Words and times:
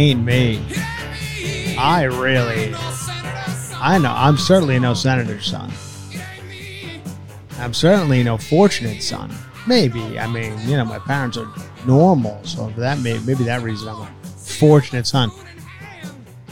Ain't 0.00 0.24
me. 0.24 0.58
I 1.76 2.04
really. 2.04 2.72
I 2.74 3.98
know. 3.98 4.14
I'm 4.16 4.38
certainly 4.38 4.78
no 4.78 4.94
senator's 4.94 5.44
son. 5.44 5.70
I'm 7.58 7.74
certainly 7.74 8.22
no 8.22 8.38
fortunate 8.38 9.02
son. 9.02 9.30
Maybe. 9.66 10.18
I 10.18 10.26
mean, 10.26 10.58
you 10.66 10.78
know, 10.78 10.86
my 10.86 11.00
parents 11.00 11.36
are 11.36 11.46
normal, 11.86 12.42
so 12.44 12.70
that 12.78 13.00
may 13.00 13.18
maybe 13.18 13.44
that 13.44 13.60
reason 13.60 13.90
I'm 13.90 14.00
a 14.00 14.10
fortunate 14.38 15.06
son. 15.06 15.30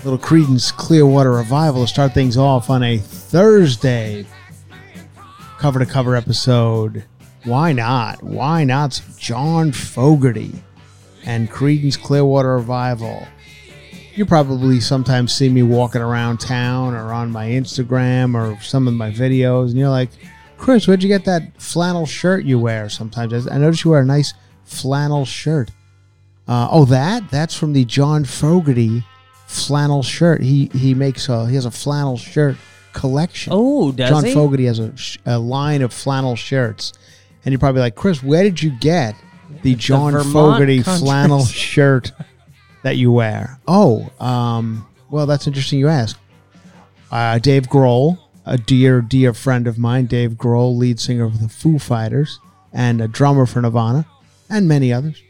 Little 0.04 0.18
Creedence 0.18 0.70
Clearwater 0.70 1.32
Revival 1.32 1.86
to 1.86 1.88
start 1.88 2.12
things 2.12 2.36
off 2.36 2.68
on 2.68 2.82
a 2.82 2.98
Thursday 2.98 4.26
cover 5.56 5.78
to 5.78 5.86
cover 5.86 6.16
episode. 6.16 7.02
Why 7.44 7.72
not? 7.72 8.22
Why 8.22 8.64
not 8.64 9.00
John 9.16 9.72
Fogerty 9.72 10.52
and 11.24 11.50
Creedence 11.50 11.98
Clearwater 11.98 12.56
Revival? 12.56 13.26
You 14.18 14.26
probably 14.26 14.80
sometimes 14.80 15.32
see 15.32 15.48
me 15.48 15.62
walking 15.62 16.02
around 16.02 16.38
town 16.40 16.92
or 16.92 17.12
on 17.12 17.30
my 17.30 17.46
Instagram 17.46 18.34
or 18.34 18.60
some 18.60 18.88
of 18.88 18.94
my 18.94 19.12
videos, 19.12 19.68
and 19.68 19.78
you're 19.78 19.88
like, 19.88 20.10
Chris, 20.56 20.88
where'd 20.88 21.04
you 21.04 21.08
get 21.08 21.24
that 21.26 21.62
flannel 21.62 22.04
shirt 22.04 22.44
you 22.44 22.58
wear 22.58 22.88
sometimes? 22.88 23.46
I 23.46 23.58
notice 23.58 23.84
you 23.84 23.92
wear 23.92 24.00
a 24.00 24.04
nice 24.04 24.34
flannel 24.64 25.24
shirt. 25.24 25.70
Uh, 26.48 26.66
oh, 26.68 26.84
that? 26.86 27.30
That's 27.30 27.54
from 27.56 27.74
the 27.74 27.84
John 27.84 28.24
Fogerty 28.24 29.04
flannel 29.46 30.02
shirt. 30.02 30.42
He 30.42 30.68
he 30.74 30.94
makes 30.94 31.28
a 31.28 31.46
he 31.46 31.54
has 31.54 31.64
a 31.64 31.70
flannel 31.70 32.16
shirt 32.16 32.56
collection. 32.92 33.52
Oh, 33.54 33.92
does 33.92 34.10
John 34.10 34.24
he? 34.24 34.34
Fogerty 34.34 34.64
has 34.64 34.80
a, 34.80 34.96
sh- 34.96 35.18
a 35.26 35.38
line 35.38 35.80
of 35.80 35.92
flannel 35.92 36.34
shirts, 36.34 36.92
and 37.44 37.52
you're 37.52 37.60
probably 37.60 37.82
like, 37.82 37.94
Chris, 37.94 38.20
where 38.20 38.42
did 38.42 38.60
you 38.60 38.76
get 38.80 39.14
the 39.62 39.76
John 39.76 40.10
Vermont 40.10 40.32
Fogerty 40.32 40.82
flannel 40.82 41.44
shirt 41.44 42.10
that 42.88 42.96
you 42.96 43.12
wear? 43.12 43.60
Oh, 43.68 44.08
um, 44.18 44.88
well, 45.10 45.26
that's 45.26 45.46
interesting. 45.46 45.78
You 45.78 45.88
ask. 45.88 46.18
Uh, 47.10 47.38
Dave 47.38 47.64
Grohl, 47.64 48.18
a 48.46 48.56
dear, 48.56 49.02
dear 49.02 49.34
friend 49.34 49.66
of 49.66 49.76
mine, 49.76 50.06
Dave 50.06 50.32
Grohl, 50.32 50.74
lead 50.74 50.98
singer 50.98 51.24
of 51.24 51.38
the 51.38 51.50
Foo 51.50 51.78
Fighters 51.78 52.40
and 52.72 53.02
a 53.02 53.08
drummer 53.08 53.44
for 53.44 53.60
Nirvana, 53.60 54.06
and 54.48 54.66
many 54.66 54.90
others. 54.90 55.22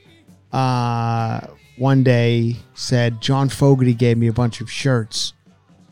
Uh, 0.52 1.48
one 1.78 2.04
day 2.04 2.54
said 2.74 3.20
John 3.20 3.48
Fogerty 3.48 3.92
gave 3.94 4.18
me 4.18 4.28
a 4.28 4.32
bunch 4.32 4.60
of 4.60 4.70
shirts, 4.70 5.32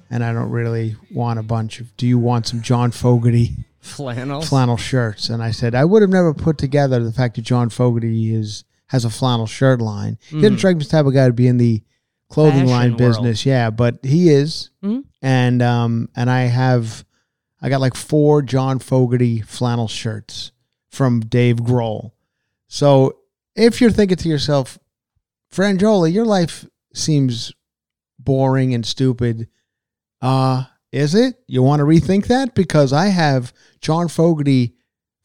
and 0.09 0.23
I 0.23 0.33
don't 0.33 0.51
really 0.51 0.95
want 1.11 1.41
a 1.41 1.43
bunch 1.43 1.81
of. 1.81 1.97
Do 1.97 2.07
you 2.07 2.17
want 2.19 2.47
some 2.47 2.63
John 2.63 2.93
Fogerty 2.93 3.57
Flannel. 3.81 4.41
flannel 4.43 4.77
shirts? 4.77 5.31
And 5.31 5.43
I 5.43 5.51
said 5.51 5.75
I 5.75 5.85
would 5.85 6.03
have 6.03 6.13
never 6.13 6.33
put 6.33 6.59
together 6.59 7.03
the 7.03 7.13
fact 7.13 7.35
that 7.35 7.43
John 7.43 7.71
Fogerty 7.71 8.33
is 8.33 8.63
has 8.89 9.05
a 9.05 9.11
flannel 9.11 9.47
shirt 9.47 9.81
line. 9.81 10.19
He 10.29 10.41
didn't 10.41 10.59
strike 10.59 10.77
me 10.77 10.81
as 10.83 10.89
the 10.89 10.93
type 10.97 11.07
of 11.07 11.13
guy 11.15 11.27
to 11.27 11.33
be 11.33 11.49
in 11.49 11.57
the 11.59 11.83
clothing 12.29 12.61
Fashion 12.67 12.69
line 12.71 12.89
world. 12.91 12.99
business, 12.99 13.47
yeah, 13.47 13.71
but 13.71 13.99
he 14.05 14.31
is, 14.31 14.71
Mhm. 14.83 15.05
and 15.23 15.63
um, 15.63 16.09
and 16.17 16.31
I 16.31 16.43
have, 16.43 17.05
I 17.63 17.69
got 17.69 17.81
like 17.81 17.95
four 17.95 18.43
John 18.43 18.79
Fogerty 18.79 19.41
flannel 19.41 19.89
shirts 19.89 20.53
from 20.89 21.21
Dave 21.21 21.57
Grohl. 21.59 22.13
So 22.69 23.17
if 23.55 23.81
you're 23.81 23.91
thinking 23.91 24.17
to 24.19 24.29
yourself, 24.29 24.79
Franjola, 25.53 26.13
your 26.13 26.25
life 26.25 26.67
seems 26.95 27.53
boring 28.19 28.75
and 28.75 28.85
stupid. 28.85 29.49
Uh, 30.21 30.65
is 30.93 31.15
it? 31.15 31.37
You 31.47 31.63
want 31.63 31.81
to 31.81 31.85
rethink 31.85 32.27
that? 32.27 32.55
Because 32.55 32.93
I 32.93 33.07
have 33.09 33.53
John 33.81 34.09
Fogerty 34.09 34.75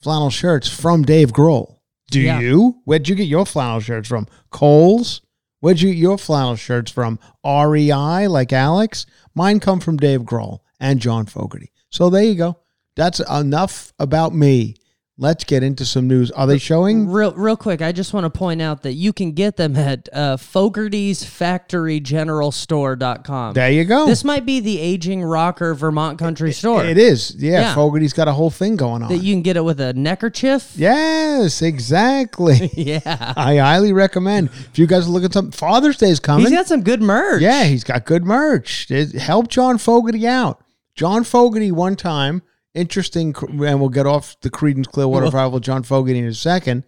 flannel 0.01 0.29
shirts 0.29 0.67
from 0.67 1.03
Dave 1.03 1.31
Grohl. 1.31 1.77
Do 2.11 2.19
Yeah. 2.21 2.39
you? 2.39 2.81
Where'd 2.85 3.07
you 3.07 3.15
get 3.15 3.27
your 3.27 3.45
flannel 3.45 3.79
shirts 3.79 4.07
from? 4.09 4.27
Kohl's? 4.51 5.21
Where'd 5.61 5.79
you 5.81 5.89
get 5.93 5.97
your 5.99 6.17
flannel 6.17 6.55
shirts 6.55 6.91
from? 6.91 7.19
REI, 7.45 8.27
like 8.27 8.51
Alex? 8.51 9.05
Mine 9.33 9.59
come 9.59 9.79
from 9.79 9.97
Dave 9.97 10.21
Grohl 10.21 10.59
and 10.79 10.99
John 10.99 11.25
Fogerty. 11.25 11.71
So 11.89 12.09
there 12.09 12.23
you 12.23 12.35
go. 12.35 12.57
That's 12.95 13.21
enough 13.29 13.93
about 13.97 14.35
me. 14.35 14.75
Let's 15.21 15.43
get 15.43 15.61
into 15.61 15.85
some 15.85 16.07
news. 16.07 16.31
Are 16.31 16.47
they 16.47 16.57
showing? 16.57 17.07
Real, 17.07 17.31
real 17.33 17.55
quick, 17.55 17.79
I 17.83 17.91
just 17.91 18.11
want 18.11 18.23
to 18.23 18.29
point 18.31 18.59
out 18.59 18.81
that 18.81 18.93
you 18.93 19.13
can 19.13 19.33
get 19.33 19.55
them 19.55 19.77
at 19.77 20.09
uh, 20.11 20.35
Fogerty's 20.35 21.23
Factory 21.23 21.99
General 21.99 22.51
Store.com. 22.51 23.53
There 23.53 23.69
you 23.71 23.85
go. 23.85 24.07
This 24.07 24.23
might 24.23 24.47
be 24.47 24.59
the 24.59 24.79
aging 24.79 25.23
rocker 25.23 25.75
Vermont 25.75 26.17
country 26.17 26.51
store. 26.51 26.83
It 26.83 26.97
is. 26.97 27.35
Yeah, 27.37 27.51
Yeah. 27.61 27.75
Fogerty's 27.75 28.13
got 28.13 28.27
a 28.27 28.31
whole 28.31 28.49
thing 28.49 28.75
going 28.77 29.03
on. 29.03 29.09
That 29.09 29.19
you 29.19 29.35
can 29.35 29.43
get 29.43 29.57
it 29.57 29.63
with 29.63 29.79
a 29.79 29.93
neckerchief. 29.93 30.73
yes, 30.75 31.61
exactly. 31.61 32.71
Yeah. 32.81 33.33
I 33.37 33.57
highly 33.57 33.93
recommend. 33.93 34.49
If 34.71 34.79
you 34.79 34.87
guys 34.87 35.07
look 35.07 35.23
at 35.23 35.33
some 35.33 35.51
Father's 35.51 35.97
Day 35.97 36.09
is 36.09 36.19
coming. 36.19 36.47
He's 36.47 36.55
got 36.55 36.65
some 36.67 36.81
good 36.81 37.01
merch. 37.01 37.43
Yeah, 37.43 37.65
he's 37.65 37.83
got 37.83 38.05
good 38.05 38.25
merch. 38.25 38.89
It- 38.89 39.13
Help 39.13 39.49
John 39.49 39.77
Fogerty 39.77 40.27
out. 40.27 40.63
John 40.95 41.23
Fogerty 41.23 41.71
one 41.71 41.95
time, 41.95 42.41
interesting, 42.73 43.35
and 43.49 43.79
we'll 43.79 43.89
get 43.89 44.05
off 44.05 44.35
the 44.41 44.49
Creedence 44.49 44.87
Clearwater 44.87 45.25
Revival. 45.25 45.59
John 45.59 45.83
Fogerty 45.83 46.19
in 46.19 46.25
a 46.25 46.33
second. 46.33 46.83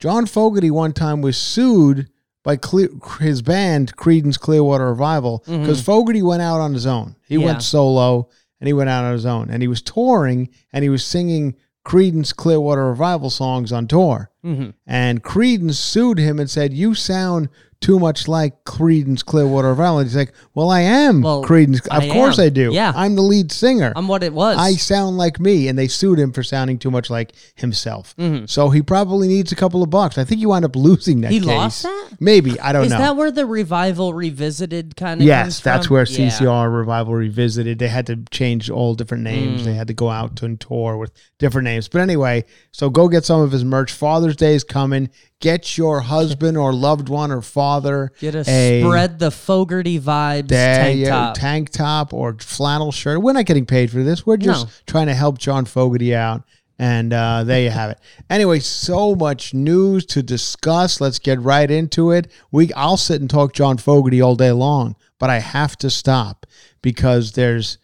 John 0.00 0.26
Fogerty 0.26 0.70
one 0.70 0.92
time 0.92 1.20
was 1.22 1.36
sued 1.36 2.08
by 2.44 2.56
Cle- 2.56 3.00
his 3.20 3.42
band 3.42 3.96
Creedence 3.96 4.38
Clearwater 4.38 4.86
Revival 4.88 5.42
because 5.46 5.82
Fogerty 5.82 6.22
went 6.22 6.40
out 6.42 6.60
on 6.60 6.72
his 6.72 6.86
own. 6.86 7.16
He 7.26 7.34
Yeah. 7.36 7.46
went 7.46 7.62
solo 7.62 8.28
and 8.60 8.66
he 8.66 8.72
went 8.72 8.90
out 8.90 9.04
on 9.04 9.12
his 9.12 9.26
own, 9.26 9.50
and 9.50 9.60
he 9.62 9.68
was 9.68 9.82
touring 9.82 10.48
and 10.72 10.82
he 10.82 10.88
was 10.88 11.04
singing 11.04 11.54
Creedence 11.84 12.34
Clearwater 12.34 12.86
Revival 12.86 13.30
songs 13.30 13.72
on 13.72 13.86
tour. 13.86 14.30
Mhm. 14.44 14.74
And 14.86 15.22
Creedence 15.24 15.74
sued 15.76 16.18
him 16.18 16.38
and 16.38 16.48
said, 16.48 16.72
"You 16.72 16.94
sound 16.94 17.48
too 17.80 17.98
much 17.98 18.26
like 18.26 18.64
Creedence 18.64 19.24
Clearwater 19.24 19.68
Revival." 19.68 20.00
He's 20.00 20.16
like, 20.16 20.32
"Well, 20.54 20.70
I 20.70 20.80
am 20.80 21.22
Well, 21.22 21.44
Creedence. 21.44 21.86
Of 21.88 22.02
I 22.02 22.08
course 22.10 22.38
am. 22.38 22.46
I 22.46 22.48
do. 22.48 22.70
Yeah. 22.72 22.92
I'm 22.94 23.14
the 23.14 23.22
lead 23.22 23.52
singer. 23.52 23.92
I'm 23.94 24.08
what 24.08 24.22
it 24.22 24.32
was. 24.34 24.58
I 24.58 24.72
sound 24.72 25.16
like 25.16 25.38
me." 25.38 25.68
And 25.68 25.78
they 25.78 25.88
sued 25.88 26.18
him 26.18 26.32
for 26.32 26.42
sounding 26.42 26.78
too 26.78 26.90
much 26.90 27.08
like 27.08 27.32
himself. 27.54 28.14
So 28.46 28.70
he 28.70 28.82
probably 28.82 29.28
needs 29.28 29.52
a 29.52 29.56
couple 29.56 29.82
of 29.82 29.90
bucks. 29.90 30.18
I 30.18 30.24
think 30.24 30.40
you 30.40 30.48
wind 30.48 30.64
up 30.64 30.74
losing 30.76 31.20
that. 31.20 31.28
Mm-hmm. 31.28 31.34
He 31.34 31.40
case. 31.40 31.46
lost 31.56 31.82
that? 31.84 32.08
Maybe 32.20 32.58
I 32.60 32.72
don't 32.72 32.84
Is 32.84 32.90
know. 32.90 32.96
Is 32.96 33.00
that 33.02 33.16
where 33.16 33.30
the 33.30 33.46
revival 33.46 34.12
revisited 34.12 34.96
kind 34.96 35.20
of? 35.20 35.26
Yes, 35.26 35.60
that's 35.60 35.88
where 35.88 36.04
Yeah. 36.08 36.28
CCR 36.28 36.68
Revival 36.74 37.14
revisited. 37.14 37.78
They 37.78 37.88
had 37.88 38.06
to 38.06 38.16
change 38.30 38.68
all 38.70 38.94
different 38.94 39.22
names. 39.22 39.62
Mm. 39.62 39.64
They 39.66 39.74
had 39.74 39.86
to 39.86 39.94
go 39.94 40.08
out 40.10 40.34
to 40.36 40.48
tour 40.56 40.96
with 40.96 41.12
different 41.38 41.64
names. 41.66 41.88
But 41.88 42.00
anyway, 42.00 42.44
so 42.72 42.90
go 42.90 43.08
get 43.08 43.24
some 43.24 43.40
of 43.40 43.52
his 43.52 43.64
merch. 43.64 43.92
Father's 43.92 44.36
Day 44.36 44.54
is 44.54 44.64
coming. 44.64 45.10
Get 45.40 45.78
your 45.78 46.00
husband 46.00 46.56
or 46.56 46.72
loved 46.72 47.08
one 47.08 47.30
or 47.30 47.42
father 47.42 48.10
Get 48.18 48.34
a, 48.34 48.42
spread 48.44 49.20
the 49.20 49.30
Fogerty 49.30 50.00
vibes 50.00 50.48
there 50.48 50.82
tank 50.84 51.06
top. 51.06 51.34
tank 51.36 51.70
top 51.70 52.12
or 52.12 52.34
flannel 52.40 52.90
shirt. 52.90 53.22
We're 53.22 53.34
not 53.34 53.46
getting 53.46 53.64
paid 53.66 53.90
for 53.92 54.02
this. 54.02 54.26
We're 54.26 54.36
just 54.36 54.66
No. 54.66 54.72
trying 54.86 55.06
to 55.06 55.14
help 55.14 55.38
John 55.38 55.64
Fogerty 55.64 56.12
out. 56.14 56.42
And 56.80 57.12
uh, 57.12 57.44
there 57.44 57.60
you 57.62 57.70
have 57.70 57.90
it. 57.90 57.98
Anyway, 58.30 58.60
so 58.60 59.14
much 59.14 59.52
news 59.54 60.06
to 60.06 60.22
discuss. 60.22 61.00
Let's 61.00 61.18
get 61.20 61.40
right 61.40 61.68
into 61.70 62.10
it. 62.12 62.30
We 62.52 62.72
I'll 62.74 62.96
sit 62.96 63.20
and 63.20 63.28
talk 63.30 63.52
John 63.52 63.78
Fogerty 63.78 64.20
all 64.20 64.36
day 64.36 64.52
long, 64.52 64.94
but 65.20 65.28
I 65.30 65.38
have 65.40 65.76
to 65.78 65.90
stop 65.90 66.46
because 66.82 67.32
there's 67.32 67.78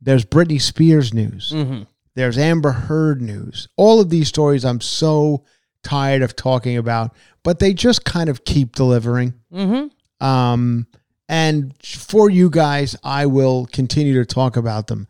there's 0.00 0.24
Britney 0.24 0.60
Spears 0.60 1.12
news. 1.14 1.52
Mhm. 1.54 1.86
There's 2.16 2.38
Amber 2.38 2.72
Heard 2.72 3.22
news. 3.22 3.68
All 3.76 4.00
of 4.00 4.10
these 4.10 4.26
stories 4.28 4.64
I'm 4.64 4.80
so 4.80 5.44
tired 5.82 6.22
of 6.22 6.36
talking 6.36 6.76
about, 6.76 7.14
but 7.42 7.58
they 7.58 7.72
just 7.72 8.04
kind 8.04 8.28
of 8.28 8.44
keep 8.44 8.74
delivering. 8.74 9.34
Mm-hmm. 9.52 10.24
Um, 10.24 10.86
and 11.28 11.74
for 11.84 12.28
you 12.28 12.50
guys, 12.50 12.96
I 13.04 13.26
will 13.26 13.66
continue 13.66 14.14
to 14.14 14.26
talk 14.26 14.56
about 14.56 14.88
them. 14.88 15.06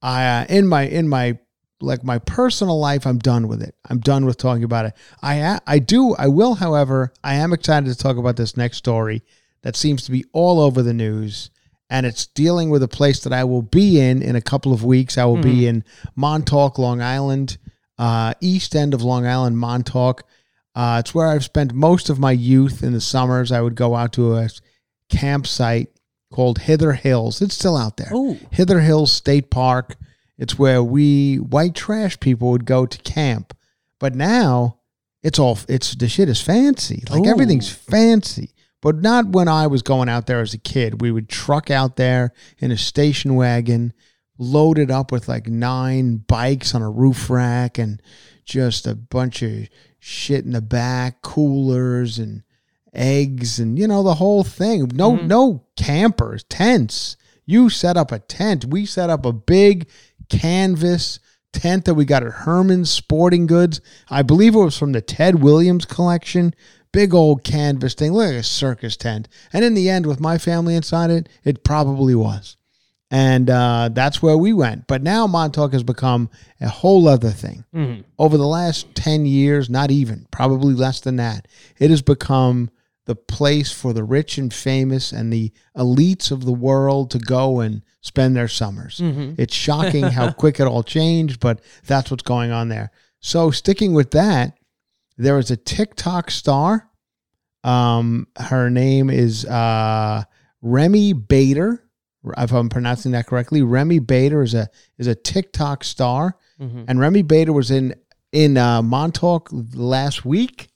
I 0.00 0.24
uh, 0.24 0.46
in 0.48 0.68
my 0.68 0.82
in 0.82 1.08
my 1.08 1.38
like 1.80 2.04
my 2.04 2.18
personal 2.18 2.78
life, 2.78 3.06
I'm 3.06 3.18
done 3.18 3.48
with 3.48 3.62
it. 3.62 3.74
I'm 3.88 4.00
done 4.00 4.24
with 4.24 4.36
talking 4.36 4.64
about 4.64 4.86
it. 4.86 4.94
I 5.22 5.58
I 5.66 5.78
do 5.80 6.14
I 6.16 6.28
will, 6.28 6.54
however, 6.54 7.12
I 7.24 7.34
am 7.34 7.52
excited 7.52 7.88
to 7.88 7.98
talk 7.98 8.16
about 8.16 8.36
this 8.36 8.56
next 8.56 8.76
story 8.76 9.22
that 9.62 9.76
seems 9.76 10.04
to 10.04 10.12
be 10.12 10.24
all 10.32 10.60
over 10.60 10.82
the 10.82 10.94
news, 10.94 11.50
and 11.90 12.06
it's 12.06 12.26
dealing 12.26 12.70
with 12.70 12.82
a 12.82 12.88
place 12.88 13.20
that 13.20 13.32
I 13.32 13.44
will 13.44 13.62
be 13.62 14.00
in 14.00 14.22
in 14.22 14.36
a 14.36 14.40
couple 14.40 14.72
of 14.72 14.84
weeks. 14.84 15.18
I 15.18 15.24
will 15.24 15.42
be 15.42 15.66
in 15.66 15.84
Montauk, 16.14 16.78
Long 16.78 17.02
Island, 17.02 17.58
uh, 17.98 18.34
east 18.40 18.76
end 18.76 18.94
of 18.94 19.02
Long 19.02 19.26
Island, 19.26 19.58
Montauk. 19.58 20.24
Uh, 20.74 20.98
it's 21.00 21.14
where 21.14 21.26
I've 21.26 21.44
spent 21.44 21.72
most 21.74 22.08
of 22.08 22.18
my 22.18 22.32
youth 22.32 22.82
in 22.82 22.92
the 22.92 23.00
summers. 23.00 23.50
I 23.50 23.60
would 23.60 23.74
go 23.74 23.96
out 23.96 24.12
to 24.14 24.36
a 24.36 24.48
campsite 25.08 25.88
called 26.30 26.58
Hither 26.58 26.92
Hills. 26.92 27.42
It's 27.42 27.54
still 27.54 27.76
out 27.76 27.96
there. 27.96 28.12
Ooh. 28.14 28.38
Hither 28.52 28.80
Hills 28.80 29.12
State 29.12 29.50
Park. 29.50 29.96
It's 30.36 30.58
where 30.58 30.82
we 30.82 31.36
white 31.36 31.74
trash 31.74 32.20
people 32.20 32.50
would 32.50 32.64
go 32.64 32.86
to 32.86 32.98
camp. 32.98 33.56
But 33.98 34.14
now 34.14 34.78
it's 35.22 35.38
all 35.38 35.58
it's 35.68 35.94
the 35.94 36.08
shit 36.08 36.28
is 36.28 36.40
fancy. 36.40 37.02
Like 37.10 37.26
Ooh. 37.26 37.30
everything's 37.30 37.70
fancy. 37.70 38.50
But 38.80 39.02
not 39.02 39.26
when 39.26 39.48
I 39.48 39.66
was 39.66 39.82
going 39.82 40.08
out 40.08 40.26
there 40.26 40.40
as 40.40 40.54
a 40.54 40.58
kid. 40.58 41.00
We 41.00 41.10
would 41.10 41.28
truck 41.28 41.68
out 41.68 41.96
there 41.96 42.32
in 42.58 42.70
a 42.70 42.76
station 42.76 43.34
wagon, 43.34 43.92
loaded 44.38 44.90
up 44.90 45.12
with 45.12 45.28
like 45.28 45.48
nine 45.48 46.18
bikes 46.18 46.74
on 46.74 46.82
a 46.82 46.90
roof 46.90 47.28
rack 47.28 47.76
and 47.76 48.00
just 48.44 48.86
a 48.86 48.94
bunch 48.94 49.42
of 49.42 49.68
shit 49.98 50.44
in 50.44 50.52
the 50.52 50.62
back, 50.62 51.22
coolers 51.22 52.18
and 52.18 52.42
eggs 52.94 53.58
and 53.58 53.78
you 53.78 53.86
know 53.86 54.02
the 54.02 54.14
whole 54.14 54.44
thing. 54.44 54.90
No 54.94 55.12
mm-hmm. 55.12 55.26
no 55.26 55.64
campers, 55.76 56.44
tents. 56.44 57.16
You 57.44 57.70
set 57.70 57.96
up 57.96 58.12
a 58.12 58.18
tent. 58.18 58.66
We 58.66 58.84
set 58.86 59.10
up 59.10 59.24
a 59.24 59.32
big 59.32 59.88
canvas 60.28 61.18
tent 61.52 61.86
that 61.86 61.94
we 61.94 62.04
got 62.04 62.22
at 62.22 62.32
Herman's 62.32 62.90
Sporting 62.90 63.46
Goods. 63.46 63.80
I 64.10 64.22
believe 64.22 64.54
it 64.54 64.58
was 64.58 64.76
from 64.76 64.92
the 64.92 65.00
Ted 65.00 65.42
Williams 65.42 65.86
collection. 65.86 66.54
Big 66.92 67.14
old 67.14 67.44
canvas 67.44 67.94
thing, 67.94 68.12
look 68.12 68.26
like 68.26 68.36
a 68.36 68.42
circus 68.42 68.96
tent. 68.96 69.28
And 69.52 69.64
in 69.64 69.74
the 69.74 69.88
end, 69.88 70.06
with 70.06 70.20
my 70.20 70.38
family 70.38 70.74
inside 70.74 71.10
it, 71.10 71.28
it 71.44 71.64
probably 71.64 72.14
was. 72.14 72.57
And 73.10 73.48
uh, 73.48 73.88
that's 73.92 74.22
where 74.22 74.36
we 74.36 74.52
went. 74.52 74.86
But 74.86 75.02
now 75.02 75.26
Montauk 75.26 75.72
has 75.72 75.82
become 75.82 76.28
a 76.60 76.68
whole 76.68 77.08
other 77.08 77.30
thing. 77.30 77.64
Mm-hmm. 77.74 78.02
Over 78.18 78.36
the 78.36 78.46
last 78.46 78.94
10 78.94 79.24
years, 79.24 79.70
not 79.70 79.90
even, 79.90 80.26
probably 80.30 80.74
less 80.74 81.00
than 81.00 81.16
that, 81.16 81.48
it 81.78 81.90
has 81.90 82.02
become 82.02 82.70
the 83.06 83.16
place 83.16 83.72
for 83.72 83.94
the 83.94 84.04
rich 84.04 84.36
and 84.36 84.52
famous 84.52 85.12
and 85.12 85.32
the 85.32 85.50
elites 85.74 86.30
of 86.30 86.44
the 86.44 86.52
world 86.52 87.10
to 87.10 87.18
go 87.18 87.60
and 87.60 87.80
spend 88.02 88.36
their 88.36 88.48
summers. 88.48 89.00
It's 89.38 89.54
shocking 89.54 90.04
how 90.04 90.30
quick 90.38 90.60
it 90.60 90.66
all 90.66 90.82
changed, 90.82 91.40
but 91.40 91.62
that's 91.86 92.10
what's 92.10 92.22
going 92.22 92.50
on 92.50 92.68
there. 92.68 92.90
So, 93.20 93.50
sticking 93.50 93.94
with 93.94 94.10
that, 94.10 94.58
there 95.16 95.38
is 95.38 95.50
a 95.50 95.56
TikTok 95.56 96.30
star. 96.30 96.90
Um, 97.64 98.28
her 98.36 98.68
name 98.68 99.08
is 99.08 99.46
uh, 99.46 100.24
Remi 100.60 101.14
Bader. 101.14 101.87
If 102.36 102.52
I'm 102.52 102.68
pronouncing 102.68 103.12
that 103.12 103.26
correctly, 103.26 103.62
Remi 103.62 103.98
Bader 103.98 104.42
is 104.42 104.54
a 104.54 104.68
is 104.98 105.06
a 105.06 105.14
TikTok 105.14 105.84
star, 105.84 106.36
Mhm. 106.60 106.84
and 106.88 107.00
Remi 107.00 107.22
Bader 107.22 107.52
was 107.52 107.70
in 107.70 107.94
in 108.32 108.56
uh, 108.58 108.82
Montauk 108.82 109.48
last 109.74 110.24
week 110.24 110.68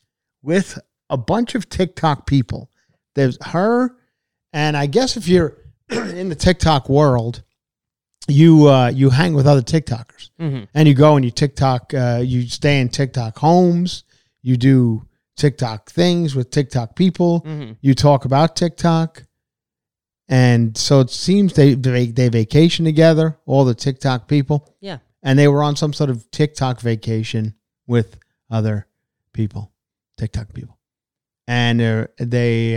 with 0.43 0.79
a 1.11 1.17
bunch 1.17 1.55
of 1.55 1.69
TikTok 1.69 2.27
people. 2.27 2.71
There's 3.15 3.37
her, 3.47 3.95
and 4.53 4.77
I 4.77 4.87
guess 4.87 5.17
if 5.17 5.29
you're 5.29 5.59
in 5.91 6.29
the 6.31 6.35
TikTok 6.35 6.89
world, 6.89 7.43
you 8.29 8.69
uh, 8.69 8.89
you 8.89 9.11
hang 9.11 9.35
with 9.35 9.47
other 9.47 9.63
TikTokers, 9.63 10.31
Mhm. 10.41 10.69
and 10.75 10.89
you 10.89 10.95
go 10.95 11.17
and 11.17 11.25
you 11.25 11.31
TikTok, 11.31 11.93
uh, 11.95 12.23
you 12.25 12.49
stay 12.49 12.81
in 12.81 12.89
TikTok 12.89 13.39
homes, 13.39 14.05
you 14.43 14.57
do 14.57 15.07
TikTok 15.37 15.91
things 15.91 16.35
with 16.35 16.51
TikTok 16.51 16.95
people, 16.95 17.41
Mhm. 17.43 17.77
you 17.81 17.95
talk 17.95 18.25
about 18.25 18.55
TikTok, 18.55 19.25
and 20.33 20.77
so 20.79 21.01
it 21.01 21.11
seems 21.11 21.53
they 21.53 21.75
they, 21.75 22.07
they 22.07 22.29
vacation 22.29 22.85
together, 22.85 23.39
all 23.47 23.65
the 23.65 23.75
TikTok 23.75 24.27
people 24.29 24.75
Yeah. 24.81 24.99
and 25.23 25.39
they 25.39 25.47
were 25.49 25.63
on 25.63 25.77
some 25.77 25.93
sort 25.93 26.11
of 26.11 26.31
TikTok 26.31 26.81
vacation 26.81 27.55
with 27.87 28.17
other 28.51 28.87
people, 29.33 29.73
TikTok 30.17 30.55
people, 30.55 30.79
and 31.47 31.79
they're- 31.81 32.09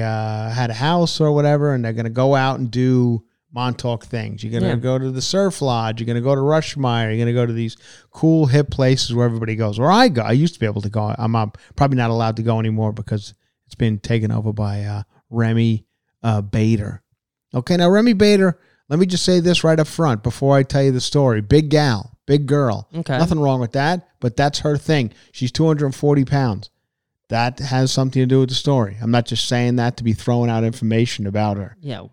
uh, 0.04 0.50
had 0.52 0.70
a 0.70 0.74
house 0.74 1.22
or 1.22 1.32
whatever, 1.32 1.74
and 1.74 1.84
they're 1.84 1.94
gonna 1.94 2.10
go 2.10 2.36
out 2.36 2.60
and 2.60 2.70
do 2.72 3.24
Montauk 3.54 4.06
things. 4.06 4.44
You're 4.44 4.52
gonna 4.60 4.74
Yeah. 4.74 4.76
go 4.90 5.00
to 5.00 5.12
the 5.12 5.22
Surf 5.22 5.62
Lodge. 5.62 6.02
You're 6.02 6.08
gonna 6.08 6.20
go 6.20 6.36
to 6.36 6.42
Ruschmeyer's. 6.42 7.16
You're 7.16 7.26
gonna 7.26 7.32
go 7.34 7.46
to 7.46 7.54
these 7.54 7.78
cool 8.12 8.48
hip 8.48 8.70
places 8.70 9.14
where 9.14 9.26
everybody 9.26 9.56
goes. 9.56 9.80
Where 9.80 9.92
I 9.92 10.10
go, 10.10 10.24
I 10.24 10.34
used 10.34 10.56
to 10.56 10.60
be 10.60 10.66
able 10.66 10.82
to 10.82 10.90
go. 10.90 11.16
I'm, 11.18 11.36
uh, 11.38 11.48
probably 11.78 11.96
not 11.98 12.10
allowed 12.10 12.36
to 12.36 12.44
go 12.44 12.60
anymore 12.60 12.92
because 12.92 13.34
it's 13.66 13.76
been 13.76 14.00
taken 14.00 14.30
over 14.32 14.52
by 14.52 14.84
uh, 14.84 15.04
Remi 15.30 15.86
uh, 16.22 16.42
Bader. 16.42 17.02
Okay, 17.56 17.78
now 17.78 17.90
Remi 17.90 18.14
Bader. 18.14 18.60
Let 18.90 19.00
me 19.00 19.06
just 19.06 19.26
say 19.26 19.40
this 19.40 19.64
right 19.64 19.80
up 19.80 19.88
front 19.88 20.22
before 20.22 20.56
I 20.58 20.64
tell 20.64 20.84
you 20.84 20.92
the 20.92 21.02
story. 21.02 21.42
Big 21.42 21.70
gal, 21.70 22.18
big 22.28 22.46
girl. 22.46 22.88
Okay. 22.94 23.18
Nothing 23.18 23.40
wrong 23.40 23.60
with 23.60 23.72
that, 23.72 24.10
but 24.20 24.36
that's 24.36 24.60
her 24.60 24.78
thing. 24.78 25.12
She's 25.32 25.52
240 25.52 26.26
pounds. 26.26 26.70
That 27.30 27.58
has 27.60 27.92
something 27.92 28.22
to 28.22 28.28
do 28.28 28.42
with 28.42 28.50
the 28.50 28.56
story. 28.56 28.98
I'm 29.02 29.10
not 29.10 29.26
just 29.26 29.48
saying 29.48 29.78
that 29.78 29.98
to 29.98 30.04
be 30.04 30.14
throwing 30.14 30.52
out 30.52 30.64
information 30.64 31.26
about 31.26 31.58
her. 31.58 31.76
Yeah. 31.80 32.04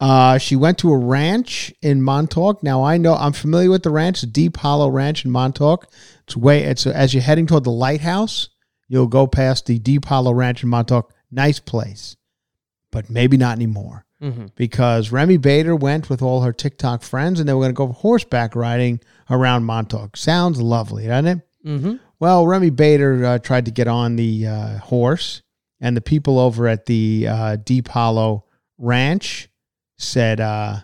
Uh, 0.00 0.38
she 0.38 0.56
went 0.56 0.78
to 0.78 0.92
a 0.92 0.96
ranch 0.96 1.74
in 1.82 2.00
Montauk. 2.00 2.62
Now 2.62 2.84
I 2.84 2.96
know 2.96 3.14
I'm 3.14 3.32
familiar 3.32 3.68
with 3.68 3.82
the 3.82 3.90
ranch, 3.90 4.20
the 4.22 4.26
Deep 4.28 4.56
Hollow 4.56 4.88
Ranch 4.88 5.24
in 5.24 5.30
Montauk. 5.30 5.88
It's 6.22 6.36
way 6.36 6.62
it's 6.62 6.86
as 6.86 7.12
you're 7.12 7.22
heading 7.22 7.46
toward 7.46 7.64
the 7.64 7.70
lighthouse, 7.70 8.48
you'll 8.86 9.08
go 9.08 9.26
past 9.26 9.66
the 9.66 9.78
Deep 9.80 10.06
Hollow 10.06 10.32
Ranch 10.32 10.62
in 10.62 10.68
Montauk. 10.70 11.12
Nice 11.30 11.58
place, 11.58 12.16
but 12.92 13.10
maybe 13.10 13.36
not 13.36 13.56
anymore 13.56 14.06
Mm-hmm. 14.20 14.46
because 14.56 15.12
Remi 15.12 15.36
Bader 15.36 15.76
went 15.76 16.10
with 16.10 16.22
all 16.22 16.40
her 16.40 16.52
TikTok 16.52 17.02
friends 17.04 17.38
and 17.38 17.48
they 17.48 17.52
were 17.52 17.60
going 17.60 17.70
to 17.70 17.76
go 17.76 17.92
horseback 17.92 18.56
riding 18.56 18.98
around 19.30 19.62
Montauk. 19.64 20.16
Sounds 20.16 20.60
lovely, 20.60 21.06
doesn't 21.06 21.38
it? 21.38 21.48
Mm-hmm. 21.64 21.94
Well, 22.18 22.44
Remi 22.44 22.70
Bader 22.70 23.24
uh, 23.24 23.38
tried 23.38 23.66
to 23.66 23.70
get 23.70 23.86
on 23.86 24.16
the 24.16 24.46
uh, 24.46 24.78
horse, 24.78 25.42
and 25.80 25.96
the 25.96 26.00
people 26.00 26.40
over 26.40 26.66
at 26.66 26.86
the 26.86 27.28
uh, 27.30 27.56
Deep 27.56 27.86
Hollow 27.86 28.44
Ranch 28.76 29.48
said, 29.98 30.40
uh, 30.40 30.78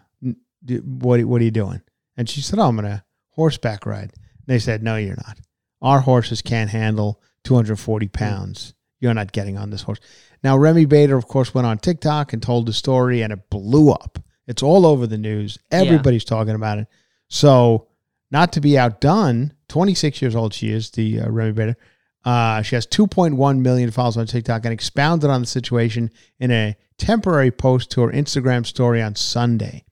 "What 0.84 1.24
what 1.24 1.40
are 1.40 1.44
you 1.44 1.50
doing?" 1.50 1.82
And 2.16 2.28
she 2.28 2.40
said, 2.40 2.60
"Oh, 2.60 2.68
I'm 2.68 2.76
gonna 2.76 3.04
horseback 3.30 3.84
ride." 3.86 4.12
And 4.12 4.46
they 4.46 4.60
said, 4.60 4.82
"No, 4.82 4.96
you're 4.96 5.16
not. 5.16 5.38
Our 5.82 6.00
horses 6.00 6.40
can't 6.40 6.70
handle 6.70 7.20
240 7.44 8.08
pounds. 8.08 8.73
You're 9.04 9.14
not 9.14 9.32
getting 9.32 9.58
on 9.58 9.70
this 9.70 9.82
horse." 9.82 10.00
Now, 10.42 10.56
Remi 10.56 10.86
Bader, 10.86 11.16
of 11.16 11.28
course, 11.28 11.54
went 11.54 11.66
on 11.66 11.78
TikTok 11.78 12.32
and 12.32 12.42
told 12.42 12.66
the 12.66 12.72
story, 12.72 13.22
and 13.22 13.32
it 13.32 13.50
blew 13.50 13.90
up. 13.90 14.18
It's 14.46 14.62
all 14.62 14.86
over 14.86 15.06
the 15.06 15.18
news. 15.18 15.58
Everybody's 15.70 16.24
talking 16.24 16.54
about 16.54 16.78
it. 16.78 16.88
So, 17.28 17.88
not 18.30 18.52
to 18.54 18.60
be 18.60 18.78
outdone, 18.78 19.52
26 19.68 20.20
years 20.20 20.34
old 20.34 20.52
she 20.52 20.70
is, 20.70 20.90
the 20.90 21.20
uh, 21.20 21.30
Remi 21.30 21.52
Bader. 21.52 21.76
Uh, 22.24 22.62
she 22.62 22.74
has 22.74 22.86
2.1 22.86 23.58
million 23.60 23.90
followers 23.90 24.16
on 24.16 24.26
TikTok 24.26 24.64
and 24.64 24.72
expounded 24.72 25.28
on 25.28 25.42
the 25.42 25.46
situation 25.46 26.10
in 26.38 26.50
a 26.50 26.74
temporary 26.96 27.50
post 27.50 27.90
to 27.90 28.00
her 28.00 28.10
Instagram 28.10 28.64
story 28.64 29.02
on 29.02 29.14
Sunday. 29.14 29.84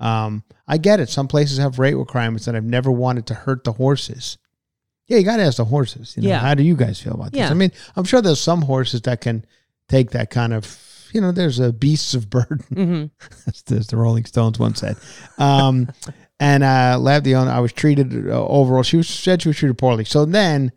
Um, 0.00 0.44
I 0.66 0.78
get 0.78 1.00
it. 1.00 1.08
Some 1.10 1.28
places 1.28 1.58
have 1.58 1.78
rate 1.78 1.94
requirements, 1.94 2.46
and 2.46 2.56
I've 2.56 2.64
never 2.64 2.90
wanted 2.90 3.26
to 3.26 3.34
hurt 3.34 3.64
the 3.64 3.72
horses. 3.72 4.38
Yeah, 5.06 5.18
you 5.18 5.24
got 5.24 5.36
to 5.36 5.42
ask 5.44 5.56
the 5.58 5.64
horses. 5.64 6.14
You 6.16 6.22
know, 6.24 6.28
Yeah. 6.30 6.38
How 6.38 6.54
do 6.54 6.62
you 6.62 6.74
guys 6.76 7.00
feel 7.00 7.14
about 7.14 7.32
this? 7.32 7.38
Yeah. 7.38 7.50
I 7.50 7.54
mean, 7.54 7.70
I'm 7.94 8.04
sure 8.04 8.20
there's 8.20 8.40
some 8.40 8.62
horses 8.62 9.02
that 9.02 9.20
can 9.20 9.44
take 9.88 10.10
that 10.10 10.30
kind 10.30 10.52
of, 10.52 10.78
you 11.12 11.20
know, 11.20 11.30
there's 11.32 11.60
a 11.60 11.72
beasts 11.72 12.14
of 12.14 12.28
burden. 12.28 12.64
Mm-hmm. 12.72 13.26
as, 13.46 13.62
as 13.70 13.86
the 13.88 13.96
Rolling 13.96 14.24
Stones 14.24 14.58
once 14.58 14.80
said. 14.80 14.96
Um, 15.38 15.92
and 16.40 16.62
uh, 16.64 16.98
Lab 17.00 17.22
the 17.24 17.36
owner, 17.36 17.50
I 17.50 17.60
was 17.60 17.72
treated 17.72 18.28
uh, 18.28 18.46
overall. 18.46 18.82
She 18.82 18.96
was, 18.96 19.08
said 19.08 19.42
she 19.42 19.48
was 19.48 19.56
treated 19.56 19.78
poorly. 19.78 20.04
So 20.04 20.24
then, 20.24 20.72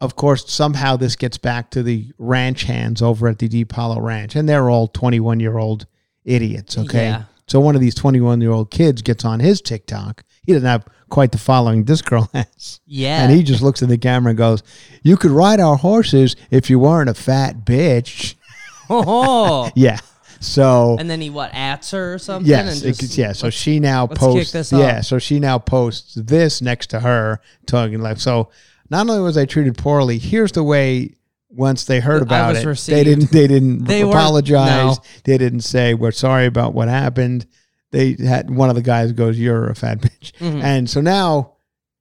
of 0.00 0.16
course, 0.16 0.50
somehow 0.50 0.96
this 0.96 1.16
gets 1.16 1.36
back 1.36 1.70
to 1.72 1.82
the 1.82 2.12
ranch 2.18 2.62
hands 2.64 3.02
over 3.02 3.28
at 3.28 3.38
the 3.38 3.48
Deep 3.48 3.72
Hollow 3.72 4.00
Ranch, 4.00 4.36
and 4.36 4.48
they're 4.48 4.70
all 4.70 4.86
21 4.88 5.40
year 5.40 5.58
old 5.58 5.86
idiots. 6.24 6.78
Okay, 6.78 7.04
Yeah. 7.06 7.24
so 7.48 7.60
one 7.60 7.74
of 7.74 7.80
these 7.80 7.94
21 7.94 8.40
year 8.40 8.52
old 8.52 8.70
kids 8.70 9.02
gets 9.02 9.24
on 9.24 9.40
his 9.40 9.60
TikTok. 9.60 10.24
He 10.46 10.52
doesn't 10.52 10.66
have 10.68 10.86
quite 11.08 11.32
the 11.32 11.38
following 11.38 11.84
this 11.84 12.02
girl 12.02 12.28
has. 12.34 12.80
Yeah. 12.86 13.22
And 13.24 13.32
he 13.32 13.42
just 13.42 13.62
looks 13.62 13.82
at 13.82 13.88
the 13.88 13.98
camera 13.98 14.30
and 14.30 14.38
goes, 14.38 14.62
You 15.02 15.16
could 15.16 15.30
ride 15.30 15.60
our 15.60 15.76
horses 15.76 16.36
if 16.50 16.70
you 16.70 16.78
weren't 16.78 17.10
a 17.10 17.14
fat 17.14 17.64
bitch. 17.64 18.34
Oh. 18.92 19.70
Yeah. 19.76 19.98
So 20.40 20.96
and 20.98 21.08
then 21.08 21.20
he 21.20 21.30
what 21.30 21.50
ats 21.54 21.90
her 21.92 22.14
or 22.14 22.18
something? 22.18 22.48
Yes, 22.50 22.82
and 22.82 22.84
it 22.84 22.88
just, 22.96 23.00
could- 23.12 23.16
yeah. 23.18 23.32
So 23.32 23.50
she 23.50 23.78
now 23.78 24.06
posts. 24.08 24.52
this 24.52 24.72
Yeah, 24.72 25.02
so 25.02 25.18
she 25.20 25.38
now 25.38 25.58
posts 25.58 26.14
this 26.14 26.60
next 26.62 26.88
to 26.90 27.00
her 27.00 27.40
talking 27.66 28.00
like 28.00 28.18
so. 28.18 28.48
Not 28.88 29.08
only 29.08 29.20
was 29.22 29.36
I 29.36 29.44
treated 29.44 29.76
poorly, 29.78 30.18
here's 30.18 30.52
the 30.52 30.64
way. 30.64 31.14
Once 31.52 31.84
they 31.84 32.00
heard 32.00 32.22
about 32.22 32.54
it, 32.56 32.64
they 32.86 33.02
didn't. 33.04 33.30
They 33.32 33.46
didn't 33.48 33.84
They 33.84 34.02
apologize. 34.02 34.96
no. 34.96 35.02
They 35.24 35.36
didn't 35.36 35.60
say 35.60 35.94
we're 35.94 36.10
sorry 36.12 36.46
about 36.46 36.74
what 36.74 36.88
happened. 36.88 37.44
They 37.92 38.16
had 38.24 38.50
one 38.50 38.68
of 38.68 38.76
the 38.76 38.82
guys 38.82 39.12
goes, 39.12 39.38
"You're 39.38 39.68
a 39.68 39.74
fat 39.74 40.00
bitch," 40.00 40.32
Mhm. 40.38 40.62
and 40.62 40.88
so 40.90 41.00
now 41.00 41.52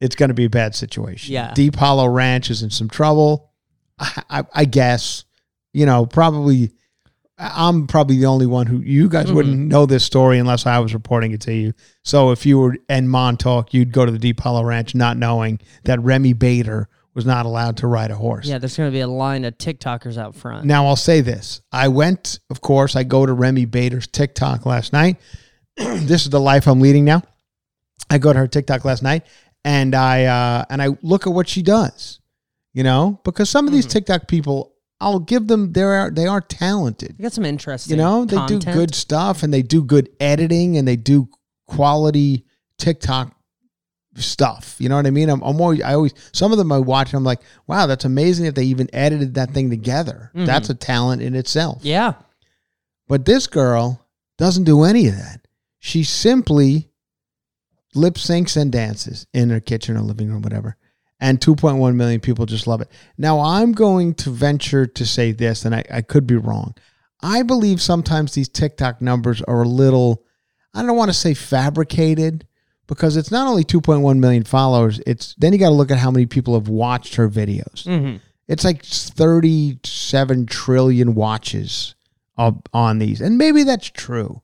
it's 0.01 0.15
going 0.15 0.29
to 0.29 0.33
be 0.35 0.45
a 0.45 0.49
bad 0.49 0.75
situation. 0.75 1.33
Yeah. 1.33 1.53
Deep 1.53 1.75
Hollow 1.75 2.07
Ranch 2.07 2.49
is 2.49 2.61
in 2.63 2.69
some 2.69 2.89
trouble. 2.89 3.49
I, 3.97 4.23
I, 4.29 4.43
I 4.53 4.65
guess 4.65 5.25
you 5.73 5.85
know 5.85 6.05
probably. 6.05 6.71
I'm 7.41 7.87
probably 7.87 8.17
the 8.17 8.25
only 8.25 8.47
one 8.47 8.67
who 8.67 8.79
you 8.79 9.07
guys 9.07 9.27
Mhm. 9.27 9.33
wouldn't 9.33 9.57
know 9.69 9.85
this 9.85 10.03
story 10.03 10.39
unless 10.39 10.65
I 10.65 10.77
was 10.79 10.93
reporting 10.93 11.31
it 11.31 11.39
to 11.41 11.53
you. 11.53 11.71
So 12.03 12.31
if 12.31 12.45
you 12.45 12.59
were 12.59 12.75
in 12.89 13.07
Montauk, 13.07 13.73
you'd 13.73 13.93
go 13.93 14.05
to 14.05 14.11
the 14.11 14.19
Deep 14.19 14.41
Hollow 14.41 14.61
Ranch 14.61 14.93
not 14.93 15.15
knowing 15.15 15.59
that 15.85 16.01
Remi 16.03 16.33
Bader 16.33 16.89
was 17.15 17.25
not 17.25 17.45
allowed 17.45 17.77
to 17.77 17.87
ride 17.87 18.11
a 18.11 18.15
horse. 18.15 18.45
Yeah, 18.45 18.57
there's 18.57 18.75
going 18.75 18.89
to 18.89 18.93
be 18.93 18.99
a 18.99 19.07
line 19.07 19.45
of 19.45 19.57
TikTokers 19.57 20.17
out 20.17 20.35
front. 20.35 20.65
Now 20.65 20.85
I'll 20.87 20.97
say 20.97 21.21
this: 21.21 21.61
I 21.71 21.87
went, 21.87 22.39
of 22.49 22.59
course, 22.59 22.97
I 22.97 23.03
go 23.03 23.25
to 23.25 23.31
Remi 23.31 23.63
Bader's 23.63 24.07
TikTok 24.07 24.65
last 24.65 24.91
night. 24.91 25.15
this 26.05 26.23
is 26.23 26.29
the 26.29 26.39
life 26.39 26.67
I'm 26.67 26.81
leading 26.81 27.05
now. 27.05 27.21
I 28.09 28.17
go 28.17 28.33
to 28.33 28.39
her 28.39 28.47
TikTok 28.47 28.85
last 28.85 29.03
night, 29.03 29.25
and 29.63 29.95
I 29.95 30.25
uh, 30.25 30.65
and 30.69 30.81
I 30.81 30.89
look 31.01 31.27
at 31.27 31.33
what 31.33 31.47
she 31.47 31.61
does. 31.61 32.19
You 32.73 32.83
know, 32.83 33.19
because 33.23 33.49
some 33.49 33.65
of 33.67 33.73
these 33.73 33.85
TikTok 33.87 34.27
people, 34.27 34.73
I'll 35.01 35.19
give 35.19 35.47
them 35.47 35.73
they 35.73 35.81
are 35.83 36.11
they 36.11 36.27
are 36.27 36.41
talented. 36.41 37.15
You 37.17 37.23
got 37.23 37.33
some 37.33 37.45
interesting. 37.45 37.97
You 37.97 38.03
know, 38.03 38.25
they 38.25 38.35
do 38.47 38.59
good 38.59 38.93
stuff 38.93 39.41
and 39.43 39.53
they 39.53 39.61
do 39.63 39.83
good 39.83 40.09
editing 40.19 40.77
and 40.77 40.87
they 40.87 40.95
do 40.95 41.29
quality 41.67 42.45
TikTok 42.77 43.35
stuff. 44.15 44.75
You 44.79 44.89
know 44.89 44.95
what 44.97 45.07
I 45.07 45.11
mean? 45.11 45.29
I'm, 45.29 45.41
I'm 45.41 45.59
always, 45.61 45.81
I 45.81 45.93
always, 45.93 46.13
some 46.33 46.51
of 46.51 46.57
them 46.57 46.71
I 46.71 46.77
watch 46.79 47.09
and 47.09 47.15
I'm 47.17 47.23
like, 47.23 47.41
wow, 47.67 47.85
that's 47.85 48.05
amazing 48.05 48.45
that 48.45 48.55
they 48.55 48.65
even 48.65 48.89
edited 48.93 49.35
that 49.35 49.51
thing 49.51 49.69
together. 49.69 50.31
Mhm. 50.35 50.45
That's 50.45 50.69
a 50.69 50.75
talent 50.75 51.21
in 51.21 51.35
itself. 51.35 51.79
Yeah. 51.83 52.13
But 53.07 53.25
this 53.25 53.47
girl 53.47 54.05
doesn't 54.37 54.63
do 54.65 54.83
any 54.83 55.07
of 55.07 55.15
that. 55.15 55.38
She 55.79 56.03
simply 56.03 56.89
lip 57.95 58.15
syncs 58.15 58.55
and 58.55 58.71
dances 58.71 59.25
in 59.33 59.49
her 59.49 59.59
kitchen 59.59 59.97
or 59.97 60.01
living 60.01 60.29
room, 60.29 60.41
whatever. 60.41 60.75
And 61.19 61.39
2.1 61.39 61.95
million 61.95 62.21
people 62.21 62.45
just 62.45 62.67
love 62.67 62.81
it. 62.81 62.89
Now, 63.17 63.39
I'm 63.39 63.73
going 63.73 64.13
to 64.15 64.29
venture 64.29 64.85
to 64.85 65.05
say 65.05 65.31
this, 65.31 65.65
and 65.65 65.75
I, 65.75 65.83
I 65.91 66.01
could 66.01 66.25
be 66.25 66.37
wrong. 66.37 66.75
I 67.21 67.43
believe 67.43 67.81
sometimes 67.81 68.33
these 68.33 68.47
TikTok 68.47 69.01
numbers 69.01 69.41
are 69.41 69.63
a 69.63 69.67
little, 69.67 70.23
I 70.73 70.83
don't 70.83 70.95
want 70.95 71.09
to 71.09 71.17
say 71.17 71.33
fabricated, 71.33 72.47
because 72.87 73.17
it's 73.17 73.31
not 73.31 73.47
only 73.47 73.63
2.1 73.63 74.17
million 74.19 74.43
followers, 74.43 75.01
it's 75.05 75.35
then 75.37 75.53
you 75.53 75.59
got 75.59 75.69
to 75.69 75.75
look 75.75 75.91
at 75.91 75.99
how 75.99 76.09
many 76.09 76.25
people 76.25 76.55
have 76.55 76.69
watched 76.69 77.15
her 77.15 77.29
videos. 77.29 77.83
Mm-hmm. 77.83 78.17
It's 78.47 78.63
like 78.63 78.83
37 78.83 80.45
trillion 80.47 81.13
watches 81.15 81.95
of, 82.37 82.61
on 82.73 82.97
these. 82.97 83.21
And 83.21 83.37
maybe 83.37 83.63
that's 83.63 83.89
true. 83.89 84.41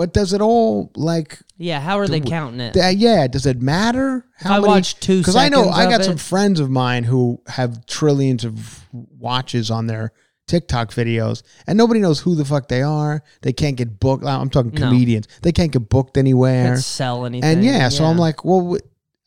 But 0.00 0.14
does 0.14 0.32
it 0.32 0.40
all 0.40 0.90
like 0.96 1.38
Yeah. 1.58 1.78
How 1.78 1.98
are 1.98 2.08
they 2.08 2.20
counting 2.20 2.60
it? 2.60 2.74
yeah, 2.96 3.26
does 3.26 3.44
it 3.44 3.60
matter? 3.60 4.24
I 4.42 4.58
watched 4.58 5.02
two 5.02 5.22
Cuz 5.22 5.36
I 5.36 5.50
know 5.50 5.68
I 5.68 5.90
got 5.90 6.00
it. 6.00 6.04
some 6.04 6.16
friends 6.16 6.58
of 6.58 6.70
mine 6.70 7.04
who 7.04 7.42
have 7.48 7.84
trillions 7.84 8.42
of 8.42 8.86
watches 8.92 9.70
on 9.70 9.86
their 9.88 10.12
TikTok 10.46 10.90
videos 10.90 11.42
and 11.66 11.76
nobody 11.76 12.00
knows 12.00 12.20
who 12.20 12.34
the 12.34 12.46
fuck 12.46 12.68
they 12.68 12.80
are. 12.80 13.22
They 13.42 13.52
can't 13.52 13.76
get 13.76 14.00
booked. 14.00 14.24
I'm 14.24 14.48
talking 14.48 14.72
No. 14.72 14.88
comedians. 14.88 15.28
They 15.42 15.52
can't 15.52 15.70
get 15.70 15.90
booked 15.90 16.16
anywhere. 16.16 16.72
Can't 16.76 16.82
sell 16.82 17.26
anything. 17.26 17.48
And 17.58 17.62
yeah, 17.62 17.90
so 17.90 18.06
I'm 18.06 18.16
like, 18.16 18.42
well, 18.42 18.78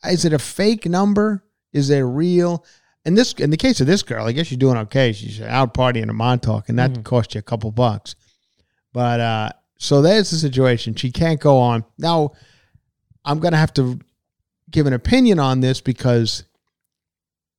is 0.10 0.25
it 0.25 0.34
a 0.34 0.39
fake 0.39 0.88
number? 0.88 1.44
Is 1.72 1.92
it 1.92 2.00
real? 2.00 2.65
And 3.06 3.15
this, 3.15 3.34
in 3.34 3.51
the 3.51 3.58
case 3.58 3.80
of 3.80 3.86
this 3.86 4.01
girl, 4.01 4.25
I 4.25 4.32
guess 4.32 4.48
she's 4.48 4.58
doing 4.58 4.77
okay. 4.77 5.13
She's 5.13 5.39
out 5.39 5.75
partying 5.75 6.01
in 6.03 6.10
a 6.10 6.13
Montauk, 6.13 6.68
and 6.70 6.80
that 6.80 6.92
Mm-hmm. 6.94 7.03
cost 7.03 7.36
you 7.36 7.39
a 7.39 7.42
couple 7.44 7.70
bucks. 7.72 8.15
But 8.92 9.20
uh, 9.20 9.50
so 9.84 10.02
there's 10.02 10.32
the 10.32 10.38
situation. 10.38 10.96
She 10.96 11.12
can't 11.12 11.42
go 11.42 11.58
on 11.58 11.84
now. 11.98 12.32
I'm 13.25 13.40
gonna 13.40 13.58
have 13.58 13.74
to 13.74 14.00
give 14.72 14.88
an 14.88 14.94
opinion 14.94 15.40
on 15.40 15.60
this 15.60 15.82
because, 15.82 16.46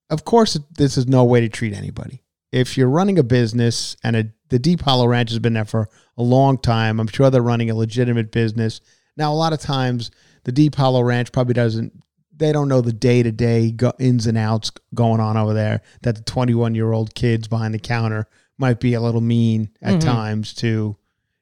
of 0.08 0.24
course, 0.24 0.58
this 0.78 0.96
is 0.96 1.06
no 1.06 1.24
way 1.24 1.42
to 1.42 1.50
treat 1.50 1.74
anybody. 1.74 2.22
If 2.50 2.78
you're 2.78 2.88
running 2.88 3.18
a 3.18 3.22
business 3.22 3.98
and 4.02 4.16
a, 4.16 4.32
the 4.48 4.58
Deep 4.58 4.80
Hollow 4.80 5.06
Ranch 5.06 5.30
has 5.30 5.38
been 5.38 5.52
there 5.52 5.66
for 5.66 5.90
a 6.16 6.22
long 6.22 6.56
time, 6.56 6.98
I'm 6.98 7.08
sure 7.08 7.28
they're 7.28 7.42
running 7.42 7.68
a 7.68 7.74
legitimate 7.74 8.32
business. 8.32 8.80
Now, 9.18 9.30
a 9.30 9.36
lot 9.36 9.52
of 9.52 9.60
times, 9.60 10.10
the 10.44 10.52
Deep 10.52 10.76
Hollow 10.76 11.02
Ranch 11.02 11.30
probably 11.30 11.54
doesn't. 11.54 11.92
They 12.34 12.52
don't 12.52 12.68
know 12.68 12.80
the 12.80 12.92
day 12.94 13.22
to 13.22 13.32
day 13.32 13.76
ins 13.98 14.26
and 14.26 14.38
outs 14.38 14.72
going 14.94 15.20
on 15.20 15.36
over 15.36 15.52
there. 15.52 15.82
That 16.00 16.16
the 16.16 16.22
21 16.22 16.74
year 16.74 16.90
old 16.90 17.14
kids 17.14 17.48
behind 17.48 17.74
the 17.74 17.78
counter 17.78 18.26
might 18.56 18.80
be 18.80 18.94
a 18.94 19.00
little 19.02 19.20
mean 19.20 19.68
at 19.82 19.98
mm-hmm. 19.98 20.08
times 20.08 20.54
to, 20.54 20.96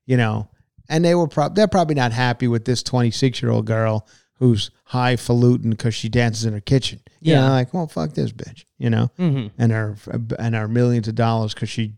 you 0.06 0.16
know. 0.16 0.48
And 0.88 1.04
they 1.04 1.14
were 1.14 1.28
prob- 1.28 1.54
they're 1.54 1.68
probably 1.68 1.94
not 1.94 2.12
happy 2.12 2.48
with 2.48 2.64
this 2.64 2.82
26 2.82 3.40
year 3.42 3.50
old 3.50 3.66
girl 3.66 4.06
who's 4.34 4.70
highfalutin 4.84 5.70
because 5.70 5.94
she 5.94 6.08
dances 6.08 6.44
in 6.44 6.52
her 6.52 6.60
kitchen. 6.60 7.00
You 7.20 7.34
Yeah. 7.34 7.40
know, 7.42 7.48
like, 7.50 7.72
well, 7.72 7.86
fuck 7.86 8.14
this 8.14 8.32
bitch, 8.32 8.64
you 8.78 8.90
know, 8.90 9.10
Mhm. 9.18 9.50
and 9.58 9.70
her 9.72 9.96
and 10.38 10.54
her 10.54 10.66
millions 10.68 11.06
of 11.08 11.14
dollars 11.14 11.54
because 11.54 11.68
she 11.68 11.94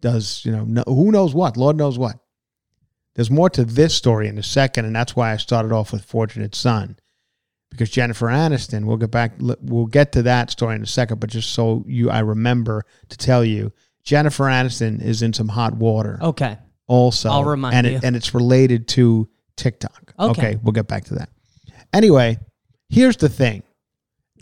does, 0.00 0.42
you 0.44 0.52
know, 0.52 0.64
no, 0.64 0.82
who 0.86 1.10
knows 1.12 1.34
what, 1.34 1.56
Lord 1.56 1.76
knows 1.76 1.98
what. 1.98 2.18
There's 3.14 3.30
more 3.30 3.48
to 3.50 3.64
this 3.64 3.94
story 3.94 4.28
in 4.28 4.36
a 4.36 4.42
second, 4.42 4.84
and 4.84 4.94
that's 4.94 5.16
why 5.16 5.32
I 5.32 5.36
started 5.38 5.72
off 5.72 5.92
with 5.92 6.04
Fortunate 6.04 6.54
Son, 6.54 6.96
because 7.70 7.88
Jennifer 7.88 8.26
Aniston. 8.26 8.84
We'll 8.84 8.98
get 8.98 9.10
back. 9.10 9.32
We'll 9.40 9.86
get 9.86 10.12
to 10.12 10.22
that 10.24 10.50
story 10.50 10.74
in 10.76 10.82
a 10.82 10.86
second, 10.86 11.20
but 11.20 11.30
just 11.30 11.50
so 11.50 11.84
you, 11.86 12.10
I 12.10 12.18
remember 12.18 12.84
to 13.08 13.16
tell 13.16 13.44
you, 13.44 13.72
Jennifer 14.02 14.44
Aniston 14.44 15.00
is 15.02 15.22
in 15.22 15.32
some 15.32 15.48
hot 15.48 15.76
water 15.76 16.18
okay. 16.20 16.58
Also. 16.86 17.28
I'll 17.30 17.44
remind 17.44 17.74
and 17.74 17.86
you. 17.86 17.92
It, 17.96 18.04
and 18.04 18.16
it's 18.16 18.34
related 18.34 18.88
to 18.88 19.28
TikTok. 19.56 20.12
Okay. 20.18 20.58
we'll 20.62 20.72
get 20.72 20.86
back 20.88 21.04
to 21.06 21.14
that. 21.16 21.28
Anyway, 21.92 22.38
here's 22.88 23.16
the 23.16 23.28
thing. 23.28 23.62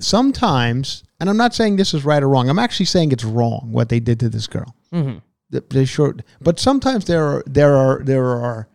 Sometimes, 0.01 1.05
and 1.21 1.31
I'm 1.31 1.37
not 1.37 1.55
saying 1.55 1.77
this 1.77 1.95
is 1.95 2.05
right 2.05 2.23
or 2.23 2.29
wrong. 2.29 2.49
I'm 2.49 2.59
actually 2.59 2.87
saying 2.87 3.13
it's 3.13 3.25
wrong 3.25 3.69
what 3.71 3.89
they 3.89 4.01
did 4.01 4.21
to 4.21 4.29
this 4.29 4.47
girl. 4.47 4.75
Mhm. 4.93 5.23
The- 5.51 5.65
They 5.71 5.85
short, 5.85 6.23
but 6.41 6.59
sometimes 6.59 7.05
there 7.05 7.25
are 7.25 7.45
there 7.47 7.77
are 7.77 8.03
there 8.03 8.25
are, 8.27 8.69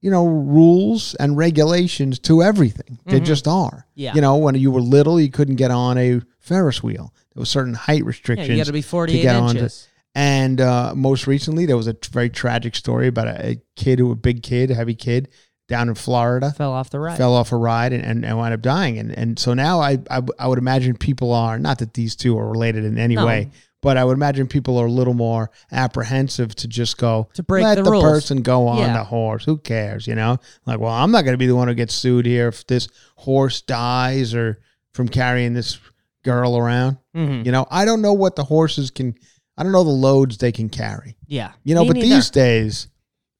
you 0.00 0.10
know, 0.10 0.26
rules 0.26 1.14
and 1.16 1.36
regulations 1.36 2.18
to 2.20 2.42
everything. 2.42 2.98
There 3.06 3.20
just 3.20 3.46
are. 3.46 3.70
Mm-hmm. 3.70 4.00
Yeah. 4.00 4.14
You 4.14 4.20
know, 4.20 4.36
when 4.36 4.54
you 4.56 4.70
were 4.72 4.80
little, 4.80 5.20
you 5.20 5.30
couldn't 5.30 5.56
get 5.56 5.70
on 5.70 5.98
a 5.98 6.20
Ferris 6.40 6.82
wheel. 6.82 7.12
There 7.34 7.40
was 7.40 7.48
certain 7.50 7.74
height 7.74 7.98
Yeah, 8.00 8.06
restrictions. 8.08 8.48
you 8.48 8.56
got 8.56 8.66
to 8.66 8.72
be 8.72 8.82
48 8.82 9.22
get 9.22 9.36
onto- 9.36 9.58
inches. 9.60 9.88
And 10.14 10.60
uh, 10.60 10.94
most 10.96 11.26
recently, 11.26 11.66
there 11.66 11.76
was 11.76 11.86
a 11.86 11.94
t- 11.94 12.08
very 12.12 12.28
tragic 12.30 12.74
story 12.74 13.06
about 13.08 13.28
a, 13.28 13.50
a 13.50 13.60
kid 13.76 13.98
who, 13.98 14.10
a 14.10 14.16
big 14.16 14.42
kid, 14.42 14.70
a 14.70 14.74
heavy 14.74 14.94
kid, 14.94 15.28
down 15.68 15.88
in 15.88 15.94
Florida, 15.94 16.50
Fell 16.52 16.72
off 16.72 16.88
the 16.90 16.98
ride. 16.98 17.18
fell 17.18 17.34
off 17.34 17.52
a 17.52 17.56
ride 17.56 17.92
and, 17.92 18.02
and, 18.02 18.24
and 18.24 18.38
wound 18.38 18.54
up 18.54 18.62
dying. 18.62 18.98
And 18.98 19.10
and 19.12 19.38
so 19.38 19.52
now 19.52 19.80
I, 19.80 19.98
I 20.10 20.22
I 20.38 20.48
would 20.48 20.58
imagine 20.58 20.96
people 20.96 21.32
are 21.34 21.58
not 21.58 21.78
that 21.80 21.92
these 21.94 22.16
two 22.16 22.38
are 22.38 22.48
related 22.50 22.84
in 22.86 22.96
any 22.96 23.16
No. 23.16 23.26
way, 23.26 23.50
but 23.82 23.98
I 23.98 24.04
would 24.04 24.14
imagine 24.16 24.46
people 24.48 24.78
are 24.78 24.86
a 24.86 24.90
little 24.90 25.12
more 25.12 25.50
apprehensive 25.70 26.54
to 26.56 26.68
just 26.68 26.96
go 26.96 27.28
To 27.34 27.42
break 27.42 27.64
let 27.64 27.74
the 27.76 27.82
the, 27.82 27.90
rules. 27.90 28.02
person 28.02 28.40
go 28.40 28.66
on 28.66 28.78
Yeah. 28.78 28.94
the 28.94 29.04
horse. 29.04 29.44
Who 29.44 29.58
cares? 29.58 30.06
You 30.06 30.14
know, 30.14 30.38
like 30.64 30.80
well, 30.80 30.92
I'm 30.92 31.10
not 31.10 31.22
going 31.24 31.34
to 31.34 31.38
be 31.38 31.46
the 31.46 31.54
one 31.54 31.68
who 31.68 31.74
gets 31.74 31.92
sued 31.94 32.24
here 32.24 32.48
if 32.48 32.66
this 32.66 32.88
horse 33.16 33.60
dies 33.60 34.34
or 34.34 34.60
from 34.94 35.06
carrying 35.08 35.52
this 35.52 35.78
girl 36.24 36.56
around. 36.56 36.96
Mhm. 37.14 37.44
You 37.44 37.52
know, 37.52 37.66
I 37.70 37.84
don't 37.84 38.00
know 38.00 38.14
what 38.14 38.36
the 38.36 38.44
horses 38.44 38.90
can. 38.90 39.14
I 39.58 39.64
don't 39.64 39.72
know 39.72 39.82
the 39.82 39.90
loads 39.90 40.38
they 40.38 40.52
can 40.52 40.68
carry. 40.68 41.16
Yeah. 41.26 41.52
You 41.64 41.74
know, 41.74 41.82
Me 41.82 41.88
but 41.88 41.96
neither. 41.96 42.14
these 42.14 42.30
days, 42.30 42.86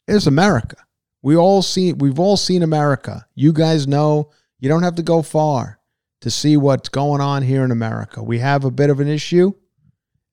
it's 0.08 0.26
America. 0.26 0.76
We 1.22 1.36
all 1.36 1.62
see. 1.62 1.92
We've 1.92 2.18
all 2.18 2.36
seen 2.36 2.62
America. 2.62 3.26
You 3.34 3.52
guys 3.52 3.86
know. 3.86 4.30
You 4.58 4.68
don't 4.68 4.82
have 4.82 4.96
to 4.96 5.02
go 5.04 5.22
far 5.22 5.78
to 6.22 6.30
see 6.30 6.56
what's 6.56 6.88
going 6.88 7.20
on 7.20 7.42
here 7.42 7.64
in 7.64 7.70
America. 7.70 8.20
We 8.20 8.40
have 8.40 8.64
a 8.64 8.70
bit 8.72 8.90
of 8.90 8.98
an 8.98 9.06
issue, 9.06 9.52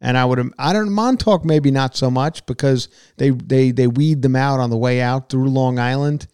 and 0.02 0.18
I 0.18 0.26
would. 0.26 0.52
I 0.58 0.74
don't. 0.74 0.92
Montauk 0.92 1.46
maybe 1.46 1.70
not 1.70 1.96
so 1.96 2.10
much 2.10 2.44
because 2.48 2.90
they 3.18 3.30
they 3.30 3.70
they 3.72 3.86
weed 3.86 4.24
them 4.24 4.36
out 4.36 4.60
on 4.60 4.72
the 4.72 4.78
way 4.78 5.02
out 5.02 5.30
through 5.30 5.50
Long 5.50 5.78
Island. 5.78 6.26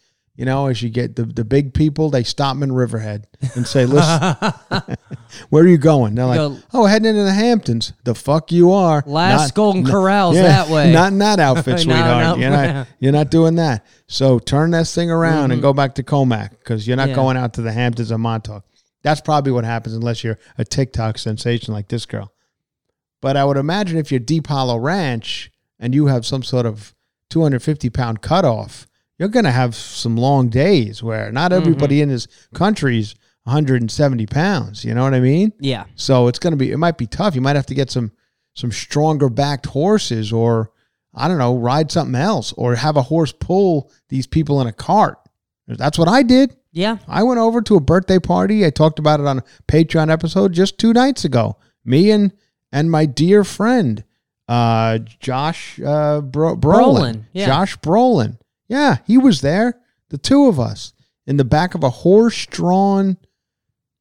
You 0.42 0.46
know, 0.46 0.66
as 0.66 0.82
you 0.82 0.90
get 0.90 1.16
the 1.16 1.24
the 1.24 1.46
big 1.46 1.72
people, 1.72 2.10
they 2.10 2.24
stop 2.24 2.56
them 2.56 2.64
in 2.64 2.72
Riverhead 2.72 3.28
and 3.54 3.68
say, 3.68 3.86
"Listen, 3.86 4.36
where 5.52 5.64
are 5.64 5.68
you 5.68 5.78
going?" 5.78 6.16
They're 6.16 6.26
like, 6.26 6.64
"Oh, 6.74 6.88
heading 6.88 7.10
into 7.10 7.22
the 7.24 7.32
Hamptons." 7.32 7.94
The 8.06 8.16
fuck 8.16 8.52
you 8.52 8.72
are. 8.72 9.04
Last 9.06 9.54
Golden 9.54 9.86
n- 9.86 9.92
Corral's 9.94 10.38
that 10.38 10.68
way. 10.68 10.92
Not 10.92 11.12
in 11.12 11.20
that 11.20 11.40
outfit, 11.40 11.80
sweetheart. 11.82 12.40
no. 12.40 12.42
You're 12.42 12.50
not. 12.50 12.88
You're 13.00 13.12
not 13.12 13.30
doing 13.30 13.54
that. 13.58 13.86
So 14.08 14.40
turn 14.40 14.72
this 14.72 14.96
thing 14.96 15.12
around 15.12 15.52
and 15.52 15.60
mm-hmm. 15.60 15.62
go 15.62 15.74
back 15.74 15.94
to 15.94 16.04
Commack 16.04 16.58
because 16.58 16.88
you're 16.88 16.98
not 16.98 17.10
Yeah. 17.10 17.16
going 17.18 17.38
out 17.38 17.54
to 17.54 17.62
the 17.62 17.72
Hamptons 17.72 18.12
or 18.12 18.18
Montauk. 18.18 18.66
That's 19.04 19.22
probably 19.22 19.52
what 19.52 19.64
happens 19.64 19.94
unless 19.94 20.24
you're 20.24 20.40
a 20.58 20.66
TikTok 20.66 21.20
sensation 21.20 21.72
like 21.72 21.90
this 21.90 22.08
girl. 22.08 22.34
But 23.22 23.38
I 23.38 23.46
would 23.46 23.58
imagine 23.58 24.00
if 24.00 24.12
you're 24.12 24.20
Deep 24.20 24.48
Hollow 24.48 24.80
Ranch 24.80 25.52
and 25.80 25.94
you 25.94 26.08
have 26.08 26.26
some 26.26 26.42
sort 26.42 26.66
of 26.66 26.96
250 27.30 27.92
pound 27.92 28.24
cutoff, 28.24 28.88
you're 29.22 29.30
going 29.30 29.46
to 29.46 29.52
have 29.52 29.76
some 29.76 30.18
long 30.18 30.50
days 30.50 31.04
where 31.04 31.32
not 31.32 31.54
everybody 31.54 32.02
in 32.02 32.10
this 32.10 32.28
country 32.56 32.98
is 32.98 33.14
170 33.44 34.26
pounds. 34.26 34.84
You 34.84 34.96
know 34.96 35.04
what 35.04 35.14
I 35.14 35.20
mean? 35.20 35.54
Yeah. 35.60 35.84
So 35.94 36.28
it's 36.28 36.40
going 36.40 36.54
to 36.54 36.58
be, 36.58 36.72
it 36.72 36.78
might 36.78 36.98
be 36.98 37.06
tough. 37.06 37.36
You 37.36 37.42
might 37.42 37.56
have 37.56 37.68
to 37.68 37.76
get 37.76 37.92
some, 37.92 38.12
some 38.56 38.72
stronger 38.72 39.30
backed 39.30 39.68
horses 39.68 40.34
or 40.34 40.72
I 41.14 41.28
don't 41.28 41.38
know, 41.38 41.56
ride 41.56 41.92
something 41.92 42.20
else 42.20 42.52
or 42.54 42.74
have 42.74 42.98
a 42.98 43.04
horse 43.04 43.32
pull 43.32 43.92
these 44.10 44.26
people 44.26 44.60
in 44.60 44.66
a 44.66 44.74
cart. 44.74 45.20
That's 45.68 46.00
what 46.00 46.08
I 46.08 46.24
did. 46.24 46.56
Yeah. 46.72 46.98
I 47.08 47.22
went 47.22 47.40
over 47.40 47.62
to 47.62 47.76
a 47.76 47.80
birthday 47.80 48.18
party. 48.18 48.66
I 48.66 48.72
talked 48.72 48.98
about 48.98 49.20
it 49.20 49.28
on 49.28 49.38
a 49.38 49.44
Patreon 49.68 50.10
episode 50.10 50.52
just 50.52 50.80
two 50.80 50.94
nights 50.94 51.26
ago. 51.26 51.58
Me 51.86 52.10
and 52.10 52.34
and 52.72 52.90
my 52.90 53.06
dear 53.06 53.44
friend, 53.44 54.04
uh, 54.48 54.98
Josh 55.20 55.80
uh, 55.80 56.22
Bro- 56.22 56.58
Brolin. 56.58 56.62
Brolin, 56.62 57.26
yeah. 57.34 57.46
Josh 57.46 57.78
Brolin. 57.78 58.40
Yeah, 58.72 58.98
he 59.06 59.18
was 59.18 59.42
there. 59.42 59.80
The 60.10 60.18
two 60.18 60.48
of 60.48 60.60
us 60.60 60.94
in 61.28 61.38
the 61.38 61.44
back 61.46 61.76
of 61.76 61.84
a 61.84 61.90
horse-drawn 61.90 63.18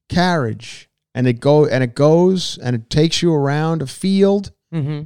carriage, 0.09 0.89
and 1.13 1.27
it 1.27 1.39
go 1.39 1.65
and 1.65 1.83
it 1.83 1.95
goes 1.95 2.57
and 2.57 2.75
it 2.75 2.89
takes 2.89 3.21
you 3.21 3.33
around 3.33 3.81
a 3.81 3.87
field 3.87 4.51
Mm-hmm. 4.73 5.01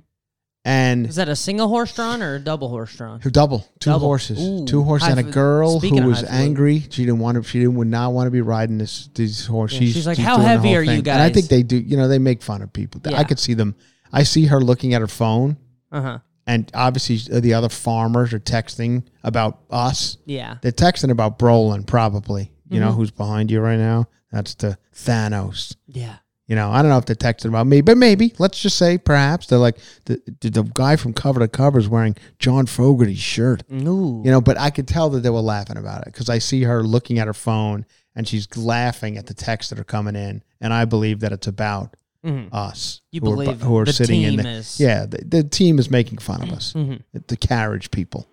and 0.64 1.08
Is 1.08 1.16
that 1.16 1.28
a 1.28 1.36
single 1.36 1.68
horse 1.68 1.96
drawn 1.96 2.22
or 2.22 2.36
a 2.36 2.40
double 2.40 2.70
horse 2.70 2.96
drawn? 2.96 3.20
Double, 3.20 3.68
two 3.80 3.90
Double. 3.90 4.06
horses, 4.08 4.40
Ooh, 4.40 4.66
two 4.66 4.84
horses, 4.84 5.08
and 5.10 5.20
a 5.20 5.24
girl 5.24 5.80
who 5.80 6.06
was 6.08 6.24
angry. 6.24 6.82
She 6.92 7.04
didn't 7.04 7.18
want 7.18 7.38
to. 7.38 7.44
She 7.50 7.60
didn't 7.62 7.74
would 7.76 7.88
not 7.88 8.14
want 8.14 8.28
to 8.28 8.32
be 8.32 8.42
riding 8.42 8.78
this 8.78 9.10
these 9.16 9.48
horses. 9.48 9.82
Yeah, 9.82 9.88
she's 9.94 10.06
like, 10.06 10.20
"How 10.20 10.38
heavy 10.38 10.76
are 10.76 10.84
you 10.84 11.02
guys?" 11.02 11.16
And 11.16 11.22
I 11.24 11.32
think 11.32 11.48
they 11.48 11.64
do. 11.64 11.78
You 11.78 11.98
know, 11.98 12.08
they 12.08 12.20
make 12.20 12.44
fun 12.44 12.62
of 12.62 12.72
people. 12.72 13.02
Yeah. 13.04 13.18
I 13.18 13.24
could 13.24 13.40
see 13.40 13.56
them. 13.56 13.74
I 14.14 14.22
see 14.22 14.46
her 14.46 14.62
looking 14.62 14.94
at 14.94 15.02
her 15.02 15.08
phone, 15.08 15.58
Uh 15.92 16.02
huh. 16.02 16.20
And 16.48 16.70
obviously 16.74 17.40
the 17.40 17.54
other 17.54 17.70
farmers 17.70 18.34
are 18.34 18.40
texting 18.40 19.04
about 19.24 19.60
us. 19.70 20.18
Yeah. 20.26 20.58
They're 20.62 20.72
texting 20.72 21.12
about 21.12 21.40
Brolin, 21.40 21.86
probably. 21.86 22.52
You 22.70 22.80
Mm-hmm. 22.80 22.86
know 22.86 22.92
who's 22.94 23.12
behind 23.12 23.52
you 23.52 23.60
right 23.62 23.78
now? 23.80 24.08
That's 24.32 24.56
the 24.56 24.78
Thanos. 24.94 25.76
Yeah. 25.88 26.18
You 26.48 26.56
know, 26.56 26.70
I 26.70 26.82
don't 26.84 26.90
know 26.90 26.98
if 27.00 27.06
they're 27.06 27.16
texting 27.16 27.46
about 27.50 27.66
me, 27.66 27.82
but 27.82 27.98
maybe. 27.98 28.34
Let's 28.38 28.62
just 28.62 28.78
say 28.78 29.00
perhaps 29.00 29.48
they're 29.48 29.58
like 29.58 29.78
the 30.06 30.22
the, 30.42 30.50
the 30.52 30.64
guy 30.64 30.96
from 30.96 31.14
cover 31.14 31.40
to 31.40 31.48
cover 31.48 31.80
is 31.80 31.90
wearing 31.90 32.16
John 32.38 32.68
Fogerty's 32.68 33.18
shirt. 33.18 33.64
Ooh. 33.72 34.22
You 34.24 34.30
know, 34.32 34.42
but 34.42 34.60
I 34.60 34.70
could 34.70 34.88
tell 34.88 35.10
that 35.12 35.22
they 35.22 35.30
were 35.32 35.40
laughing 35.42 35.78
about 35.78 36.02
it 36.02 36.14
because 36.14 36.30
I 36.30 36.38
see 36.38 36.62
her 36.64 36.84
looking 36.84 37.18
at 37.18 37.26
her 37.28 37.34
phone 37.34 37.86
and 38.16 38.28
she's 38.28 38.48
laughing 38.56 39.18
at 39.18 39.26
the 39.26 39.34
texts 39.34 39.72
that 39.72 39.80
are 39.80 39.84
coming 39.84 40.16
in, 40.16 40.44
and 40.62 40.72
I 40.74 40.86
believe 40.86 41.20
that 41.22 41.32
it's 41.32 41.48
about 41.48 41.96
Mhm. 42.26 42.50
us. 42.52 43.02
You 43.12 43.22
who 43.22 43.42
are, 43.42 43.54
who 43.54 43.78
are 43.78 43.86
the 43.86 43.94
sitting 43.94 44.24
in 44.24 44.38
the 44.38 44.50
is- 44.50 44.80
yeah 44.80 45.06
the, 45.06 45.24
the 45.24 45.44
team 45.44 45.78
is 45.80 45.90
making 45.92 46.18
fun 46.18 46.42
of 46.42 46.52
us, 46.52 46.74
Mhm. 46.74 47.02
the 47.28 47.38
carriage 47.38 47.92
people, 47.92 48.28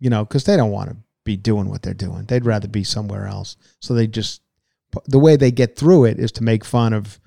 you 0.00 0.08
know, 0.10 0.24
because 0.24 0.44
they 0.44 0.56
don't 0.56 0.70
want 0.70 0.90
to 0.90 0.96
be 1.24 1.36
doing 1.36 1.68
what 1.68 1.82
they're 1.82 1.92
doing. 1.94 2.24
They'd 2.24 2.46
rather 2.46 2.68
be 2.68 2.84
somewhere 2.84 3.26
else. 3.26 3.56
So 3.80 3.94
they 3.94 4.06
just 4.06 4.40
the 5.06 5.18
way 5.18 5.36
they 5.36 5.50
get 5.50 5.76
through 5.76 6.04
it 6.06 6.18
is 6.18 6.32
to 6.32 6.42
make 6.42 6.64
fun 6.64 6.92
of 6.92 7.20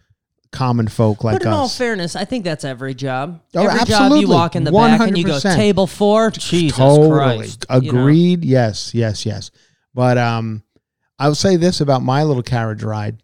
common 0.52 0.88
folk 0.88 1.24
like 1.24 1.36
but 1.36 1.41
in 1.43 1.48
all 1.50 1.69
fairness, 1.69 2.15
I 2.15 2.26
think 2.26 2.43
that's 2.43 2.63
every 2.65 2.95
job. 2.95 3.39
Oh, 3.56 3.67
every 3.67 3.80
job 3.80 3.89
absolutely. 3.89 4.19
you 4.22 4.30
walk 4.30 4.56
in 4.56 4.63
the 4.63 4.72
back 4.72 5.02
and 5.02 5.15
you 5.17 5.24
go 5.24 5.39
table 5.39 5.86
four. 5.86 6.32
Jesus 6.32 6.76
totally 6.78 7.10
Christ. 7.10 7.65
you 7.69 7.82
know? 7.82 8.00
agreed. 8.00 8.43
Yes, 8.43 8.95
yes, 8.95 9.26
yes. 9.28 9.52
But 9.93 10.17
um, 10.17 10.63
I'll 11.19 11.36
say 11.36 11.56
this 11.56 11.82
about 11.82 12.02
my 12.02 12.24
little 12.24 12.41
carriage 12.41 12.82
ride. 12.84 13.22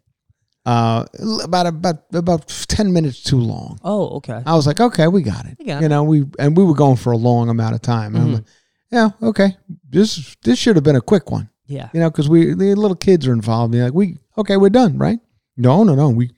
Uh, 0.66 1.04
about 1.44 1.66
about 1.66 1.96
about 2.12 2.48
ten 2.68 2.92
minutes 2.92 3.22
too 3.22 3.38
long. 3.38 3.78
Oh, 3.84 4.16
okay. 4.16 4.42
I 4.44 4.54
was 4.56 4.66
like, 4.66 4.80
okay, 4.80 5.06
we 5.06 5.22
got 5.22 5.46
it. 5.46 5.56
We 5.60 5.66
got 5.66 5.78
you 5.80 5.86
it. 5.86 5.88
know, 5.90 6.02
we 6.02 6.24
and 6.40 6.56
we 6.56 6.64
were 6.64 6.74
going 6.74 6.96
for 6.96 7.12
a 7.12 7.16
long 7.16 7.48
amount 7.48 7.76
of 7.76 7.82
time. 7.82 8.16
And 8.16 8.24
I'm 8.24 8.30
Mhm. 8.30 8.34
like, 8.34 8.44
yeah, 8.90 9.10
okay. 9.22 9.56
This 9.88 10.36
this 10.42 10.58
should 10.58 10.74
have 10.76 10.82
been 10.84 10.96
a 10.96 11.00
quick 11.00 11.30
one. 11.30 11.48
Yeah. 11.66 11.88
You 11.92 12.00
know, 12.00 12.10
because 12.10 12.28
we 12.28 12.52
the 12.54 12.74
little 12.74 12.96
kids 12.96 13.26
are 13.28 13.32
involved. 13.32 13.74
You're 13.74 13.84
like, 13.84 13.94
we 13.94 14.18
okay, 14.36 14.56
we're 14.56 14.70
done, 14.70 14.98
right? 14.98 15.20
No, 15.56 15.84
no, 15.84 15.94
no. 15.94 16.08
We 16.10 16.32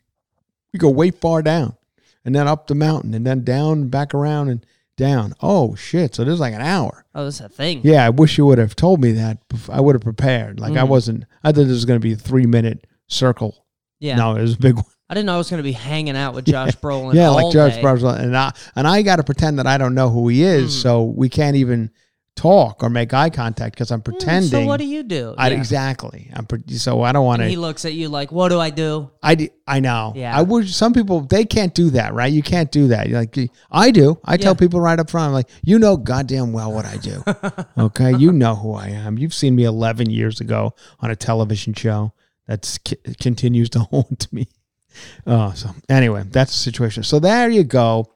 we 0.75 0.79
go 0.79 0.91
way 0.91 1.11
far 1.11 1.41
down, 1.41 1.77
and 2.25 2.35
then 2.35 2.47
up 2.47 2.67
the 2.67 2.75
mountain, 2.75 3.15
and 3.15 3.27
then 3.27 3.45
down, 3.45 3.89
back 3.89 4.13
around, 4.13 4.51
and 4.51 4.67
down. 4.99 5.33
Oh 5.41 5.75
shit! 5.75 6.15
So 6.15 6.25
this 6.25 6.35
is 6.35 6.41
like 6.41 6.53
an 6.53 6.61
hour. 6.61 7.07
Oh, 7.15 7.25
that's 7.25 7.41
a 7.41 7.49
thing. 7.49 7.81
Yeah, 7.83 8.05
I 8.05 8.11
wish 8.11 8.37
you 8.37 8.45
would 8.45 8.59
have 8.59 8.77
told 8.77 9.01
me 9.01 9.13
that. 9.13 9.39
I 9.71 9.81
would 9.81 9.95
have 9.95 10.03
prepared. 10.03 10.61
Like 10.61 10.77
I 10.77 10.83
Mhm. 10.85 10.89
wasn't. 10.89 11.25
I 11.43 11.49
thought 11.53 11.63
this 11.65 11.69
was 11.81 11.87
going 11.87 11.99
to 12.01 12.07
be 12.07 12.13
a 12.13 12.17
three 12.17 12.45
minute 12.47 12.87
circle. 13.07 13.65
Yeah. 14.01 14.17
No, 14.17 14.37
it 14.37 14.43
was 14.43 14.55
a 14.55 14.59
big 14.59 14.77
one. 14.77 14.85
I 15.11 15.15
didn't 15.15 15.27
know 15.27 15.35
I 15.35 15.39
was 15.39 15.49
going 15.51 15.59
to 15.59 15.65
be 15.65 15.73
hanging 15.73 16.17
out 16.17 16.35
with 16.35 16.45
Josh 16.55 16.77
Brolin. 16.77 17.15
yeah, 17.15 17.31
like 17.31 17.53
Josh 17.53 17.77
day. 17.77 17.81
Brosnan, 17.83 18.21
and 18.21 18.37
I 18.37 18.53
and 18.77 18.87
I 18.87 19.03
got 19.03 19.17
to 19.17 19.25
pretend 19.25 19.59
that 19.59 19.67
I 19.67 19.79
don't 19.79 19.95
know 19.95 20.11
who 20.11 20.29
he 20.29 20.43
is, 20.43 20.75
Mm. 20.77 20.83
so 20.83 21.03
we 21.05 21.29
can't 21.29 21.57
even 21.57 21.91
talk 22.37 22.85
or 22.85 22.89
make 22.91 23.13
eye 23.13 23.31
contact 23.31 23.75
because 23.75 23.91
I'm 23.91 24.01
Mm, 24.01 24.05
pretending. 24.05 24.51
So 24.51 24.65
what 24.65 24.77
do 24.77 24.85
you 24.87 25.03
do? 25.03 25.35
I, 25.37 25.49
Yeah. 25.49 25.57
exactly. 25.57 26.31
I'm 26.33 26.47
pre- 26.47 26.63
so 26.77 27.03
I 27.03 27.11
don't 27.11 27.25
want 27.27 27.43
to. 27.43 27.49
he 27.49 27.57
looks 27.57 27.85
at 27.85 27.95
you 27.95 28.09
like, 28.09 28.31
"What 28.31 28.51
do 28.51 28.61
I 28.61 28.71
do?" 28.71 29.11
I 29.23 29.35
d- 29.35 29.51
I 29.67 29.81
know. 29.81 30.13
Yeah. 30.15 30.39
I 30.39 30.43
would. 30.43 30.69
Some 30.69 30.93
people 30.93 31.23
they 31.23 31.45
can't 31.45 31.75
do 31.75 31.91
that, 31.91 32.15
right? 32.15 32.33
You 32.33 32.43
can't 32.43 32.71
do 32.71 32.89
that. 32.89 33.09
You're 33.09 33.19
like 33.19 33.37
I 33.73 33.91
do. 33.91 34.21
I 34.25 34.37
tell 34.37 34.55
people 34.55 34.79
right 34.79 35.01
up 35.01 35.11
front. 35.11 35.27
I'm 35.29 35.33
like, 35.33 35.49
you 35.65 35.79
know, 35.81 35.97
goddamn 35.97 36.53
well 36.53 36.71
what 36.73 36.85
I 36.85 36.97
do. 36.99 37.25
okay, 37.87 38.15
you 38.17 38.31
know 38.31 38.55
who 38.55 38.73
I 38.75 38.89
am. 38.91 39.19
You've 39.19 39.35
seen 39.35 39.57
me 39.57 39.65
11 39.65 40.09
years 40.11 40.41
ago 40.41 40.75
on 41.01 41.11
a 41.11 41.17
television 41.17 41.75
show 41.75 42.13
that 42.49 42.79
continues 43.21 43.71
to 43.71 43.79
haunt 43.93 44.33
me. 44.33 44.49
Oh, 45.27 45.53
so 45.55 45.71
anyway, 45.89 46.25
that's 46.29 46.51
the 46.53 46.59
situation. 46.59 47.03
So 47.05 47.21
there 47.21 47.49
you 47.49 47.63
go. 47.63 48.13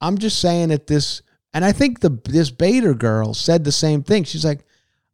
I'm 0.00 0.18
just 0.18 0.40
saying 0.40 0.68
that 0.68 0.86
this, 0.86 1.22
and 1.54 1.64
I 1.64 1.72
think 1.72 2.00
the 2.00 2.10
this 2.24 2.50
Bader 2.50 2.92
girl 2.94 3.32
said 3.34 3.64
the 3.64 3.72
same 3.72 4.02
thing. 4.02 4.24
She's 4.24 4.44
like, 4.44 4.64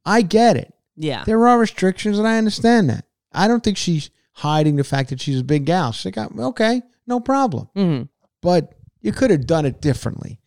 I 0.05 0.23
get 0.23 0.57
it. 0.57 0.75
Yeah. 0.97 1.23
There 1.25 1.47
are 1.47 1.59
restrictions, 1.59 2.19
and 2.19 2.27
I 2.27 2.37
understand 2.39 2.91
that. 2.91 3.05
I 3.33 3.47
don't 3.49 3.63
think 3.63 3.77
she's 3.77 4.11
hiding 4.33 4.77
the 4.77 4.85
fact 4.85 5.11
that 5.11 5.21
she's 5.21 5.41
a 5.41 5.45
big 5.45 5.65
gal. 5.67 5.93
She's 5.93 6.17
like, 6.17 6.39
okay, 6.39 6.83
no 7.07 7.21
problem. 7.21 7.69
Mhm. 7.77 8.09
But 8.43 8.75
you 9.01 9.13
could 9.13 9.31
have 9.31 9.47
done 9.47 9.65
it 9.67 9.81
differently. 9.81 10.41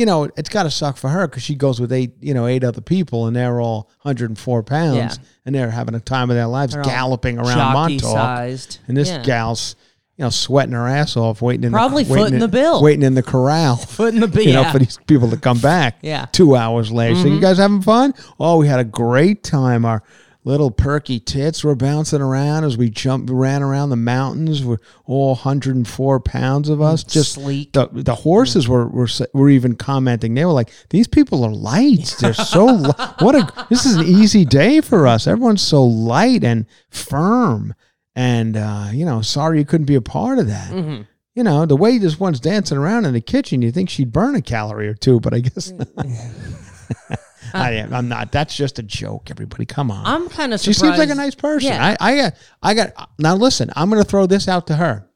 You 0.00 0.06
know, 0.06 0.24
it's 0.36 0.48
got 0.48 0.62
to 0.62 0.70
suck 0.70 0.96
for 0.96 1.08
her 1.10 1.28
because 1.28 1.42
she 1.42 1.54
goes 1.54 1.78
with 1.78 1.92
eight, 1.92 2.12
you 2.20 2.32
know, 2.32 2.46
eight 2.46 2.64
other 2.64 2.80
people, 2.80 3.26
and 3.26 3.36
they're 3.36 3.60
all 3.60 3.90
104 4.02 4.62
pounds, 4.62 4.96
Yeah. 4.96 5.14
and 5.44 5.54
they're 5.54 5.70
having 5.70 5.94
a 5.94 6.00
time 6.00 6.30
of 6.30 6.36
their 6.36 6.46
lives 6.46 6.72
They're 6.72 6.82
all 6.82 6.88
galloping 6.88 7.36
around 7.38 7.48
jockey 7.58 7.74
Montauk. 7.94 8.10
sized. 8.10 8.78
And 8.88 8.96
this 8.96 9.08
Yeah. 9.10 9.22
gal's, 9.22 9.76
you 10.16 10.24
know, 10.24 10.30
sweating 10.30 10.72
her 10.72 10.88
ass 10.88 11.16
off, 11.18 11.42
waiting 11.42 11.64
in 11.64 11.72
Probably 11.72 12.04
the, 12.04 12.12
waiting 12.12 12.24
footing 12.24 12.34
in- 12.36 12.40
the 12.40 12.48
bill. 12.48 12.82
waiting 12.82 13.02
in 13.02 13.14
the 13.14 13.22
corral. 13.22 13.76
Foot 13.96 14.14
in 14.14 14.20
the 14.20 14.28
bill. 14.28 14.46
You 14.46 14.52
know, 14.54 14.64
for 14.64 14.78
these 14.78 14.98
people 15.06 15.28
to 15.30 15.36
come 15.36 15.58
back. 15.58 15.98
Yeah. 16.00 16.22
Mm-hmm. 16.22 16.30
Two 16.32 16.56
hours 16.56 16.90
later. 16.90 17.16
So 17.16 17.26
you 17.28 17.38
guys 17.40 17.58
having 17.58 17.82
fun? 17.82 18.14
Oh, 18.38 18.56
we 18.56 18.68
had 18.68 18.80
a 18.80 18.84
great 18.84 19.42
time. 19.44 19.84
Our 19.84 20.02
little 20.44 20.70
perky 20.70 21.20
tits 21.20 21.62
were 21.62 21.74
bouncing 21.74 22.20
around 22.20 22.64
as 22.64 22.76
we 22.76 22.88
jumped, 22.88 23.30
ran 23.30 23.62
around 23.62 23.90
the 23.90 23.96
mountains. 23.96 24.64
We're 24.64 24.78
all 25.04 25.34
104 25.34 26.20
pounds 26.20 26.68
of 26.68 26.80
us. 26.80 27.04
Just 27.04 27.34
Sleek. 27.34 27.72
the 27.72 27.88
the 27.92 28.14
horses 28.14 28.68
were, 28.68 28.86
were 28.88 29.08
were 29.34 29.50
even 29.50 29.76
commenting. 29.76 30.34
They 30.34 30.44
were 30.44 30.52
like, 30.52 30.70
"These 30.90 31.08
people 31.08 31.44
are 31.44 31.52
light. 31.52 32.16
They're 32.20 32.34
so 32.34 32.66
li- 32.66 32.92
what 33.20 33.34
a 33.34 33.66
this 33.68 33.84
is 33.84 33.96
an 33.96 34.06
easy 34.06 34.44
day 34.44 34.80
for 34.80 35.06
us. 35.06 35.26
Everyone's 35.26 35.62
so 35.62 35.84
light 35.84 36.44
and 36.44 36.66
firm." 36.88 37.74
And 38.16 38.56
uh, 38.56 38.88
you 38.92 39.04
know, 39.04 39.22
sorry 39.22 39.58
you 39.58 39.64
couldn't 39.64 39.86
be 39.86 39.94
a 39.94 40.02
part 40.02 40.38
of 40.38 40.46
that. 40.48 40.72
Mm-hmm. 40.72 41.02
You 41.34 41.44
know, 41.44 41.64
the 41.64 41.76
way 41.76 41.96
this 41.98 42.18
one's 42.18 42.40
dancing 42.40 42.76
around 42.76 43.04
in 43.04 43.14
the 43.14 43.20
kitchen, 43.20 43.62
you 43.62 43.70
think 43.70 43.88
she'd 43.88 44.12
burn 44.12 44.34
a 44.34 44.42
calorie 44.42 44.88
or 44.88 44.94
two, 44.94 45.20
but 45.20 45.32
I 45.32 45.40
guess 45.40 45.70
not. 45.72 45.88
I 47.54 47.72
am. 47.72 47.92
I'm 47.92 48.08
not. 48.08 48.32
That's 48.32 48.54
just 48.54 48.78
a 48.78 48.82
joke. 48.82 49.30
Everybody, 49.30 49.66
come 49.66 49.90
on. 49.90 50.04
I'm 50.06 50.28
kind 50.28 50.54
of 50.54 50.60
she 50.60 50.72
seems 50.72 50.98
like 50.98 51.10
a 51.10 51.14
nice 51.14 51.34
person. 51.34 51.68
Yeah. 51.72 51.96
I, 52.00 52.12
I 52.12 52.16
got. 52.16 52.34
I 52.62 52.74
got. 52.74 53.10
Now 53.18 53.34
listen. 53.34 53.70
I'm 53.76 53.90
going 53.90 54.02
to 54.02 54.08
throw 54.08 54.26
this 54.26 54.48
out 54.48 54.66
to 54.68 54.76
her. 54.76 55.08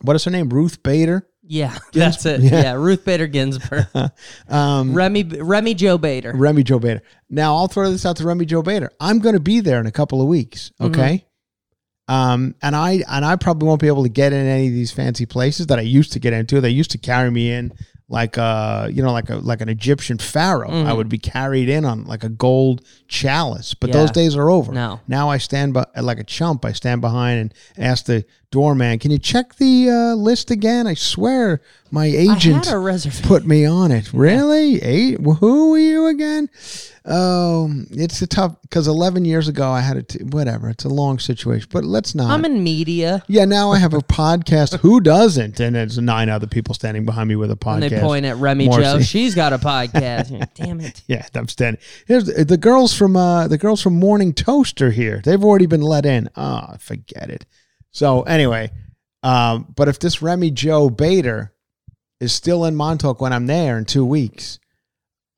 What 0.00 0.16
is 0.16 0.24
her 0.24 0.30
name? 0.30 0.48
Ruth 0.48 0.82
Bader. 0.82 1.28
Yeah, 1.42 1.76
that's 1.92 2.24
it. 2.24 2.40
Yeah. 2.40 2.62
Yeah, 2.62 2.72
Ruth 2.74 3.04
Bader 3.04 3.26
Ginsburg, 3.26 3.86
Um, 4.48 4.94
Remi 4.94 5.24
Remi 5.24 5.74
Joe 5.74 5.98
Bader. 5.98 6.32
Remi 6.34 6.62
Joe 6.62 6.78
Bader. 6.78 7.02
Now 7.28 7.56
I'll 7.56 7.68
throw 7.68 7.90
this 7.90 8.06
out 8.06 8.16
to 8.18 8.24
Remi 8.24 8.46
Joe 8.46 8.62
Bader. 8.62 8.90
I'm 9.00 9.18
going 9.18 9.34
to 9.34 9.40
be 9.40 9.60
there 9.60 9.80
in 9.80 9.86
a 9.86 9.92
couple 9.92 10.20
of 10.22 10.28
weeks. 10.28 10.70
Mm-hmm. 10.80 10.92
Okay. 10.92 11.26
Um, 12.08 12.54
and 12.62 12.74
I 12.76 13.02
and 13.08 13.24
I 13.24 13.36
probably 13.36 13.66
won't 13.68 13.80
be 13.80 13.86
able 13.86 14.02
to 14.02 14.08
get 14.08 14.32
in 14.32 14.46
any 14.46 14.66
of 14.68 14.72
these 14.72 14.92
fancy 14.92 15.26
places 15.26 15.68
that 15.68 15.78
I 15.78 15.82
used 15.82 16.12
to 16.12 16.18
get 16.18 16.32
into. 16.32 16.60
They 16.60 16.70
used 16.70 16.90
to 16.92 16.98
carry 16.98 17.30
me 17.30 17.52
in 17.52 17.72
like 18.12 18.36
a 18.36 18.90
you 18.92 19.02
know 19.02 19.10
like 19.10 19.30
a 19.30 19.36
like 19.36 19.62
an 19.62 19.70
Egyptian 19.70 20.18
pharaoh. 20.18 20.68
Mm-hmm. 20.68 20.86
I 20.86 20.92
would 20.92 21.08
be 21.08 21.18
carried 21.18 21.70
in 21.70 21.86
on 21.86 22.04
like 22.04 22.22
a 22.22 22.28
gold 22.28 22.84
chalice. 23.08 23.72
But 23.72 23.90
those 23.90 24.10
days 24.10 24.36
are 24.36 24.50
over. 24.50 24.70
No. 24.70 25.00
Now 25.08 25.30
I 25.30 25.38
stand 25.38 25.72
by 25.72 25.86
like 26.00 26.18
a 26.18 26.24
chump. 26.24 26.64
I 26.64 26.72
stand 26.72 27.00
behind 27.00 27.40
and 27.40 27.54
ask 27.78 28.04
the 28.04 28.24
doorman, 28.52 29.00
"Can 29.00 29.10
you 29.10 29.18
check 29.18 29.56
the 29.56 29.90
uh, 29.90 30.14
list 30.14 30.52
again?" 30.52 30.86
I 30.86 30.94
swear 30.94 31.60
my 31.90 32.06
agent 32.06 32.68
a 32.68 33.22
put 33.24 33.44
me 33.44 33.66
on 33.66 33.90
it. 33.90 34.12
Really? 34.14 34.80
Eight? 34.82 35.20
Who 35.20 35.74
are 35.74 35.78
you 35.78 36.06
again? 36.06 36.48
Oh, 37.04 37.70
it's 37.90 38.22
a 38.22 38.26
tough 38.26 38.56
because 38.62 38.86
11 38.86 39.24
years 39.24 39.48
ago 39.48 39.68
I 39.70 39.80
had 39.80 39.96
it. 39.96 40.16
Whatever. 40.30 40.70
It's 40.70 40.84
a 40.84 40.88
long 40.88 41.18
situation, 41.18 41.68
but 41.70 41.84
let's 41.84 42.14
not. 42.14 42.30
I'm 42.30 42.44
in 42.44 42.62
media. 42.64 43.24
yeah, 43.28 43.44
now 43.44 43.72
I 43.72 43.78
have 43.78 43.92
a 43.92 43.98
podcast. 43.98 44.78
Who 44.78 45.00
doesn't? 45.00 45.60
And 45.60 45.76
there's 45.76 45.98
nine 45.98 46.30
other 46.30 46.46
people 46.46 46.74
standing 46.74 47.04
behind 47.04 47.28
me 47.28 47.36
with 47.36 47.50
a 47.50 47.56
podcast. 47.56 47.82
And 47.82 47.92
they 47.92 48.00
point 48.00 48.24
at 48.24 48.36
Remi 48.36 48.68
More 48.68 48.80
Joe. 48.80 49.00
She's 49.00 49.34
got 49.34 49.52
a 49.52 49.58
podcast. 49.58 50.48
Damn 50.54 50.80
it. 50.80 51.02
Yeah, 51.08 51.26
I'm 51.34 51.48
standing. 51.48 51.80
Here's 52.06 52.24
the, 52.24 52.44
the 52.44 52.56
girls 52.56 52.94
from 52.94 53.16
uh, 53.16 53.48
the 53.48 53.58
girls 53.58 53.82
from 53.82 53.98
Morning 53.98 54.32
Toaster 54.32 54.92
here. 54.92 55.20
They've 55.24 55.42
already 55.42 55.66
been 55.66 55.82
let 55.82 56.06
in. 56.06 56.30
Ah, 56.36 56.76
forget 56.78 57.28
it. 57.28 57.44
So 57.92 58.22
anyway, 58.22 58.70
um, 59.22 59.72
but 59.76 59.88
if 59.88 59.98
this 59.98 60.20
Remi 60.22 60.50
Joe 60.50 60.90
Bader 60.90 61.52
is 62.20 62.32
still 62.32 62.64
in 62.64 62.74
Montauk 62.74 63.20
when 63.20 63.32
I'm 63.32 63.46
there 63.46 63.78
in 63.78 63.84
two 63.84 64.04
weeks, 64.04 64.58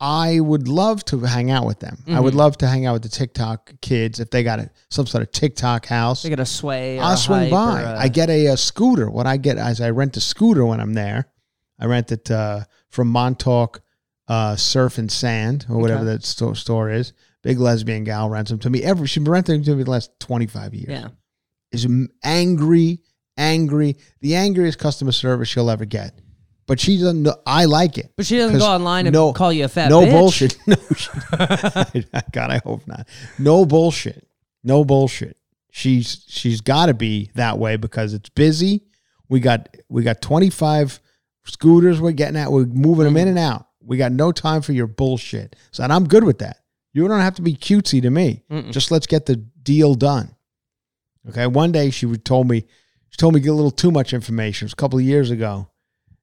I 0.01 0.41
would 0.41 0.69
love 0.69 1.05
to 1.07 1.21
hang 1.21 1.51
out 1.51 1.67
with 1.67 1.81
them. 1.81 1.99
I 2.07 2.11
Mm-hmm. 2.13 2.23
would 2.25 2.35
love 2.35 2.57
to 2.59 2.67
hang 2.67 2.85
out 2.85 2.95
with 2.95 3.03
the 3.03 3.09
TikTok 3.09 3.73
kids 3.81 4.21
if 4.21 4.31
they 4.31 4.43
got 4.43 4.59
a, 4.59 4.71
some 4.91 5.07
sort 5.07 5.23
of 5.23 5.31
TikTok 5.33 5.87
house. 5.87 6.23
They 6.23 6.29
get 6.31 6.41
a 6.41 6.47
sway. 6.47 6.99
I'll 6.99 7.17
swing 7.17 7.51
by. 7.51 7.81
a- 7.83 7.97
I 7.97 8.09
get 8.09 8.29
a, 8.29 8.47
a 8.49 8.57
scooter. 8.57 9.09
What 9.11 9.27
I 9.27 9.37
get 9.37 9.57
is 9.57 9.81
I 9.81 9.91
rent 9.91 10.17
a 10.17 10.21
scooter 10.21 10.65
when 10.67 10.81
I'm 10.81 10.95
there. 10.95 11.27
I 11.79 11.87
rent 11.87 12.13
it 12.13 12.31
uh, 12.31 12.65
from 12.91 13.09
Montauk 13.09 13.81
uh, 14.29 14.57
Surf 14.57 14.99
and 14.99 15.11
Sand 15.11 15.67
or 15.69 15.79
whatever 15.79 16.01
Okay. 16.03 16.13
that 16.13 16.25
store, 16.25 16.55
store 16.55 16.91
is. 16.91 17.13
Big 17.43 17.59
lesbian 17.59 18.05
gal 18.05 18.29
rents 18.31 18.51
them 18.51 18.59
to 18.61 18.71
me. 18.71 18.83
Every 18.83 19.07
she's 19.07 19.23
been 19.23 19.31
renting 19.33 19.57
them 19.57 19.65
to 19.65 19.77
me 19.77 19.83
the 19.85 19.91
last 19.91 20.11
twenty 20.19 20.47
five 20.47 20.73
years. 20.75 20.89
Yeah. 20.89 21.09
Is 21.75 21.87
angry, 22.23 23.01
angry, 23.37 23.97
the 24.21 24.35
angriest 24.37 24.79
customer 24.79 25.13
service 25.13 25.49
she'll 25.49 25.71
ever 25.71 25.85
get. 25.85 26.19
But 26.67 26.81
she 26.81 26.97
doesn't. 26.97 27.23
Know, 27.25 27.37
I 27.47 27.67
like 27.67 27.99
it. 27.99 28.13
But 28.17 28.25
she 28.25 28.39
doesn't 28.39 28.59
go 28.59 28.67
online 28.67 29.07
and 29.07 29.13
no- 29.13 29.33
call 29.35 29.53
you 29.53 29.65
a 29.65 29.69
fat 29.69 29.91
no 29.91 30.03
bitch. 30.03 30.11
bullshit. 30.13 30.57
No, 30.67 30.77
she, 30.97 31.11
God, 32.33 32.51
I 32.51 32.61
hope 32.65 32.87
not. 32.87 33.07
No 33.39 33.67
bullshit. 33.67 34.27
No 34.63 34.85
bullshit. 34.85 35.37
She's 35.71 36.25
she's 36.29 36.61
got 36.63 36.87
to 36.87 36.95
be 36.95 37.31
that 37.35 37.59
way 37.59 37.77
because 37.77 38.15
it's 38.15 38.31
busy. 38.31 38.85
We 39.29 39.41
got 39.41 39.69
we 39.91 40.03
got 40.05 40.23
twenty 40.23 40.49
five 40.49 41.01
scooters. 41.45 42.01
We're 42.01 42.13
getting 42.13 42.37
at. 42.37 42.51
We're 42.51 42.65
moving 42.65 43.05
them 43.05 43.17
in 43.19 43.29
and 43.29 43.39
out. 43.39 43.67
We 43.83 43.99
got 43.99 44.13
no 44.13 44.33
time 44.33 44.63
for 44.63 44.73
your 44.73 44.87
bullshit. 44.87 45.57
So 45.71 45.85
and 45.85 45.93
I'm 45.93 46.09
good 46.09 46.25
with 46.25 46.39
that. 46.39 46.59
You 46.95 47.07
don't 47.09 47.21
have 47.21 47.35
to 47.35 47.43
be 47.43 47.55
cutesy 47.55 48.01
to 48.03 48.09
me. 48.11 48.45
Just 48.71 48.91
let's 48.91 49.07
get 49.07 49.27
the 49.27 49.37
deal 49.37 49.95
done. 49.97 50.34
Okay. 51.29 51.47
One 51.47 51.73
day 51.73 51.91
she 51.91 52.07
would 52.07 52.25
told 52.25 52.49
me 52.49 52.65
she 53.11 53.17
told 53.17 53.35
me 53.35 53.41
to 53.41 53.45
get 53.45 53.51
a 53.51 53.55
little 53.55 53.71
too 53.71 53.91
much 53.91 54.13
information. 54.13 54.65
It 54.65 54.67
was 54.67 54.73
a 54.73 54.77
couple 54.77 54.99
of 54.99 55.05
years 55.05 55.31
ago, 55.31 55.69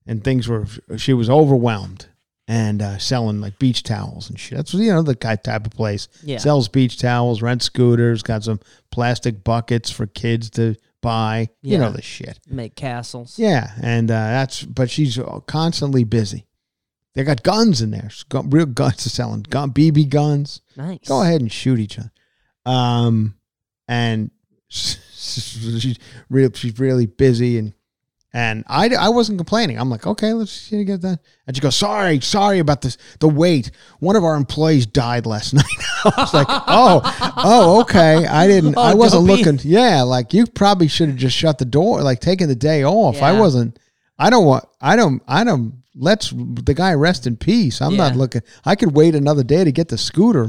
and 0.06 0.24
things 0.24 0.48
were 0.48 0.66
she 0.98 1.14
was 1.14 1.30
overwhelmed 1.30 2.08
and 2.48 2.82
uh, 2.82 2.98
selling 2.98 3.40
like 3.40 3.58
beach 3.60 3.84
towels 3.84 4.30
and 4.30 4.40
shit. 4.40 4.58
That's 4.58 4.74
you 4.74 4.92
know 4.92 5.02
the 5.02 5.16
type 5.16 5.66
of 5.66 5.72
place. 5.72 6.08
Yeah. 6.24 6.38
Sells 6.38 6.68
beach 6.68 7.00
towels, 7.00 7.42
rent 7.42 7.64
scooters, 7.64 8.24
got 8.24 8.44
some 8.44 8.60
plastic 8.92 9.44
buckets 9.44 9.90
for 9.90 10.06
kids 10.06 10.50
to 10.52 10.76
buy. 11.02 11.50
yeah. 11.62 11.74
You 11.74 11.78
know 11.78 11.92
the 11.92 12.02
shit. 12.02 12.40
Make 12.48 12.76
castles. 12.76 13.40
Yeah, 13.40 13.72
and 13.82 14.12
uh, 14.12 14.14
that's 14.14 14.64
but 14.64 14.90
she's 14.90 15.18
constantly 15.48 16.04
busy. 16.04 16.46
They 17.14 17.24
got 17.24 17.44
guns 17.44 17.82
in 17.82 17.92
there, 17.92 18.10
real 18.34 18.66
guns 18.66 18.98
to 19.04 19.10
selling, 19.10 19.44
gun 19.44 19.72
BB 19.72 20.10
guns. 20.10 20.62
Nice. 20.78 21.08
Go 21.08 21.22
ahead 21.22 21.42
and 21.42 21.52
shoot 21.52 21.80
each 21.80 22.00
other. 22.00 22.12
Um, 22.66 23.36
and 23.88 24.32
she's 24.72 25.98
real. 26.30 26.50
She's 26.54 26.80
really 26.80 27.06
busy, 27.06 27.58
and 27.58 27.74
and 28.34 28.64
I, 28.68 28.90
I 28.96 29.10
wasn't 29.10 29.38
complaining. 29.38 29.78
I'm 29.78 29.90
like, 29.90 30.08
okay, 30.08 30.32
let's 30.34 30.70
get 30.70 31.02
that. 31.02 31.20
And 31.48 31.56
she 31.56 31.62
goes, 31.62 31.76
sorry, 31.76 32.22
sorry 32.22 32.60
about 32.60 32.82
this. 32.82 32.98
The 33.20 33.28
wait. 33.28 33.72
One 34.00 34.16
of 34.16 34.24
our 34.24 34.36
employees 34.36 34.86
died 34.86 35.26
last 35.26 35.54
night. 35.54 35.66
I 36.06 36.14
was 36.18 36.34
like, 36.34 36.48
oh, 36.50 37.02
oh, 37.38 37.82
okay. 37.82 38.26
I 38.26 38.48
didn't. 38.48 38.76
Oh, 38.78 38.82
I 38.82 38.94
Oh, 38.94 38.96
wasn't 38.96 39.28
don't 39.28 39.36
be- 39.38 39.44
looking. 39.44 39.70
Yeah, 39.70 40.04
like 40.04 40.34
you 40.34 40.46
probably 40.48 40.88
should 40.88 41.10
have 41.10 41.18
just 41.18 41.36
shut 41.36 41.58
the 41.58 41.66
door, 41.66 42.02
like 42.02 42.20
taken 42.22 42.48
the 42.48 42.56
day 42.56 42.86
off. 42.86 43.22
I 43.22 43.34
wasn't. 43.40 43.78
I 44.18 44.30
don't 44.30 44.46
want. 44.46 44.66
I 44.80 44.96
don't. 44.96 45.22
I 45.28 45.44
don't. 45.44 45.74
Let's 45.94 46.30
the 46.30 46.74
guy 46.74 46.94
rest 46.94 47.28
in 47.28 47.36
peace. 47.36 47.82
I'm 47.82 47.98
not 47.98 48.16
looking. 48.16 48.42
I 48.64 48.76
could 48.76 48.96
wait 48.96 49.14
another 49.14 49.44
day 49.44 49.66
to 49.66 49.74
get 49.74 49.90
the 49.90 49.98
scooter. 49.98 50.48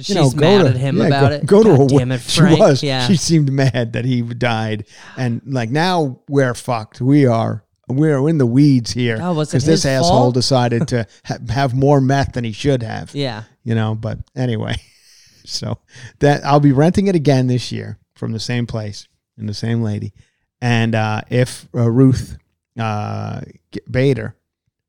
Let, 0.00 0.08
you 0.08 0.14
She's 0.24 0.34
know, 0.34 0.40
mad 0.40 0.62
to, 0.62 0.68
at 0.70 0.76
him 0.76 0.96
yeah, 0.98 1.06
about 1.06 1.28
go, 1.30 1.34
it. 1.34 1.46
Go 1.46 1.62
to 1.62 1.76
God 1.76 1.92
a 1.92 1.98
damn 1.98 2.12
it, 2.12 2.20
She 2.28 2.42
was. 2.42 2.82
Yeah. 2.82 3.06
She 3.06 3.16
seemed 3.16 3.52
mad 3.52 3.92
that 3.92 4.04
he 4.04 4.22
died, 4.22 4.86
and 5.16 5.42
like 5.46 5.70
now 5.70 6.20
we're 6.28 6.54
fucked. 6.54 7.00
We 7.00 7.26
are. 7.26 7.64
We're 7.88 8.28
in 8.28 8.38
the 8.38 8.46
weeds 8.46 8.92
here 8.92 9.18
Oh, 9.20 9.34
because 9.34 9.52
this 9.52 9.82
his 9.82 9.86
asshole 9.86 10.10
fault? 10.10 10.34
decided 10.34 10.86
to 10.88 11.06
ha- 11.24 11.38
have 11.48 11.74
more 11.74 12.00
meth 12.00 12.34
than 12.34 12.44
he 12.44 12.52
should 12.52 12.82
have. 12.84 13.12
Yeah. 13.14 13.44
You 13.64 13.74
know, 13.74 13.96
but 13.96 14.18
anyway, 14.36 14.76
so 15.44 15.78
that 16.20 16.44
I'll 16.44 16.60
be 16.60 16.70
renting 16.72 17.08
it 17.08 17.16
again 17.16 17.48
this 17.48 17.72
year 17.72 17.98
from 18.14 18.30
the 18.32 18.38
same 18.38 18.66
place 18.66 19.08
and 19.36 19.48
the 19.48 19.54
same 19.54 19.82
lady. 19.82 20.12
And 20.60 20.94
uh, 20.94 21.22
if 21.30 21.66
uh, 21.74 21.90
Ruth 21.90 22.38
uh, 22.78 23.40
Bader 23.90 24.36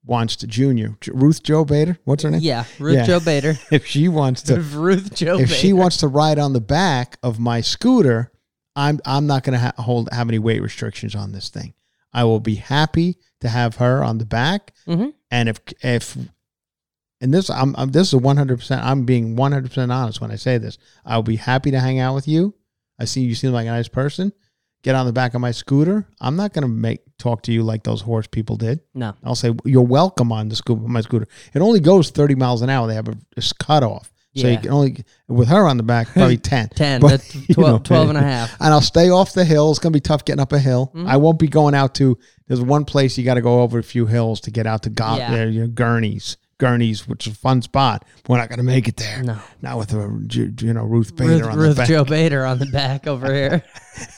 wants 0.05 0.35
to, 0.37 0.47
Junior, 0.47 0.97
Ruth 1.07 1.43
Joe 1.43 1.63
Bader, 1.65 1.97
what's 2.05 2.23
her 2.23 2.31
name? 2.31 2.41
Yeah. 2.41 2.65
Ruth 2.79 2.95
Yeah. 2.95 3.05
Joe 3.05 3.19
Bader. 3.19 3.55
If 3.71 3.85
she 3.85 4.07
wants 4.07 4.41
to, 4.43 4.59
Ruth 4.59 5.13
Joe 5.15 5.35
if 5.35 5.49
Bader. 5.49 5.53
she 5.53 5.73
wants 5.73 5.97
to 5.97 6.07
ride 6.07 6.39
on 6.39 6.53
the 6.53 6.61
back 6.61 7.17
of 7.21 7.39
my 7.39 7.61
scooter, 7.61 8.31
I'm 8.75 8.99
I'm 9.05 9.27
not 9.27 9.43
going 9.43 9.53
to 9.53 9.59
ha- 9.59 9.73
hold 9.83 10.09
have 10.11 10.29
any 10.29 10.39
weight 10.39 10.61
restrictions 10.61 11.13
on 11.15 11.31
this 11.33 11.49
thing. 11.49 11.73
I 12.13 12.23
will 12.23 12.39
be 12.39 12.55
happy 12.55 13.17
to 13.41 13.49
have 13.49 13.75
her 13.77 14.03
on 14.03 14.17
the 14.17 14.25
back, 14.25 14.73
Mhm. 14.87 15.13
and 15.29 15.49
if 15.49 15.59
if 15.83 16.17
and 17.19 17.33
this 17.33 17.49
I'm, 17.49 17.75
I'm 17.77 17.91
this 17.91 18.07
is 18.13 18.15
100. 18.15 18.57
percent 18.59 18.83
I'm 18.83 19.05
being 19.05 19.35
100 19.35 19.67
percent 19.69 19.91
honest 19.91 20.21
when 20.21 20.31
I 20.31 20.35
say 20.35 20.57
this. 20.57 20.77
I'll 21.05 21.21
be 21.23 21.35
happy 21.35 21.71
to 21.71 21.79
hang 21.79 21.99
out 21.99 22.15
with 22.15 22.27
you. 22.27 22.55
I 22.99 23.05
see 23.05 23.21
you 23.21 23.35
seem 23.35 23.51
like 23.51 23.67
a 23.67 23.71
nice 23.71 23.87
person. 23.87 24.31
Get 24.83 24.95
on 24.95 25.05
the 25.05 25.13
back 25.13 25.33
of 25.35 25.41
my 25.41 25.51
scooter. 25.51 26.07
I'm 26.19 26.35
not 26.35 26.53
going 26.53 26.63
to 26.63 26.67
make 26.67 27.01
talk 27.19 27.43
to 27.43 27.51
you 27.51 27.61
like 27.61 27.83
those 27.83 28.01
horse 28.01 28.25
people 28.27 28.55
did. 28.55 28.79
No. 28.95 29.13
I'll 29.23 29.35
say 29.35 29.53
you're 29.63 29.83
welcome 29.83 30.31
on 30.31 30.49
the 30.49 30.55
scoop 30.55 30.79
my 30.81 31.01
scooter. 31.01 31.27
It 31.53 31.59
only 31.61 31.79
goes 31.79 32.09
30 32.09 32.33
miles 32.35 32.61
an 32.63 32.69
hour. 32.71 32.87
They 32.87 32.95
have 32.95 33.07
a, 33.07 33.15
a 33.37 33.41
cutoff. 33.59 34.11
So 34.33 34.47
you 34.47 34.57
can 34.57 34.71
only 34.71 35.03
with 35.27 35.49
her 35.49 35.67
on 35.67 35.75
the 35.75 35.83
back 35.83 36.07
probably 36.13 36.37
10. 36.37 36.69
10, 36.69 37.01
But, 37.01 37.09
that's 37.09 37.35
you 37.49 37.53
12 37.53 37.83
12 37.83 38.09
and 38.09 38.17
a 38.17 38.21
half. 38.21 38.55
And 38.61 38.73
I'll 38.73 38.79
stay 38.81 39.09
off 39.09 39.33
the 39.33 39.43
hill. 39.43 39.69
It's 39.71 39.79
going 39.79 39.91
to 39.91 39.97
be 39.97 40.01
tough 40.01 40.23
getting 40.23 40.39
up 40.39 40.53
a 40.53 40.59
hill. 40.59 40.87
Mm-hmm. 40.95 41.07
I 41.07 41.17
won't 41.17 41.37
be 41.37 41.47
going 41.49 41.75
out 41.75 41.93
to 41.95 42.17
there's 42.47 42.61
one 42.61 42.85
place 42.85 43.17
you 43.17 43.25
got 43.25 43.33
to 43.35 43.41
go 43.41 43.61
over 43.61 43.77
a 43.77 43.83
few 43.83 44.05
hills 44.05 44.39
to 44.41 44.51
get 44.51 44.65
out 44.65 44.83
to 44.83 44.89
Go- 44.89 45.17
Yeah. 45.17 45.33
uh, 45.33 45.45
you 45.45 45.61
know, 45.61 45.67
Gurney's. 45.67 46.37
Gurney's, 46.62 47.08
which 47.08 47.26
is 47.26 47.34
a 47.34 47.36
fun 47.36 47.63
spot. 47.63 48.06
We're 48.28 48.38
not 48.38 48.47
going 48.50 48.60
to 48.60 48.63
make 48.63 48.88
it 48.88 48.95
there. 48.97 49.24
No. 49.24 49.39
Not 49.63 49.80
with 49.80 49.93
a, 49.93 50.54
you 50.62 50.74
know 50.74 50.84
Ruth 50.84 51.15
Bader 51.15 51.34
Ruth, 51.34 51.45
on 51.47 51.58
Ruth 51.58 51.69
the 51.69 51.82
back. 51.82 51.88
Joe 51.89 52.06
Bader 52.06 52.45
on 52.45 52.60
the 52.60 52.67
back 52.67 53.08
over 53.08 53.34
here. 53.34 53.63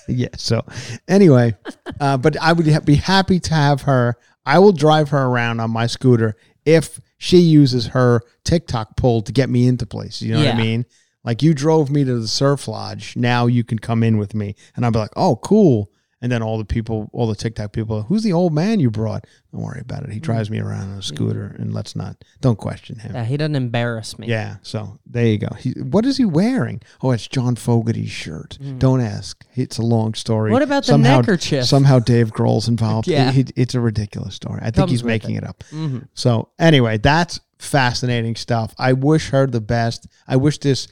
Yeah. 0.10 0.28
So, 0.36 0.62
anyway, 1.08 1.56
uh, 2.02 2.18
but 2.18 2.36
I 2.42 2.52
would 2.52 2.68
ha- 2.68 2.82
be 2.82 2.96
happy 2.96 3.40
to 3.40 3.54
have 3.54 3.84
her. 3.84 4.18
I 4.46 4.60
will 4.60 4.74
drive 4.74 5.10
her 5.10 5.24
around 5.24 5.62
on 5.62 5.72
my 5.72 5.88
scooter 5.88 6.36
if 6.66 7.00
she 7.18 7.38
uses 7.38 7.88
her 7.88 8.22
TikTok 8.44 8.98
pull 8.98 9.22
to 9.22 9.32
get 9.32 9.50
me 9.50 9.66
into 9.68 9.86
places. 9.86 10.24
You 10.24 10.34
know 10.34 10.44
what 10.44 10.56
I 10.56 10.58
mean? 10.58 10.86
Like 11.24 11.42
you 11.42 11.54
drove 11.54 11.90
me 11.90 12.04
to 12.04 12.20
the 12.20 12.28
surf 12.28 12.68
lodge. 12.68 13.16
Now 13.16 13.46
you 13.46 13.64
can 13.64 13.80
come 13.80 14.04
in 14.04 14.18
with 14.18 14.34
me, 14.36 14.56
and 14.76 14.84
I'll 14.84 14.92
be 14.92 15.00
like, 15.00 15.14
"Oh, 15.16 15.38
cool." 15.38 15.90
And 16.24 16.32
then 16.32 16.42
all 16.42 16.58
the 16.58 16.64
people, 16.66 17.10
all 17.12 17.28
the 17.28 17.36
TikTok 17.36 17.74
people, 17.74 18.04
who's 18.04 18.24
the 18.24 18.32
old 18.32 18.54
man 18.54 18.80
you 18.80 18.90
brought? 18.90 19.28
Don't 19.52 19.62
worry 19.62 19.82
about 19.82 20.04
it. 20.04 20.12
He 20.14 20.20
drives 20.22 20.50
me 20.50 20.58
around 20.60 20.90
on 20.94 20.98
a 20.98 21.02
scooter, 21.04 21.54
and 21.60 21.74
let's 21.74 21.96
not, 21.98 22.24
don't 22.40 22.58
question 22.58 22.98
him. 22.98 23.14
Yeah, 23.14 23.26
he 23.26 23.36
doesn't 23.38 23.56
embarrass 23.56 24.18
me. 24.18 24.28
Yeah, 24.28 24.56
so 24.64 25.00
there 25.06 25.26
you 25.28 25.38
go. 25.38 25.50
He, 25.60 25.72
what 25.82 26.06
is 26.06 26.16
he 26.18 26.24
wearing? 26.26 26.82
Oh, 27.02 27.12
it's 27.12 27.28
John 27.28 27.56
Fogerty's 27.58 28.10
shirt. 28.10 28.58
Don't 28.80 29.02
ask. 29.02 29.46
It's 29.56 29.78
a 29.78 29.82
long 29.84 30.14
story. 30.14 30.52
What 30.52 30.62
about 30.62 30.86
the 30.86 30.98
neckerchief? 30.98 31.66
Somehow 31.66 32.00
Dave 32.00 32.32
Grohl's 32.32 32.68
involved. 32.70 33.08
Yeah. 33.14 33.32
He- 33.32 33.42
he- 33.44 33.54
it's 33.58 33.76
a 33.76 33.82
ridiculous 33.82 34.34
story. 34.34 34.60
I 34.62 34.66
think 34.72 34.76
Comes 34.78 34.92
he's 34.92 35.04
making 35.04 35.36
it. 35.36 35.44
it, 35.44 35.50
up. 35.50 35.64
Mhm. 35.72 36.08
So 36.14 36.50
anyway, 36.58 36.98
that's 37.00 37.42
fascinating 37.60 38.36
stuff. 38.36 38.74
I 38.78 38.94
wish 38.94 39.30
her 39.32 39.46
the 39.46 39.60
best. 39.62 40.08
I 40.28 40.38
wish 40.38 40.58
this 40.60 40.88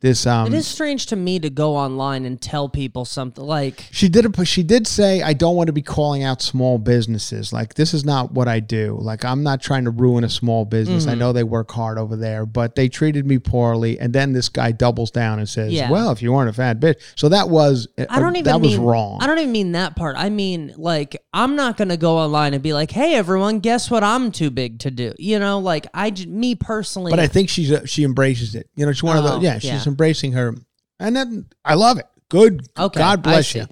this 0.00 0.26
um 0.26 0.46
It 0.46 0.54
is 0.54 0.66
strange 0.66 1.06
to 1.06 1.16
me 1.16 1.38
to 1.40 1.50
go 1.50 1.76
online 1.76 2.24
and 2.24 2.40
tell 2.40 2.68
people 2.68 3.04
something 3.04 3.44
like, 3.44 3.86
She 3.90 4.08
did 4.08 4.24
it. 4.24 4.46
She 4.46 4.62
did 4.62 4.86
say, 4.86 5.22
"I 5.22 5.32
don't 5.34 5.56
want 5.56 5.66
to 5.66 5.72
be 5.72 5.82
calling 5.82 6.22
out 6.22 6.40
small 6.40 6.78
businesses. 6.78 7.52
Like 7.52 7.74
this 7.74 7.92
is 7.92 8.04
not 8.04 8.32
what 8.32 8.48
I 8.48 8.60
do. 8.60 8.96
Like 9.00 9.24
I'm 9.24 9.42
not 9.42 9.60
trying 9.60 9.84
to 9.84 9.90
ruin 9.90 10.24
a 10.24 10.28
small 10.30 10.64
business. 10.64 11.04
Mm-hmm. 11.04 11.12
I 11.12 11.14
know 11.16 11.32
they 11.32 11.44
work 11.44 11.70
hard 11.70 11.98
over 11.98 12.16
there, 12.16 12.46
but 12.46 12.74
they 12.76 12.88
treated 12.88 13.26
me 13.26 13.38
poorly." 13.38 13.98
And 14.00 14.12
then 14.12 14.32
this 14.32 14.48
guy 14.48 14.72
doubles 14.72 15.10
down 15.10 15.38
and 15.38 15.48
says, 15.48 15.72
Yeah. 15.72 15.90
"Well, 15.90 16.10
if 16.12 16.22
you 16.22 16.32
weren't 16.32 16.48
a 16.48 16.52
fat 16.54 16.80
bitch." 16.80 16.96
So 17.16 17.28
that 17.28 17.48
was. 17.50 17.88
I 18.08 18.20
don't 18.20 18.36
even 18.36 18.44
That 18.44 18.60
was 18.60 18.76
wrong. 18.76 19.18
I 19.20 19.26
don't 19.26 19.38
even 19.38 19.52
mean 19.52 19.72
that 19.72 19.96
part. 19.96 20.16
I 20.16 20.30
mean, 20.30 20.72
like, 20.76 21.22
I'm 21.32 21.56
not 21.56 21.76
going 21.76 21.88
to 21.90 21.96
go 21.96 22.16
online 22.16 22.54
and 22.54 22.62
be 22.62 22.72
like, 22.72 22.90
hey, 22.90 23.14
everyone, 23.14 23.60
guess 23.60 23.90
what 23.90 24.02
I'm 24.02 24.32
too 24.32 24.50
big 24.50 24.78
to 24.80 24.90
do? 24.90 25.12
You 25.18 25.38
know, 25.38 25.58
like, 25.58 25.86
i 25.94 26.10
me 26.26 26.54
personally. 26.54 27.10
but 27.10 27.20
I 27.20 27.26
think 27.26 27.48
she's 27.48 27.70
uh, 27.70 27.84
she 27.84 28.04
embraces 28.04 28.54
it. 28.54 28.68
You 28.74 28.86
know, 28.86 28.92
she's 28.92 29.02
one 29.02 29.16
of 29.16 29.24
Oh, 29.24 29.38
the 29.38 29.44
yeah. 29.44 29.58
She's 29.58 29.84
yeah. 29.86 29.89
Embracing 29.90 30.32
her, 30.32 30.54
and 30.98 31.14
then 31.14 31.46
I 31.64 31.74
love 31.74 31.98
it. 31.98 32.06
Good. 32.28 32.66
Okay, 32.78 32.98
God 32.98 33.22
bless 33.22 33.54
you. 33.54 33.66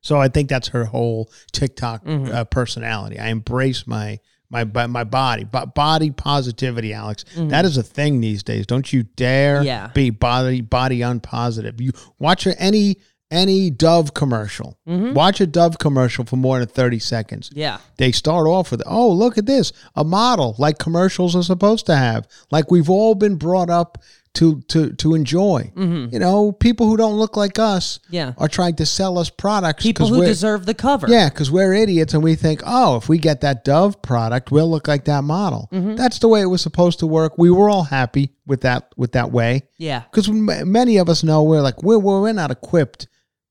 So 0.00 0.18
I 0.20 0.28
think 0.28 0.48
that's 0.48 0.68
her 0.68 0.84
whole 0.84 1.30
TikTok 1.52 2.04
Mm-hmm. 2.04 2.34
uh, 2.34 2.44
personality. 2.44 3.18
I 3.18 3.28
embrace 3.28 3.86
my 3.86 4.18
my 4.50 4.64
my 4.64 5.02
body, 5.04 5.42
but 5.44 5.74
body 5.74 6.10
positivity, 6.12 6.92
Alex. 6.92 7.24
That 7.36 7.64
is 7.64 7.76
a 7.76 7.82
thing 7.82 8.20
these 8.20 8.42
days. 8.44 8.66
Don't 8.66 8.92
you 8.92 9.02
dare 9.02 9.56
Mm-hmm. 9.56 9.66
Yeah. 9.66 9.88
be 9.94 10.10
body 10.10 10.60
body 10.60 11.00
unpositive. 11.00 11.80
You 11.80 11.90
watch 12.18 12.46
any 12.46 12.96
any 13.28 13.70
Dove 13.70 14.14
commercial. 14.14 14.78
Watch 14.86 15.40
a 15.40 15.48
Dove 15.48 15.78
commercial 15.80 16.24
for 16.24 16.36
more 16.36 16.60
than 16.60 16.68
thirty 16.68 17.00
seconds. 17.00 17.50
Mm-hmm. 17.50 17.58
yeah. 17.58 17.78
They 17.98 18.12
start 18.12 18.46
off 18.46 18.70
with, 18.70 18.84
"Oh, 18.86 19.10
look 19.10 19.36
at 19.36 19.46
this, 19.46 19.72
a 19.96 20.04
model 20.04 20.54
like 20.58 20.78
commercials 20.78 21.34
are 21.34 21.42
supposed 21.42 21.86
to 21.86 21.96
have, 21.96 22.28
like 22.52 22.70
we've 22.70 22.88
all 22.88 23.16
been 23.16 23.34
brought 23.34 23.68
up 23.70 23.98
to 24.36 24.60
to 24.68 24.92
to 24.94 25.14
enjoy." 25.14 25.70
You 25.76 26.18
know, 26.18 26.52
people 26.52 26.86
who 26.86 26.96
don't 26.96 27.16
look 27.18 27.36
like 27.36 27.58
us, 27.58 27.98
Mm-hmm. 28.04 28.14
Yeah. 28.14 28.32
are 28.38 28.48
trying 28.48 28.76
to 28.76 28.86
sell 28.86 29.18
us 29.18 29.28
products. 29.30 29.82
People 29.82 30.06
who 30.08 30.24
deserve 30.24 30.64
the 30.66 30.74
cover. 30.74 31.08
yeah, 31.08 31.28
because 31.28 31.50
we're 31.50 31.72
idiots 31.74 32.14
and 32.14 32.22
we 32.22 32.34
think, 32.36 32.62
oh, 32.64 32.96
if 32.96 33.08
we 33.08 33.18
get 33.18 33.40
that 33.42 33.64
Dove 33.64 34.00
product, 34.02 34.50
we'll 34.50 34.70
look 34.70 34.86
like 34.88 35.04
that 35.06 35.24
model. 35.24 35.68
Mm-hmm. 35.72 35.96
That's 35.96 36.18
the 36.20 36.28
way 36.28 36.40
it 36.42 36.46
was 36.46 36.62
supposed 36.62 36.98
to 37.00 37.06
work. 37.06 37.36
We 37.38 37.50
were 37.50 37.68
all 37.68 37.82
happy 37.84 38.30
with 38.46 38.60
that 38.62 38.92
with 38.96 39.12
that 39.12 39.32
way 39.32 39.62
Yeah. 39.78 40.02
because 40.10 40.28
many 40.30 40.98
of 40.98 41.08
us 41.08 41.22
know 41.24 41.42
we're 41.42 41.60
like 41.62 41.82
we're 41.82 41.98
we're 41.98 42.32
not 42.32 42.50
equipped 42.50 43.08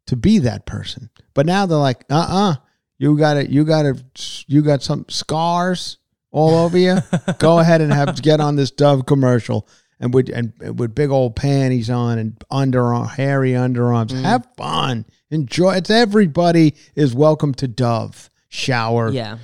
to 0.08 0.16
be 0.16 0.40
that 0.40 0.66
person. 0.66 1.10
But 1.34 1.46
now 1.46 1.66
they're 1.66 1.78
like, 1.78 2.06
uh 2.10 2.28
uh 2.30 2.56
you 2.98 3.18
got 3.18 3.36
it, 3.38 3.50
you 3.50 3.66
got 3.66 3.86
it, 3.86 4.02
you 4.48 4.62
got 4.62 4.82
some 4.82 5.06
scars 5.10 5.98
all 6.32 6.56
over 6.56 6.78
you. 6.78 6.98
Go 7.40 7.60
ahead 7.60 7.82
and 7.82 7.92
have 7.92 8.22
get 8.22 8.40
on 8.40 8.56
this 8.56 8.72
Dove 8.72 9.06
commercial. 9.06 9.68
And 10.00 10.14
with 10.14 10.30
and 10.30 10.52
with 10.78 10.94
big 10.94 11.10
old 11.10 11.36
panties 11.38 11.90
on 11.90 12.18
and 12.18 12.38
underarm, 12.52 13.10
hairy 13.12 13.52
underarms, 13.52 14.08
Mm. 14.12 14.22
have 14.24 14.48
fun, 14.58 15.06
enjoy. 15.32 15.76
It's 15.76 15.90
everybody 15.90 16.76
is 16.96 17.14
welcome 17.16 17.54
to 17.56 17.68
Dove 17.68 18.30
shower 18.50 19.10
Yeah. 19.12 19.38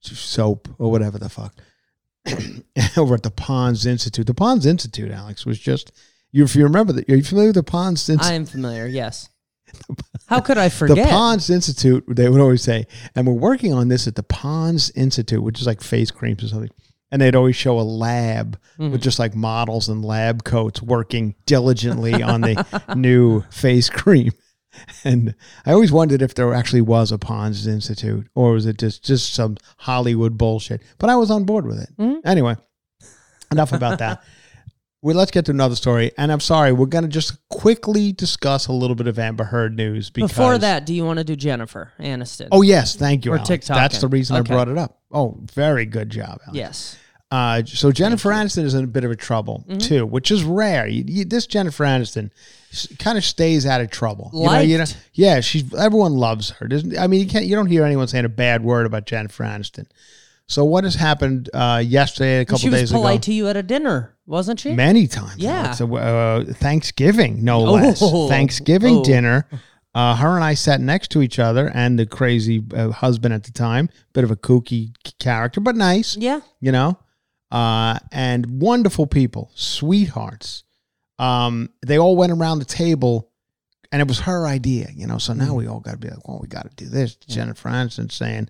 soap 0.00 0.68
or 0.78 0.90
whatever 0.90 1.18
the 1.18 1.28
fuck 1.28 1.54
over 2.96 3.14
at 3.14 3.22
the 3.22 3.30
Ponds 3.30 3.86
Institute. 3.86 4.26
The 4.26 4.34
Ponds 4.34 4.66
Institute, 4.66 5.10
Alex, 5.10 5.46
was 5.46 5.58
just 5.58 5.92
you. 6.32 6.44
If 6.44 6.56
you 6.56 6.64
remember 6.64 6.92
that, 6.94 7.08
are 7.08 7.16
you 7.16 7.22
familiar 7.22 7.48
with 7.50 7.56
the 7.56 7.62
Ponds 7.62 8.08
Institute? 8.08 8.32
I 8.32 8.34
am 8.34 8.46
familiar. 8.46 8.86
Yes. 8.86 9.28
How 10.26 10.40
could 10.40 10.58
I 10.58 10.68
forget? 10.70 10.96
the? 10.96 11.04
Ponds 11.04 11.50
Institute, 11.50 12.04
they 12.08 12.28
would 12.28 12.40
always 12.40 12.62
say, 12.62 12.86
and 13.14 13.26
we're 13.26 13.32
working 13.34 13.72
on 13.72 13.88
this 13.88 14.06
at 14.06 14.14
the 14.16 14.22
Ponds 14.22 14.90
Institute, 14.94 15.42
which 15.42 15.60
is 15.60 15.66
like 15.66 15.82
face 15.82 16.10
creams 16.10 16.42
or 16.44 16.48
something. 16.48 16.70
And 17.14 17.22
they'd 17.22 17.36
always 17.36 17.54
show 17.54 17.78
a 17.78 17.82
lab 17.82 18.58
Mm-hmm. 18.78 18.90
with 18.90 19.02
just 19.02 19.20
like 19.20 19.36
models 19.36 19.88
and 19.88 20.04
lab 20.04 20.42
coats 20.42 20.82
working 20.82 21.36
diligently 21.46 22.20
on 22.24 22.40
the 22.40 22.66
new 22.96 23.42
face 23.50 23.88
cream. 23.88 24.32
And 25.04 25.36
I 25.64 25.70
always 25.72 25.92
wondered 25.92 26.22
if 26.22 26.34
there 26.34 26.52
actually 26.52 26.80
was 26.80 27.12
a 27.12 27.18
Ponds 27.18 27.68
Institute 27.68 28.26
or 28.34 28.54
was 28.54 28.66
it 28.66 28.76
just, 28.78 29.04
just 29.04 29.32
some 29.32 29.58
Hollywood 29.76 30.36
bullshit. 30.36 30.82
But 30.98 31.08
I 31.08 31.14
was 31.14 31.30
on 31.30 31.44
board 31.44 31.66
with 31.68 31.80
it. 31.80 31.90
Mm-hmm. 31.96 32.26
Anyway, 32.26 32.56
enough 33.52 33.72
about 33.72 34.00
that. 34.00 34.24
Well, 35.02 35.14
let's 35.16 35.30
get 35.30 35.44
to 35.44 35.50
another 35.50 35.76
story. 35.76 36.12
And 36.16 36.32
I'm 36.32 36.40
sorry, 36.40 36.72
we're 36.72 36.86
going 36.86 37.04
to 37.04 37.10
just 37.10 37.36
quickly 37.50 38.12
discuss 38.12 38.68
a 38.68 38.72
little 38.72 38.96
bit 38.96 39.06
of 39.06 39.18
Amber 39.18 39.44
Heard 39.44 39.76
news. 39.76 40.08
Because, 40.08 40.30
Before 40.30 40.56
that, 40.56 40.86
do 40.86 40.94
you 40.94 41.04
want 41.04 41.18
to 41.18 41.24
do 41.24 41.36
Jennifer 41.36 41.92
Aniston? 42.00 42.48
Oh 42.50 42.62
yes, 42.62 42.96
thank 42.96 43.26
you. 43.26 43.32
Or. 43.34 43.38
TikTok 43.38 43.76
That's 43.76 44.00
the 44.00 44.08
reason 44.08 44.36
Okay. 44.36 44.50
I 44.50 44.56
brought 44.56 44.68
it 44.68 44.78
up. 44.78 45.02
Oh, 45.12 45.38
very 45.52 45.84
good 45.84 46.08
job. 46.08 46.40
Alex. 46.46 46.54
yes. 46.54 46.96
Uh, 47.34 47.64
so 47.64 47.90
Jennifer 47.90 48.30
Aniston 48.30 48.64
is 48.64 48.74
in 48.74 48.84
a 48.84 48.86
bit 48.86 49.04
of 49.04 49.10
a 49.10 49.16
trouble 49.16 49.64
Mm-hmm. 49.68 49.78
too, 49.78 50.06
which 50.06 50.30
is 50.30 50.44
rare. 50.44 50.86
You, 50.86 51.04
you, 51.06 51.24
this 51.24 51.46
Jennifer 51.46 51.84
Aniston 51.84 52.30
kind 52.98 53.18
of 53.18 53.24
stays 53.24 53.66
out 53.66 53.80
of 53.80 53.90
trouble. 53.90 54.30
You 54.32 54.46
know, 54.46 54.58
you 54.60 54.78
know, 54.78 54.84
yeah, 55.14 55.40
she's 55.40 55.64
everyone 55.74 56.12
loves 56.14 56.50
her. 56.50 56.68
Doesn't 56.68 56.96
I 56.98 57.06
mean 57.08 57.20
you 57.20 57.26
can't 57.26 57.46
you 57.46 57.56
don't 57.56 57.66
hear 57.66 57.84
anyone 57.84 58.06
saying 58.08 58.24
a 58.24 58.28
bad 58.28 58.62
word 58.62 58.86
about 58.86 59.06
Jennifer 59.06 59.42
Aniston. 59.44 59.86
So 60.46 60.64
what 60.64 60.84
has 60.84 60.94
happened 60.94 61.48
uh, 61.54 61.82
yesterday, 61.84 62.40
a 62.40 62.44
couple 62.44 62.58
days 62.58 62.66
ago? 62.66 62.76
She 62.76 62.82
was 62.82 62.92
polite 62.92 63.22
to 63.22 63.32
you 63.32 63.48
at 63.48 63.56
a 63.56 63.62
dinner, 63.62 64.14
wasn't 64.26 64.60
she? 64.60 64.72
Many 64.74 65.06
times. 65.06 65.38
Yeah. 65.38 65.70
So, 65.72 65.96
uh, 65.96 66.44
Thanksgiving, 66.52 67.42
no 67.44 67.66
Oh. 67.66 67.72
less. 67.72 68.00
Thanksgiving 68.28 68.96
Oh. 68.98 69.04
dinner. 69.04 69.48
Uh, 69.94 70.14
her 70.16 70.34
and 70.34 70.44
I 70.44 70.52
sat 70.54 70.80
next 70.82 71.08
to 71.12 71.22
each 71.22 71.38
other, 71.38 71.70
and 71.72 71.98
the 71.98 72.04
crazy 72.04 72.62
uh, 72.76 72.90
husband 72.90 73.32
at 73.32 73.44
the 73.44 73.52
time, 73.52 73.88
bit 74.12 74.22
of 74.24 74.30
a 74.30 74.36
kooky 74.36 74.90
character, 75.18 75.60
but 75.60 75.76
nice, 75.76 76.16
Yeah. 76.16 76.40
you 76.60 76.72
know, 76.72 76.98
uh, 77.54 77.98
and 78.12 78.60
wonderful 78.60 79.06
people, 79.06 79.50
sweethearts. 79.54 80.64
Um, 81.18 81.70
they 81.86 81.98
all 81.98 82.16
went 82.16 82.32
around 82.32 82.58
the 82.58 82.64
table, 82.64 83.30
and 83.92 84.02
it 84.02 84.08
was 84.08 84.20
her 84.20 84.46
idea, 84.46 84.88
you 84.94 85.06
know. 85.06 85.18
So 85.18 85.32
Mm. 85.32 85.36
now 85.38 85.54
we 85.54 85.66
all 85.68 85.80
got 85.80 85.92
to 85.92 85.96
be 85.98 86.08
like, 86.08 86.26
well, 86.26 86.40
we 86.42 86.48
got 86.48 86.68
to 86.68 86.74
do 86.84 86.90
this. 86.90 87.14
Jennifer 87.14 87.68
Aniston 87.68 88.10
saying, 88.10 88.48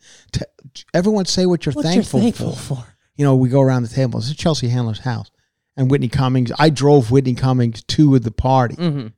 everyone 0.93 1.27
say 1.27 1.47
what 1.47 1.67
you're 1.67 1.75
What 1.75 1.85
thankful, 1.85 2.21
you're 2.21 2.33
thankful 2.33 2.53
for 2.57 2.77
for. 2.83 2.87
you 3.17 3.25
know, 3.25 3.37
we 3.37 3.49
go 3.49 3.61
around 3.61 3.83
the 3.83 3.89
table. 3.91 4.19
This 4.21 4.31
is 4.31 4.37
Chelsea 4.37 4.69
Handler's 4.69 5.01
house. 5.01 5.31
And 5.77 5.91
Whitney 5.91 6.09
Cummings, 6.09 6.53
I 6.59 6.71
drove 6.71 7.11
Whitney 7.11 7.35
Cummings 7.35 7.83
to 7.83 8.19
the 8.21 8.31
party. 8.31 8.77
Mm-hmm. 8.77 9.09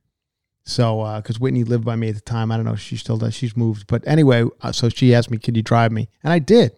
So, 0.65 1.15
because 1.23 1.39
Whitney 1.39 1.63
lived 1.65 1.85
by 1.85 1.95
me 1.97 2.09
at 2.09 2.15
the 2.17 2.21
time. 2.23 2.51
I 2.51 2.57
don't 2.57 2.65
know 2.65 2.73
if 2.73 2.81
she 2.81 2.97
still 2.97 3.19
does. 3.19 3.35
She's 3.35 3.57
moved. 3.57 3.87
But 3.87 4.03
anyway, 4.07 4.45
uh, 4.63 4.73
so 4.73 4.89
she 4.89 5.15
asked 5.15 5.31
me, 5.31 5.39
could 5.39 5.57
you 5.57 5.63
drive 5.63 5.93
me? 5.93 6.09
And 6.25 6.33
I 6.33 6.39
did. 6.41 6.73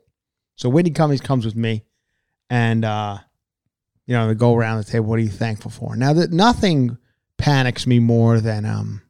So 0.56 0.68
Whitney 0.68 0.90
Cummings 0.90 1.20
comes 1.22 1.46
with 1.46 1.56
me. 1.56 1.84
And, 2.50 2.84
uh, 2.84 3.18
you 4.06 4.14
know, 4.14 4.28
they 4.28 4.34
go 4.34 4.54
around 4.54 4.78
the 4.78 4.84
table. 4.84 5.06
What 5.06 5.18
are 5.18 5.22
you 5.22 5.28
thankful 5.28 5.70
for? 5.70 5.96
Now, 5.96 6.12
that 6.14 6.32
nothing 6.32 6.96
panics 7.36 7.86
me 7.86 7.98
more 7.98 8.40
than 8.40 8.64
um, 8.64 9.02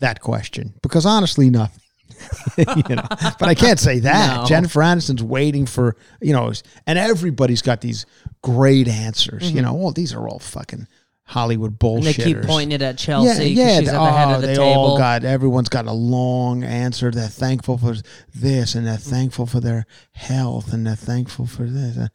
that 0.00 0.20
question. 0.20 0.74
Because 0.82 1.06
honestly, 1.06 1.50
nothing. 1.50 1.82
you 2.56 2.96
know, 2.96 3.06
but 3.10 3.42
I 3.42 3.54
can't 3.54 3.78
say 3.78 4.00
that. 4.00 4.40
No. 4.40 4.46
Jennifer 4.46 4.80
Aniston's 4.80 5.22
waiting 5.22 5.66
for 5.66 5.96
you 6.20 6.32
know, 6.32 6.52
and 6.86 6.98
everybody's 6.98 7.62
got 7.62 7.80
these 7.80 8.06
great 8.42 8.88
answers. 8.88 9.52
You 9.52 9.62
know, 9.62 9.74
well, 9.74 9.92
these 9.92 10.14
are 10.14 10.28
all 10.28 10.38
fucking 10.38 10.88
Hollywood. 11.24 11.78
Mm-hmm. 11.78 12.04
They 12.04 12.12
keep 12.14 12.42
pointing 12.42 12.72
it 12.72 12.82
at 12.82 12.98
Chelsea. 12.98 13.50
Yeah, 13.50 13.64
yeah. 13.64 13.78
she's 13.80 13.88
at 13.88 13.92
the 13.92 14.10
head 14.10 14.28
oh, 14.28 14.34
of 14.34 14.40
the 14.40 14.46
they 14.48 14.54
table. 14.54 14.72
all 14.72 14.98
got 14.98 15.24
everyone's 15.24 15.68
got 15.68 15.86
a 15.86 15.92
long 15.92 16.64
answer. 16.64 17.10
They're 17.10 17.28
thankful 17.28 17.78
for 17.78 17.94
this, 18.34 18.74
and 18.74 18.86
they're 18.86 18.96
thankful 18.96 19.46
for 19.46 19.60
their 19.60 19.86
health, 20.12 20.72
and 20.72 20.86
they're 20.86 20.96
thankful 20.96 21.46
for 21.46 21.64
this. 21.64 22.08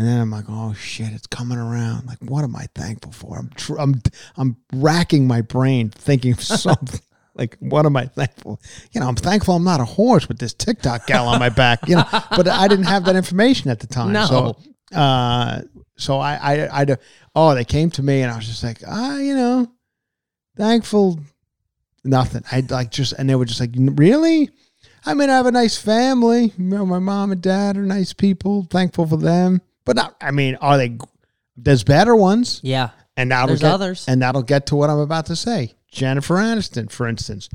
And 0.00 0.08
then 0.08 0.18
I'm 0.18 0.30
like, 0.30 0.46
oh 0.48 0.72
shit, 0.72 1.12
it's 1.12 1.26
coming 1.26 1.58
around. 1.58 2.06
Like, 2.06 2.16
what 2.22 2.42
am 2.42 2.56
I 2.56 2.68
thankful 2.74 3.12
for? 3.12 3.36
I'm 3.36 3.50
tr- 3.50 3.78
I'm 3.78 4.00
I'm 4.34 4.56
racking 4.72 5.26
my 5.26 5.42
brain 5.42 5.90
thinking 5.90 6.32
of 6.32 6.42
something. 6.42 7.00
like, 7.34 7.58
what 7.58 7.84
am 7.84 7.98
I 7.98 8.06
thankful? 8.06 8.62
You 8.92 9.02
know, 9.02 9.08
I'm 9.08 9.16
thankful 9.16 9.56
I'm 9.56 9.64
not 9.64 9.78
a 9.78 9.84
horse 9.84 10.26
with 10.26 10.38
this 10.38 10.54
TikTok 10.54 11.06
gal 11.06 11.28
on 11.28 11.38
my 11.38 11.50
back. 11.50 11.86
You 11.86 11.96
know, 11.96 12.04
but 12.30 12.48
I 12.48 12.66
didn't 12.66 12.86
have 12.86 13.04
that 13.04 13.14
information 13.14 13.70
at 13.70 13.80
the 13.80 13.86
time. 13.88 14.12
No. 14.12 14.24
So, 14.24 14.98
uh, 14.98 15.60
so 15.98 16.18
I, 16.18 16.32
I, 16.32 16.80
I, 16.80 16.96
oh, 17.34 17.54
they 17.54 17.66
came 17.66 17.90
to 17.90 18.02
me 18.02 18.22
and 18.22 18.32
I 18.32 18.36
was 18.36 18.46
just 18.46 18.64
like, 18.64 18.78
ah, 18.88 19.18
you 19.18 19.34
know, 19.34 19.70
thankful. 20.56 21.20
Nothing. 22.04 22.42
I 22.50 22.64
like 22.70 22.90
just, 22.90 23.12
and 23.12 23.28
they 23.28 23.34
were 23.34 23.44
just 23.44 23.60
like, 23.60 23.72
really? 23.76 24.48
I 25.04 25.12
mean, 25.12 25.28
I 25.28 25.34
have 25.34 25.44
a 25.44 25.52
nice 25.52 25.76
family. 25.76 26.54
You 26.56 26.64
know, 26.64 26.86
my 26.86 27.00
mom 27.00 27.32
and 27.32 27.42
dad 27.42 27.76
are 27.76 27.82
nice 27.82 28.14
people. 28.14 28.66
Thankful 28.70 29.06
for 29.06 29.18
them, 29.18 29.60
but 29.84 29.96
not. 29.96 30.16
I 30.20 30.30
mean, 30.30 30.56
are 30.56 30.76
they? 30.78 30.98
There's 31.56 31.84
better 31.84 32.14
ones, 32.16 32.60
Yeah. 32.62 32.90
and 33.16 33.30
that'll 33.30 33.48
There's 33.48 33.60
get, 33.60 33.70
others. 33.72 34.04
and 34.08 34.22
that'll 34.22 34.42
get 34.42 34.66
to 34.66 34.76
what 34.76 34.88
I'm 34.90 34.98
about 34.98 35.26
to 35.26 35.36
say. 35.36 35.74
Jennifer 35.90 36.36
Aniston, 36.36 36.90
for 36.90 37.06
instance. 37.08 37.48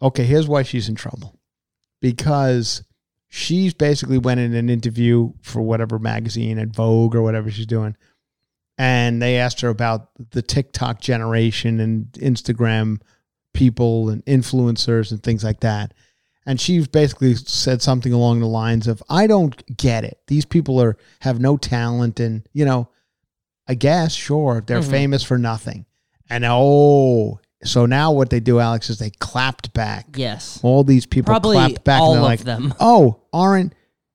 Okay, 0.00 0.24
here's 0.24 0.48
why 0.48 0.62
she's 0.62 0.88
in 0.88 0.94
trouble, 0.94 1.38
because 2.00 2.82
she's 3.28 3.74
basically 3.74 4.18
went 4.18 4.40
in 4.40 4.54
an 4.54 4.70
interview 4.70 5.32
for 5.42 5.60
whatever 5.60 5.98
magazine 5.98 6.58
at 6.58 6.68
Vogue 6.74 7.14
or 7.14 7.22
whatever 7.22 7.50
she's 7.50 7.66
doing, 7.66 7.96
and 8.78 9.20
they 9.20 9.36
asked 9.36 9.60
her 9.60 9.68
about 9.68 10.08
the 10.30 10.40
TikTok 10.42 11.00
generation 11.00 11.80
and 11.80 12.10
Instagram 12.12 13.00
people 13.52 14.08
and 14.08 14.24
influencers 14.24 15.10
and 15.10 15.22
things 15.22 15.44
like 15.44 15.60
that. 15.60 15.92
And 16.46 16.60
she 16.60 16.80
basically 16.86 17.34
said 17.34 17.82
something 17.82 18.12
along 18.12 18.40
the 18.40 18.46
lines 18.46 18.88
of, 18.88 19.02
I 19.08 19.26
don't 19.26 19.76
get 19.76 20.04
it. 20.04 20.18
These 20.26 20.44
people 20.46 20.80
are 20.80 20.96
have 21.20 21.38
no 21.40 21.56
talent 21.56 22.18
and, 22.18 22.48
you 22.52 22.64
know, 22.64 22.88
I 23.68 23.74
guess, 23.74 24.14
sure, 24.14 24.62
they're 24.66 24.80
Mhm. 24.80 24.90
famous 24.90 25.22
for 25.22 25.38
nothing. 25.38 25.84
And 26.28 26.44
oh, 26.46 27.40
so 27.62 27.84
now 27.86 28.10
what 28.12 28.30
they 28.30 28.40
do, 28.40 28.58
Alex, 28.58 28.88
is 28.90 28.98
they 28.98 29.10
clapped 29.10 29.72
back. 29.74 30.06
Yes. 30.16 30.58
All 30.62 30.82
these 30.82 31.06
people 31.06 31.26
Probably 31.30 31.56
clapped 31.56 31.84
back 31.84 32.00
all 32.00 32.14
and 32.14 32.16
they're 32.16 32.22
like, 32.30 32.40
them. 32.40 32.74
oh, 32.80 33.20
aren't 33.32 33.74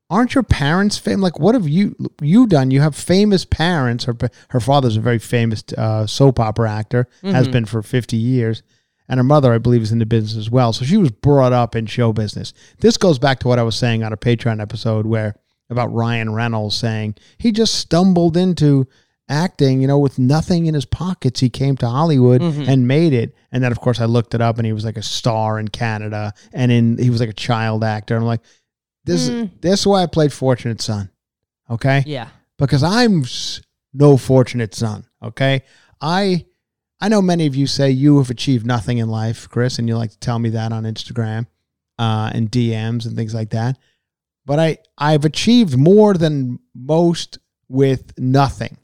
aren't 0.10 0.34
your 0.36 0.44
parents 0.44 0.98
famous? 0.98 1.22
Like, 1.24 1.40
what 1.40 1.56
have 1.56 1.68
you 1.68 1.96
you 2.22 2.48
done? 2.48 2.72
You 2.72 2.82
have 2.82 2.96
famous 2.96 3.46
parents. 3.46 4.06
Her 4.06 4.16
her 4.50 4.60
father's 4.60 4.98
a 4.98 5.02
very 5.02 5.20
famous 5.20 5.64
uh, 5.78 6.06
soap 6.08 6.40
opera 6.40 6.72
actor, 6.72 7.08
has 7.24 7.48
Mhm. 7.48 7.52
been 7.52 7.66
for 7.66 7.82
fifty 7.84 8.18
years, 8.18 8.62
and 9.08 9.18
her 9.20 9.24
mother, 9.24 9.54
I 9.54 9.58
believe, 9.58 9.82
is 9.82 9.92
in 9.92 10.00
the 10.00 10.06
business 10.06 10.36
as 10.36 10.50
well. 10.50 10.74
So 10.74 10.86
she 10.86 10.98
was 10.98 11.12
brought 11.12 11.54
up 11.54 11.76
in 11.76 11.86
show 11.86 12.12
business. 12.14 12.54
This 12.80 12.98
goes 12.98 13.20
back 13.20 13.40
to 13.40 13.48
what 13.48 13.60
I 13.60 13.64
was 13.64 13.76
saying 13.76 14.04
on 14.04 14.14
a 14.14 14.18
Patreon 14.18 14.62
episode 14.62 15.06
where 15.06 15.36
about 15.70 15.94
Ryan 15.94 16.34
Reynolds 16.34 16.76
saying 16.76 17.16
he 17.38 17.52
just 17.52 17.76
stumbled 17.76 18.38
into 18.38 18.88
acting, 19.28 19.82
you 19.82 19.88
know, 19.88 19.98
with 19.98 20.20
nothing 20.20 20.68
in 20.68 20.76
his 20.76 20.86
pockets. 20.86 21.40
He 21.40 21.50
came 21.50 21.76
to 21.78 21.90
Hollywood 21.90 22.42
Mhm. 22.42 22.68
and 22.68 22.88
made 22.88 23.12
it. 23.14 23.34
And 23.52 23.64
then, 23.64 23.72
of 23.72 23.80
course, 23.80 24.00
I 24.00 24.06
looked 24.06 24.36
it 24.36 24.42
up, 24.42 24.58
and 24.60 24.66
he 24.68 24.74
was 24.74 24.86
like 24.86 24.98
a 24.98 25.02
star 25.02 25.58
in 25.60 25.68
Canada, 25.70 26.34
and 26.54 26.72
in 26.72 26.98
he 27.00 27.10
was 27.10 27.20
like 27.22 27.30
a 27.30 27.34
child 27.34 27.84
actor. 27.84 28.16
I'm 28.16 28.24
like, 28.26 28.42
this 29.06 29.30
Mm. 29.30 29.50
this 29.62 29.80
is 29.82 29.88
why 29.88 30.04
I 30.04 30.06
played 30.06 30.32
Fortunate 30.32 30.80
Son, 30.82 31.10
okay? 31.72 32.04
Yeah. 32.06 32.28
Because 32.60 32.84
I'm 32.84 33.26
no 33.94 34.18
fortunate 34.18 34.76
son, 34.76 35.06
okay? 35.24 35.64
I 36.02 36.46
I 37.02 37.10
know 37.10 37.22
many 37.22 37.46
of 37.46 37.56
you 37.56 37.68
say 37.68 37.92
you 37.92 38.18
have 38.18 38.30
achieved 38.30 38.66
nothing 38.66 39.00
in 39.00 39.10
life, 39.10 39.50
Chris, 39.50 39.80
and 39.80 39.88
you 39.88 39.98
like 39.98 40.12
to 40.12 40.20
tell 40.20 40.40
me 40.40 40.50
that 40.50 40.72
on 40.72 40.84
Instagram 40.84 41.48
uh, 42.00 42.32
and 42.34 42.50
DMs 42.50 43.06
and 43.06 43.16
things 43.16 43.34
like 43.34 43.50
that. 43.52 43.78
But 44.46 44.60
I 44.60 44.78
I've 44.98 45.26
achieved 45.26 45.78
more 45.78 46.14
than 46.14 46.60
most 46.74 47.40
with 47.68 48.18
nothing. 48.18 48.78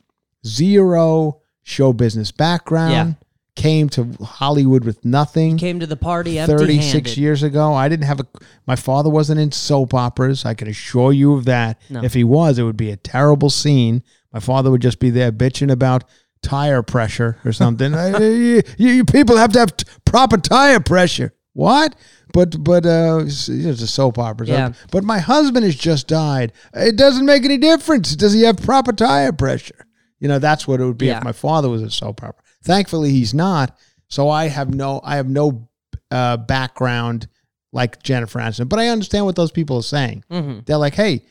Zero 0.45 1.41
show 1.63 1.93
business 1.93 2.31
background. 2.31 3.17
Came 3.55 3.89
to 3.89 4.13
Hollywood 4.23 4.85
with 4.85 5.03
nothing. 5.03 5.57
Came 5.57 5.81
to 5.81 5.85
the 5.85 5.97
party 5.97 6.37
36 6.37 6.49
empty-handed. 6.49 7.17
years 7.17 7.43
ago. 7.43 7.73
I 7.73 7.89
didn't 7.89 8.05
have 8.05 8.21
a. 8.21 8.25
My 8.65 8.77
father 8.77 9.09
wasn't 9.09 9.41
in 9.41 9.51
soap 9.51 9.93
operas. 9.93 10.45
I 10.45 10.53
can 10.53 10.69
assure 10.69 11.11
you 11.11 11.33
of 11.33 11.45
that. 11.45 11.79
No. 11.89 12.01
If 12.01 12.13
he 12.13 12.23
was, 12.23 12.57
it 12.57 12.63
would 12.63 12.77
be 12.77 12.91
a 12.91 12.97
terrible 12.97 13.49
scene. 13.49 14.03
My 14.31 14.39
father 14.39 14.71
would 14.71 14.81
just 14.81 14.99
be 14.99 15.09
there 15.09 15.33
bitching 15.33 15.69
about 15.69 16.05
tire 16.43 16.83
pressure 16.83 17.37
or 17.45 17.51
something. 17.53 17.93
Uh, 18.01 18.17
you, 18.19 18.61
you 18.77 19.05
people 19.05 19.37
have 19.37 19.51
to 19.53 19.59
have 19.59 19.75
t- 19.77 19.85
proper 20.05 20.37
tire 20.37 20.79
pressure. 20.79 21.33
What? 21.53 21.95
But 22.33 22.63
but 22.63 22.85
uh, 22.85 23.19
it's 23.25 23.49
it's 23.49 23.81
a 23.81 23.87
soap 23.87 24.17
opera. 24.17 24.47
So- 24.47 24.53
Yeah. 24.53 24.73
But 24.91 25.03
my 25.03 25.19
husband 25.19 25.65
has 25.65 25.75
just 25.75 26.07
died. 26.07 26.53
It 26.73 26.95
doesn't 26.95 27.25
make 27.25 27.43
any 27.43 27.57
difference. 27.57 28.15
Does 28.15 28.33
he 28.33 28.43
have 28.43 28.57
proper 28.57 28.93
tire 28.93 29.33
pressure? 29.33 29.85
You 30.19 30.27
know, 30.27 30.39
that's 30.39 30.67
what 30.67 30.79
it 30.79 30.85
would 30.85 30.97
be 30.97 31.07
Yeah. 31.07 31.17
if 31.17 31.23
my 31.23 31.31
father 31.33 31.67
was 31.69 31.81
a 31.81 31.89
soap 31.91 32.23
opera. 32.23 32.43
Thankfully, 32.63 33.11
he's 33.11 33.33
not. 33.33 33.77
So 34.07 34.29
I 34.29 34.47
have 34.47 34.73
no, 34.73 35.01
I 35.03 35.15
have 35.15 35.27
no 35.29 35.67
uh, 36.11 36.37
background 36.37 37.27
like 37.73 38.01
Jennifer 38.03 38.39
Aniston. 38.39 38.69
But 38.69 38.79
I 38.79 38.89
understand 38.89 39.25
what 39.25 39.35
those 39.35 39.51
people 39.51 39.77
are 39.77 39.83
saying. 39.83 40.23
Mhm. 40.31 40.65
They're 40.65 40.77
like, 40.77 40.93
hey, 40.95 41.23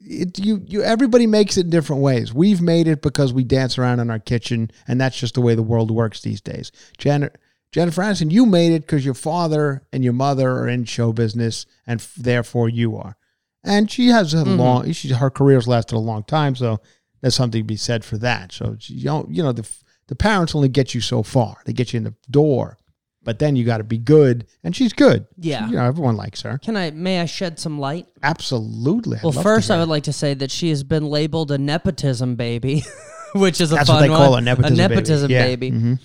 it, 0.00 0.38
you, 0.38 0.62
you, 0.66 0.82
everybody 0.82 1.26
makes 1.26 1.56
it 1.56 1.64
in 1.66 1.70
different 1.70 2.02
ways. 2.02 2.32
We've 2.32 2.60
made 2.62 2.86
it 2.88 3.02
because 3.02 3.32
we 3.32 3.44
dance 3.44 3.78
around 3.78 4.00
in 4.00 4.10
our 4.10 4.18
kitchen, 4.18 4.70
and 4.86 5.00
that's 5.00 5.18
just 5.18 5.34
the 5.34 5.40
way 5.40 5.54
the 5.54 5.62
world 5.62 5.90
works 5.90 6.20
these 6.20 6.40
days. 6.40 6.70
Jen, 6.98 7.30
Jennifer 7.72 8.02
Aniston, 8.02 8.30
you 8.30 8.46
made 8.46 8.72
it 8.72 8.82
because 8.82 9.04
your 9.04 9.14
father 9.14 9.86
and 9.92 10.04
your 10.04 10.12
mother 10.12 10.50
are 10.52 10.68
in 10.68 10.84
show 10.84 11.12
business, 11.12 11.66
and 11.86 12.00
f- 12.00 12.14
therefore 12.16 12.68
you 12.68 12.96
are. 12.96 13.16
And 13.64 13.90
she 13.90 14.08
has 14.08 14.34
a 14.34 14.44
Mhm. 14.44 14.58
long, 14.58 14.92
she, 14.92 15.08
her 15.08 15.30
career's 15.30 15.66
lasted 15.66 15.96
a 15.96 15.98
long 15.98 16.22
time, 16.24 16.54
so 16.54 16.80
there's 17.20 17.34
something 17.34 17.62
to 17.62 17.66
be 17.66 17.76
said 17.76 18.04
for 18.04 18.18
that. 18.18 18.52
So 18.52 18.76
you 18.80 19.04
don't, 19.04 19.34
you 19.34 19.42
know, 19.42 19.52
the 19.52 19.68
the 20.06 20.14
parents 20.14 20.54
only 20.54 20.68
get 20.68 20.94
you 20.94 21.00
so 21.00 21.22
far; 21.22 21.56
they 21.64 21.72
get 21.72 21.94
you 21.94 21.96
in 21.96 22.04
the 22.04 22.14
door, 22.30 22.76
but 23.24 23.38
then 23.38 23.56
you 23.56 23.64
got 23.64 23.78
to 23.78 23.84
be 23.84 23.98
good, 23.98 24.46
and 24.62 24.74
she's 24.76 24.92
good. 24.92 25.26
Yeah. 25.38 25.66
you 25.68 25.76
know, 25.76 25.84
everyone 25.84 26.16
likes 26.16 26.42
her. 26.42 26.58
Can 26.58 26.76
I? 26.76 26.90
May 26.90 27.20
I 27.20 27.26
shed 27.26 27.58
some 27.58 27.78
light? 27.78 28.06
Absolutely. 28.22 29.18
I'd 29.18 29.22
Well, 29.24 29.32
first, 29.32 29.70
I 29.70 29.78
would 29.78 29.88
like 29.88 30.04
to 30.04 30.12
say 30.12 30.34
that 30.34 30.50
she 30.50 30.68
has 30.70 30.82
been 30.84 31.06
labeled 31.06 31.50
a 31.50 31.58
nepotism 31.58 32.36
baby, 32.36 32.84
which 33.34 33.60
is 33.60 33.72
a 33.72 33.76
That's 33.76 33.88
fun 33.88 33.96
what 33.96 34.02
they 34.02 34.08
call 34.08 34.34
a 34.36 34.40
nepotism, 34.40 34.74
a 34.74 34.88
nepotism 34.88 35.28
baby. 35.28 35.34
Yeah. 35.34 35.44
baby. 35.56 35.70
Mhm. 35.70 36.00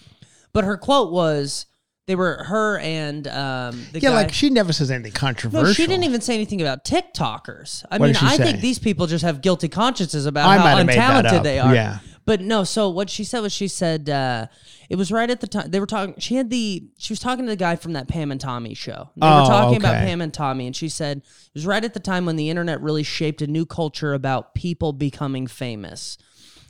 But 0.53 0.63
her 0.63 0.77
quote 0.77 1.11
was, 1.11 1.65
"They 2.07 2.15
were 2.15 2.43
her 2.45 2.79
and 2.79 3.27
um, 3.27 3.85
the 3.91 3.99
Yeah, 3.99 4.09
guy." 4.09 4.15
like 4.15 4.33
she 4.33 4.49
never 4.49 4.73
says 4.73 4.89
anything 4.89 5.11
controversial. 5.11 5.67
no, 5.67 5.73
she 5.73 5.85
didn't 5.85 6.05
even 6.05 6.21
say 6.21 6.33
anything 6.33 6.61
about 6.61 6.83
TikTokers. 6.85 7.85
I 7.91 7.97
What 7.97 8.07
mean, 8.07 8.15
I 8.21 8.35
say? 8.37 8.43
think 8.45 8.61
these 8.61 8.79
people 8.79 9.05
just 9.07 9.23
have 9.23 9.41
guilty 9.41 9.67
consciences 9.67 10.25
about 10.25 10.47
I 10.49 10.57
how 10.57 10.63
might 10.63 10.77
have 10.77 10.87
made 10.87 10.97
that 10.97 11.25
untalented 11.25 11.43
they 11.43 11.59
are. 11.59 11.73
Yeah. 11.75 11.99
But 12.29 12.41
no, 12.41 12.63
so 12.63 12.89
what 12.89 13.09
she 13.09 13.23
said 13.23 13.39
was 13.39 13.51
she 13.51 13.67
said 13.67 14.07
uh, 14.07 14.45
it 14.87 14.97
was 14.97 15.11
right 15.11 15.27
at 15.31 15.41
the 15.41 15.47
time 15.47 15.71
they 15.71 15.79
were 15.79 15.87
talking. 15.87 16.13
She 16.19 16.35
had 16.35 16.51
the 16.51 16.83
she 16.99 17.11
was 17.11 17.19
talking 17.19 17.45
to 17.45 17.49
the 17.49 17.55
guy 17.55 17.75
from 17.75 17.93
that 17.93 18.07
Pam 18.07 18.29
and 18.31 18.39
Tommy 18.39 18.75
show. 18.75 19.09
They 19.15 19.25
Oh, 19.25 19.41
were 19.41 19.47
talking 19.47 19.77
about 19.77 19.95
okay. 19.95 20.05
Pam 20.05 20.21
and 20.21 20.31
Tommy, 20.31 20.67
and 20.67 20.75
she 20.75 20.89
said 20.89 21.17
it 21.17 21.23
was 21.55 21.65
right 21.65 21.83
at 21.83 21.95
the 21.95 21.99
time 21.99 22.27
when 22.27 22.35
the 22.35 22.51
internet 22.51 22.81
really 22.81 23.01
shaped 23.01 23.41
a 23.41 23.47
new 23.47 23.65
culture 23.65 24.13
about 24.13 24.53
people 24.53 24.93
becoming 24.93 25.47
famous. 25.47 26.19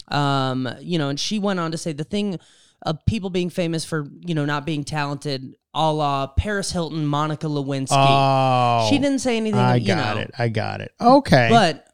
Um, 0.07 0.69
you 0.79 0.97
know, 0.97 1.09
and 1.09 1.19
she 1.19 1.39
went 1.39 1.59
on 1.59 1.71
to 1.73 1.77
say 1.77 1.91
the 1.91 2.05
thing 2.05 2.39
of 2.83 3.05
people 3.05 3.29
being 3.29 3.49
famous 3.49 3.83
for 3.83 4.07
you 4.21 4.33
know 4.33 4.45
not 4.45 4.65
being 4.65 4.85
talented, 4.85 5.55
a 5.73 5.91
la 5.91 6.27
Paris 6.27 6.71
Hilton, 6.71 7.05
Monica 7.05 7.47
Lewinsky. 7.47 7.87
Oh, 7.91 8.87
she 8.89 8.97
didn't 8.97 9.19
say 9.19 9.35
anything. 9.35 9.59
I 9.59 9.75
you 9.75 9.87
got 9.87 10.15
know, 10.15 10.21
it. 10.21 10.31
I 10.39 10.47
got 10.47 10.79
it. 10.79 10.93
Okay, 11.01 11.47
But 11.51 11.85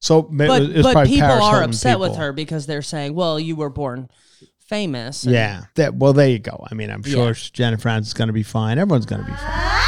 so 0.00 0.22
but 0.22 0.82
but 0.82 1.06
people 1.06 1.28
Paris 1.28 1.44
are 1.44 1.62
upset 1.62 1.98
with 2.00 2.16
her 2.16 2.32
because 2.32 2.66
they're 2.66 2.82
saying, 2.82 3.14
"Well, 3.14 3.40
you 3.40 3.56
were 3.56 3.70
born 3.70 4.08
famous." 4.68 5.24
Yeah. 5.24 5.64
That 5.74 5.94
well, 5.94 6.12
there 6.12 6.28
you 6.28 6.38
go. 6.38 6.64
I 6.70 6.74
mean, 6.74 6.90
I'm 6.90 7.02
sure 7.02 7.28
Yeah. 7.28 7.34
Jennifer 7.52 7.88
Aniston's 7.88 8.14
going 8.14 8.28
to 8.28 8.34
be 8.34 8.42
fine. 8.42 8.78
Everyone's 8.78 9.06
going 9.06 9.24
to 9.24 9.30
be 9.30 9.36
fine. 9.36 9.82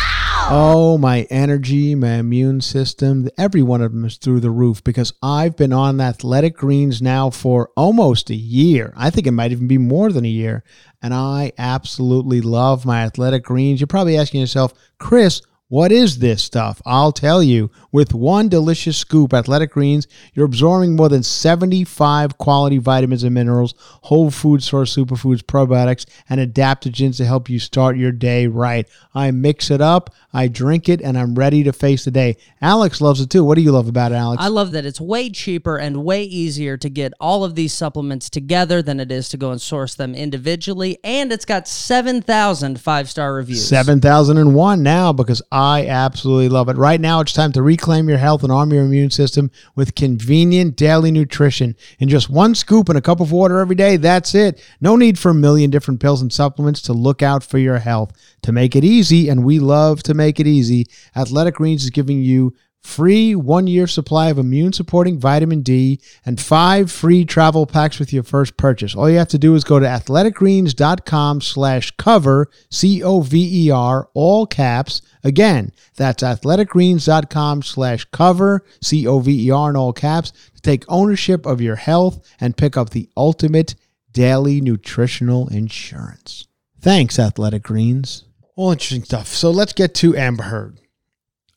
Oh, 0.50 0.96
my 0.96 1.26
energy, 1.28 1.94
my 1.94 2.14
immune 2.14 2.62
system, 2.62 3.28
every 3.36 3.60
one 3.60 3.82
of 3.82 3.92
them 3.92 4.06
is 4.06 4.16
through 4.16 4.40
the 4.40 4.50
roof 4.50 4.82
because 4.82 5.12
I've 5.22 5.56
been 5.56 5.74
on 5.74 6.00
Athletic 6.00 6.56
Greens 6.56 7.02
now 7.02 7.28
for 7.28 7.68
almost 7.76 8.30
a 8.30 8.34
year. 8.34 8.94
I 8.96 9.10
think 9.10 9.26
it 9.26 9.32
might 9.32 9.52
even 9.52 9.68
be 9.68 9.76
more 9.76 10.10
than 10.10 10.24
a 10.24 10.28
year. 10.28 10.64
And 11.02 11.12
I 11.12 11.52
absolutely 11.58 12.40
love 12.40 12.86
my 12.86 13.02
Athletic 13.02 13.44
Greens. 13.44 13.78
You're 13.78 13.88
probably 13.88 14.16
asking 14.16 14.40
yourself, 14.40 14.72
Chris, 14.98 15.42
what 15.68 15.92
is 15.92 16.18
this 16.18 16.42
stuff? 16.42 16.80
I'll 16.86 17.12
tell 17.12 17.42
you. 17.42 17.70
With 17.92 18.14
one 18.14 18.48
delicious 18.48 18.96
scoop, 18.96 19.32
Athletic 19.32 19.70
Greens, 19.70 20.06
you're 20.34 20.46
absorbing 20.46 20.96
more 20.96 21.08
than 21.08 21.22
75 21.22 22.36
quality 22.38 22.78
vitamins 22.78 23.22
and 23.22 23.34
minerals, 23.34 23.74
whole 23.78 24.30
food 24.30 24.62
source 24.62 24.94
superfoods, 24.94 25.42
probiotics, 25.42 26.06
and 26.28 26.40
adaptogens 26.40 27.16
to 27.18 27.26
help 27.26 27.48
you 27.48 27.58
start 27.58 27.96
your 27.96 28.12
day 28.12 28.46
right. 28.46 28.86
I 29.14 29.30
mix 29.30 29.70
it 29.70 29.80
up, 29.80 30.14
I 30.32 30.48
drink 30.48 30.88
it, 30.88 31.00
and 31.00 31.18
I'm 31.18 31.34
ready 31.34 31.62
to 31.64 31.72
face 31.72 32.04
the 32.04 32.10
day. 32.10 32.36
Alex 32.60 33.00
loves 33.00 33.20
it 33.20 33.30
too. 33.30 33.44
What 33.44 33.56
do 33.56 33.62
you 33.62 33.72
love 33.72 33.88
about 33.88 34.12
it, 34.12 34.16
Alex? 34.16 34.42
I 34.42 34.48
love 34.48 34.72
that 34.72 34.86
it's 34.86 35.00
way 35.00 35.30
cheaper 35.30 35.78
and 35.78 36.04
way 36.04 36.24
easier 36.24 36.76
to 36.78 36.88
get 36.88 37.12
all 37.20 37.44
of 37.44 37.54
these 37.54 37.72
supplements 37.72 38.30
together 38.30 38.82
than 38.82 39.00
it 39.00 39.10
is 39.10 39.28
to 39.30 39.36
go 39.36 39.50
and 39.50 39.60
source 39.60 39.94
them 39.94 40.14
individually. 40.14 40.98
And 41.04 41.32
it's 41.32 41.44
got 41.44 41.68
7,000 41.68 42.80
five 42.80 43.08
star 43.10 43.34
reviews. 43.34 43.66
7001 43.66 44.82
now 44.82 45.12
because 45.12 45.42
I 45.50 45.57
absolutely 45.58 46.48
love 46.48 46.68
it. 46.68 46.76
Right 46.76 47.00
now, 47.00 47.18
it's 47.20 47.32
time 47.32 47.50
to 47.52 47.62
reclaim 47.62 48.08
your 48.08 48.18
health 48.18 48.44
and 48.44 48.52
arm 48.52 48.72
your 48.72 48.84
immune 48.84 49.10
system 49.10 49.50
with 49.74 49.96
convenient 49.96 50.76
daily 50.76 51.10
nutrition. 51.10 51.74
In 51.98 52.08
just 52.08 52.30
one 52.30 52.54
scoop 52.54 52.88
and 52.88 52.96
a 52.96 53.00
cup 53.00 53.18
of 53.18 53.32
water 53.32 53.58
every 53.58 53.74
day, 53.74 53.96
that's 53.96 54.36
it. 54.36 54.62
No 54.80 54.94
need 54.94 55.18
for 55.18 55.30
a 55.30 55.34
million 55.34 55.70
different 55.70 55.98
pills 56.00 56.22
and 56.22 56.32
supplements 56.32 56.80
to 56.82 56.92
look 56.92 57.22
out 57.22 57.42
for 57.42 57.58
your 57.58 57.78
health. 57.78 58.12
To 58.42 58.52
make 58.52 58.76
it 58.76 58.84
easy, 58.84 59.28
and 59.28 59.44
we 59.44 59.58
love 59.58 60.02
to 60.04 60.14
make 60.14 60.38
it 60.38 60.46
easy, 60.46 60.86
Athletic 61.16 61.56
Greens 61.56 61.82
is 61.82 61.90
giving 61.90 62.22
you 62.22 62.54
free 62.82 63.34
one 63.34 63.66
year 63.66 63.86
supply 63.86 64.28
of 64.28 64.38
immune 64.38 64.72
supporting 64.72 65.18
vitamin 65.18 65.62
D 65.62 66.00
and 66.24 66.40
five 66.40 66.90
free 66.90 67.24
travel 67.24 67.66
packs 67.66 67.98
with 67.98 68.12
your 68.12 68.22
first 68.22 68.56
purchase. 68.56 68.94
All 68.94 69.10
you 69.10 69.18
have 69.18 69.28
to 69.28 69.38
do 69.38 69.54
is 69.54 69.64
go 69.64 69.78
to 69.78 69.86
athleticgreens.com 69.86 71.40
slash 71.40 71.90
cover, 71.92 72.48
C 72.70 73.02
O 73.02 73.20
V 73.20 73.66
E 73.66 73.70
R, 73.70 74.08
all 74.14 74.46
caps. 74.46 75.02
Again, 75.24 75.72
that's 75.96 76.22
athleticgreens.com 76.22 77.62
slash 77.62 78.04
cover, 78.06 78.64
C 78.80 79.06
O 79.06 79.18
V 79.20 79.46
E 79.48 79.50
R, 79.50 79.70
in 79.70 79.76
all 79.76 79.92
caps, 79.92 80.32
to 80.54 80.60
take 80.62 80.84
ownership 80.88 81.46
of 81.46 81.60
your 81.60 81.76
health 81.76 82.26
and 82.40 82.56
pick 82.56 82.76
up 82.76 82.90
the 82.90 83.08
ultimate 83.16 83.74
daily 84.12 84.60
nutritional 84.60 85.48
insurance. 85.48 86.46
Thanks, 86.80 87.18
Athletic 87.18 87.64
Greens. 87.64 88.24
All 88.56 88.72
interesting 88.72 89.04
stuff. 89.04 89.28
So 89.28 89.50
let's 89.50 89.72
get 89.72 89.94
to 89.96 90.16
Amber 90.16 90.44
Heard. 90.44 90.80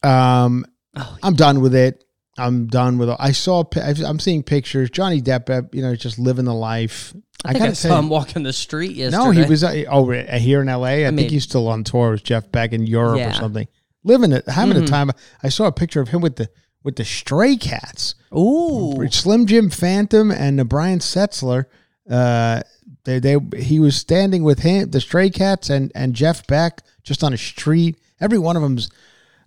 Um, 0.03 0.65
Oh, 0.95 1.17
I'm 1.23 1.35
done 1.35 1.61
with 1.61 1.73
it. 1.75 2.03
I'm 2.37 2.67
done 2.67 2.97
with 2.97 3.09
it. 3.09 3.17
I 3.19 3.31
saw. 3.31 3.63
I'm 4.05 4.19
seeing 4.19 4.43
pictures. 4.43 4.89
Johnny 4.89 5.21
Depp, 5.21 5.49
uh, 5.49 5.67
you 5.71 5.81
know, 5.81 5.95
just 5.95 6.17
living 6.17 6.45
the 6.45 6.53
life. 6.53 7.13
I 7.43 7.53
think 7.53 7.65
I, 7.65 7.73
saw 7.73 7.89
say- 7.89 7.99
him 7.99 8.09
walking 8.09 8.43
the 8.43 8.53
street 8.53 8.91
yesterday. 8.95 9.23
No, 9.23 9.31
he 9.31 9.43
was 9.49 9.63
uh, 9.63 9.83
over 9.89 10.13
uh, 10.15 10.37
here 10.37 10.61
in 10.61 10.69
L.A. 10.69 11.05
I, 11.05 11.09
mean- 11.11 11.17
think 11.17 11.31
he's 11.31 11.43
still 11.43 11.67
on 11.67 11.83
tour 11.83 12.11
with 12.11 12.23
Jeff 12.23 12.51
Beck 12.51 12.71
in 12.73 12.85
Europe 12.87 13.19
or 13.21 13.33
something. 13.33 13.67
Living 14.03 14.31
it, 14.31 14.47
having 14.47 14.77
a 14.77 14.81
Mhm. 14.81 14.87
time. 14.87 15.11
I 15.43 15.49
saw 15.49 15.65
a 15.65 15.71
picture 15.71 16.01
of 16.01 16.09
him 16.09 16.21
with 16.21 16.37
the 16.37 16.49
with 16.83 16.95
the 16.95 17.05
Stray 17.05 17.55
Cats, 17.55 18.15
Ooh. 18.35 19.07
Slim 19.11 19.45
Jim 19.45 19.69
Phantom 19.69 20.31
and 20.31 20.57
the 20.57 20.65
Brian 20.65 20.97
Setzer. 20.99 21.65
Uh, 22.09 22.61
they 23.03 23.19
they 23.19 23.37
he 23.57 23.79
was 23.79 23.95
standing 23.95 24.43
with 24.43 24.59
him, 24.59 24.89
the 24.89 25.01
Stray 25.01 25.29
Cats, 25.29 25.69
and 25.69 25.91
and 25.93 26.15
Jeff 26.15 26.47
Beck 26.47 26.81
just 27.03 27.23
on 27.23 27.33
a 27.33 27.37
street. 27.37 27.97
Every 28.19 28.39
one 28.39 28.55
of 28.55 28.63
them's. 28.63 28.89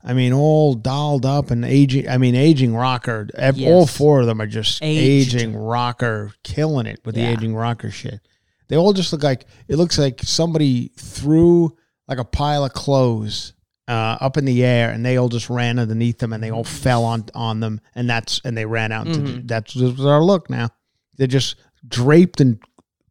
I 0.07 0.13
mean, 0.13 0.33
all 0.35 0.75
dolled 0.75 1.25
up 1.25 1.51
and 1.51 1.65
aging. 1.65 2.09
I 2.09 2.19
mean, 2.19 2.35
aging 2.35 2.75
rocker. 2.77 3.27
Ev- 3.37 3.61
All 3.63 3.87
four 3.87 4.21
of 4.21 4.27
them 4.27 4.41
are 4.41 4.47
just 4.47 4.83
Aged. 4.83 5.35
aging 5.37 5.57
rocker, 5.57 6.33
killing 6.43 6.87
it 6.87 7.01
with 7.05 7.17
Yeah. 7.17 7.27
the 7.27 7.33
aging 7.33 7.55
rocker 7.55 7.91
shit. 7.91 8.21
They 8.69 8.77
all 8.77 8.93
just 8.93 9.13
look 9.13 9.23
like 9.23 9.47
it 9.69 9.77
looks 9.77 9.99
like 9.99 10.21
somebody 10.23 10.91
threw 10.99 11.75
like 12.07 12.19
a 12.19 12.25
pile 12.25 12.65
of 12.65 12.73
clothes 12.75 13.55
uh, 13.89 14.17
up 14.21 14.37
in 14.37 14.45
the 14.47 14.65
air, 14.65 14.91
and 14.91 15.05
they 15.05 15.17
all 15.19 15.29
just 15.29 15.49
ran 15.51 15.79
underneath 15.79 16.19
them, 16.19 16.33
and 16.33 16.43
they 16.43 16.51
all 16.51 16.65
fell 16.65 17.05
on 17.05 17.25
on 17.35 17.61
them, 17.61 17.81
and 17.95 18.09
that's 18.09 18.41
and 18.45 18.57
they 18.57 18.65
ran 18.67 18.93
out. 18.93 19.07
Into 19.07 19.21
the, 19.21 19.43
that's 19.45 19.73
just 19.75 20.01
our 20.01 20.23
look 20.23 20.49
now. 20.51 20.69
They're 21.17 21.27
just 21.27 21.57
draped 21.87 22.41
in 22.41 22.61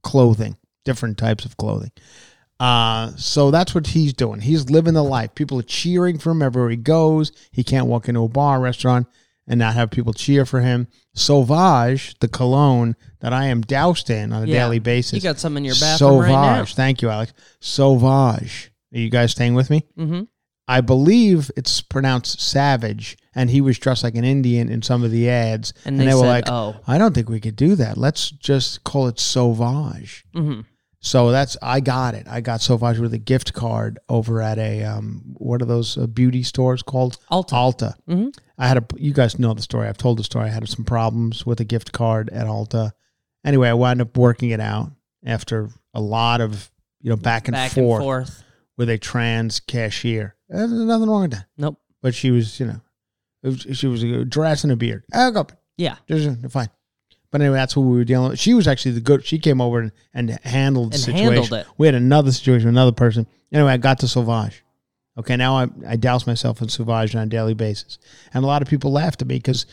clothing, 0.04 0.58
different 0.86 1.18
types 1.18 1.46
of 1.46 1.58
clothing. 1.58 1.91
Uh, 2.60 3.12
so 3.18 3.51
that's 3.51 3.76
what 3.76 3.88
he's 3.88 4.14
doing. 4.14 4.39
He's 4.41 4.70
living 4.70 4.93
the 4.93 5.04
life. 5.04 5.36
People 5.36 5.60
are 5.60 5.64
cheering 5.64 6.18
for 6.18 6.32
him 6.32 6.41
everywhere 6.41 6.70
he 6.70 6.78
goes. 6.78 7.32
He 7.51 7.64
can't 7.64 7.88
walk 7.88 8.08
into 8.08 8.24
a 8.24 8.28
bar, 8.30 8.60
restaurant, 8.62 9.08
and 9.47 9.60
not 9.60 9.74
have 9.74 9.91
people 9.91 10.14
cheer 10.14 10.45
for 10.45 10.62
him. 10.62 10.88
Sauvage, 11.14 12.18
the 12.20 12.28
cologne 12.30 12.95
that 13.20 13.34
I 13.34 13.47
am 13.47 13.62
doused 13.62 14.10
in 14.10 14.32
on 14.32 14.43
a 14.43 14.45
Yeah. 14.45 14.60
daily 14.64 14.80
basis. 14.80 15.14
You 15.14 15.22
got 15.22 15.39
some 15.39 15.58
in 15.58 15.66
your 15.66 15.76
bathroom 15.76 15.97
Sauvage. 16.22 16.30
right 16.30 16.58
now. 16.60 16.66
Thank 16.66 17.01
you, 17.01 17.10
Alex. 17.10 17.34
Sauvage. 17.60 18.72
Are 18.93 18.99
you 18.99 19.10
guys 19.10 19.32
staying 19.32 19.56
with 19.56 19.70
me? 19.70 19.84
Mm-hmm. 19.97 20.22
I 20.68 20.80
believe 20.82 21.51
it's 21.58 21.82
pronounced 21.82 22.39
savage, 22.39 23.18
and 23.36 23.49
he 23.49 23.60
was 23.60 23.78
dressed 23.78 24.04
like 24.04 24.16
an 24.16 24.24
Indian 24.24 24.70
in 24.70 24.82
some 24.82 25.04
of 25.04 25.12
the 25.12 25.30
ads. 25.30 25.74
And 25.84 25.99
they 25.99 26.06
were 26.06 26.22
said, 26.22 26.28
like, 26.28 26.43
"Oh." 26.49 26.76
I 26.88 26.97
don't 26.97 27.14
think 27.14 27.28
we 27.28 27.41
could 27.41 27.58
do 27.58 27.76
that. 27.76 27.97
Let's 27.97 28.30
just 28.30 28.84
call 28.86 29.08
it 29.08 29.20
Sauvage." 29.20 30.24
Mm-hmm. 30.34 30.62
So 31.06 31.32
that's 31.32 31.58
I 31.62 31.82
got 31.82 32.16
it. 32.16 32.28
I 32.30 32.39
got 32.39 32.62
so 32.62 32.78
Sauvage 32.78 32.97
with 32.97 33.14
a 33.14 33.18
gift 33.18 33.51
card 33.54 33.99
over 34.08 34.41
at 34.41 34.58
a 34.58 34.84
um, 34.86 35.22
what 35.34 35.62
are 35.62 35.66
those 35.66 35.97
uh, 35.97 36.08
beauty 36.08 36.43
stores 36.43 36.82
called? 36.82 37.18
Ulta. 37.30 37.49
Ulta. 37.51 37.93
Mm-hmm. 38.08 38.30
I 38.58 38.68
had 38.70 38.78
a. 38.78 38.86
You 38.95 39.12
guys 39.14 39.38
know 39.38 39.54
the 39.54 39.62
story. 39.62 39.89
I've 39.89 39.97
told 39.97 40.18
the 40.18 40.24
story. 40.24 40.45
I 40.45 40.49
had 40.54 40.68
some 40.70 40.86
problems 40.86 41.45
with 41.45 41.60
a 41.60 41.66
gift 41.66 41.91
card 41.91 42.30
at 42.30 42.47
Ulta. 42.47 42.91
Anyway, 43.43 43.68
I 43.68 43.74
wound 43.74 43.99
up 44.01 44.16
working 44.18 44.51
it 44.51 44.62
out 44.62 44.91
after 45.26 45.70
a 45.93 45.99
lot 45.99 46.39
of 46.39 46.72
you 47.01 47.10
know 47.10 47.18
back 47.18 47.49
and, 47.49 47.54
Back 47.54 47.72
forth, 47.74 47.99
and 47.99 48.06
forth. 48.06 48.43
with 48.78 48.89
a 48.89 48.97
trans 48.97 49.60
cashier. 49.60 50.38
Uh, 50.49 50.60
There's 50.60 50.72
nothing 50.72 51.10
wrong 51.10 51.24
with 51.24 51.32
that. 51.32 51.47
Nope. 51.58 51.80
But 52.01 52.16
she 52.16 52.32
was, 52.32 52.60
you 52.62 52.68
know, 52.68 52.80
was, 53.43 53.68
she 53.78 53.88
was 53.88 54.04
a 54.04 54.24
dress 54.24 54.64
and 54.64 54.72
a 54.72 54.78
beard. 54.78 55.04
I 55.14 55.32
go, 55.32 55.47
Yeah. 55.76 55.95
just 56.08 56.45
uh, 56.45 56.47
fine. 56.49 56.70
But 57.34 57.42
anyway, 57.42 57.56
that's 57.58 57.76
what 57.76 57.82
we 57.84 57.98
were 57.98 58.04
dealing 58.06 58.30
with. 58.30 58.40
She 58.40 58.54
was 58.54 58.68
actually 58.68 58.92
the 58.92 59.02
good. 59.02 59.26
She 59.26 59.40
came 59.40 59.60
over 59.60 59.80
and, 59.80 59.92
and 60.14 60.30
handled 60.46 60.92
the 60.92 60.96
And 60.96 61.04
situation. 61.04 61.34
handled 61.34 61.54
it. 61.54 61.68
We 61.80 61.88
had 61.88 61.96
another 61.96 62.32
situation, 62.32 62.68
with 62.68 62.76
another 62.76 62.92
person. 62.92 63.26
Anyway, 63.52 63.72
I 63.72 63.78
got 63.78 64.00
to 64.00 64.08
Sauvage. 64.08 64.64
Okay, 65.18 65.36
now 65.36 65.58
I, 65.58 65.68
I 65.88 65.96
douse 65.96 66.26
myself 66.28 66.62
in 66.62 66.70
Sauvage 66.70 67.16
on 67.16 67.24
a 67.24 67.26
daily 67.26 67.56
basis. 67.56 67.98
And 68.36 68.44
a 68.44 68.48
lot 68.48 68.62
of 68.62 68.68
people 68.68 68.92
laughed 68.92 69.22
at 69.24 69.28
me 69.28 69.36
because 69.38 69.66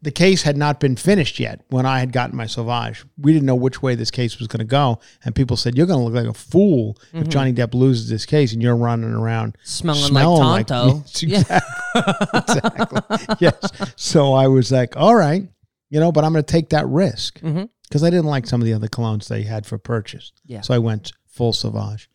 the 0.00 0.10
case 0.12 0.42
had 0.42 0.56
not 0.56 0.78
been 0.78 0.94
finished 0.94 1.40
yet 1.40 1.60
when 1.70 1.84
I 1.84 1.98
had 1.98 2.12
gotten 2.12 2.36
my 2.36 2.46
Sauvage. 2.46 3.04
We 3.16 3.32
didn't 3.32 3.46
know 3.46 3.56
which 3.56 3.82
way 3.82 3.96
this 3.96 4.12
case 4.12 4.38
was 4.38 4.46
going 4.46 4.60
to 4.60 4.64
go. 4.64 5.00
And 5.24 5.34
people 5.34 5.56
said, 5.56 5.76
You're 5.76 5.86
going 5.88 5.98
to 5.98 6.04
look 6.04 6.14
like 6.14 6.32
a 6.32 6.38
fool 6.38 6.96
if 7.12 7.28
Johnny 7.28 7.52
Depp 7.52 7.74
loses 7.74 8.08
this 8.08 8.24
case 8.26 8.52
and 8.52 8.62
you're 8.62 8.76
running 8.76 9.10
around 9.12 9.56
Mm-hmm. 9.58 9.92
Smelling, 9.92 10.42
like 10.44 10.66
Tonto. 10.68 11.02
Yes, 11.20 11.22
yeah. 11.50 11.60
exactly. 12.34 13.36
yes. 13.40 13.92
So 13.96 14.34
I 14.34 14.46
was 14.46 14.70
like, 14.70 14.96
all 14.96 15.14
right, 15.16 15.48
you 15.90 16.00
know, 16.00 16.12
but 16.12 16.24
I'm 16.24 16.32
going 16.32 16.44
to 16.44 16.52
take 16.52 16.68
that 16.70 16.86
risk 16.86 17.34
because 17.40 17.52
Mhm. 17.54 18.06
I 18.06 18.10
didn't 18.10 18.24
like 18.26 18.46
some 18.46 18.60
of 18.60 18.66
the 18.66 18.74
other 18.74 18.88
colognes 18.88 19.28
they 19.28 19.42
had 19.42 19.64
for 19.66 19.78
purchase. 19.78 20.32
Yeah. 20.44 20.60
So 20.62 20.74
I 20.74 20.78
went 20.78 21.12
full 21.26 21.52
Sauvage, 21.52 22.08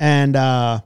and 0.00 0.34
uh, 0.36 0.80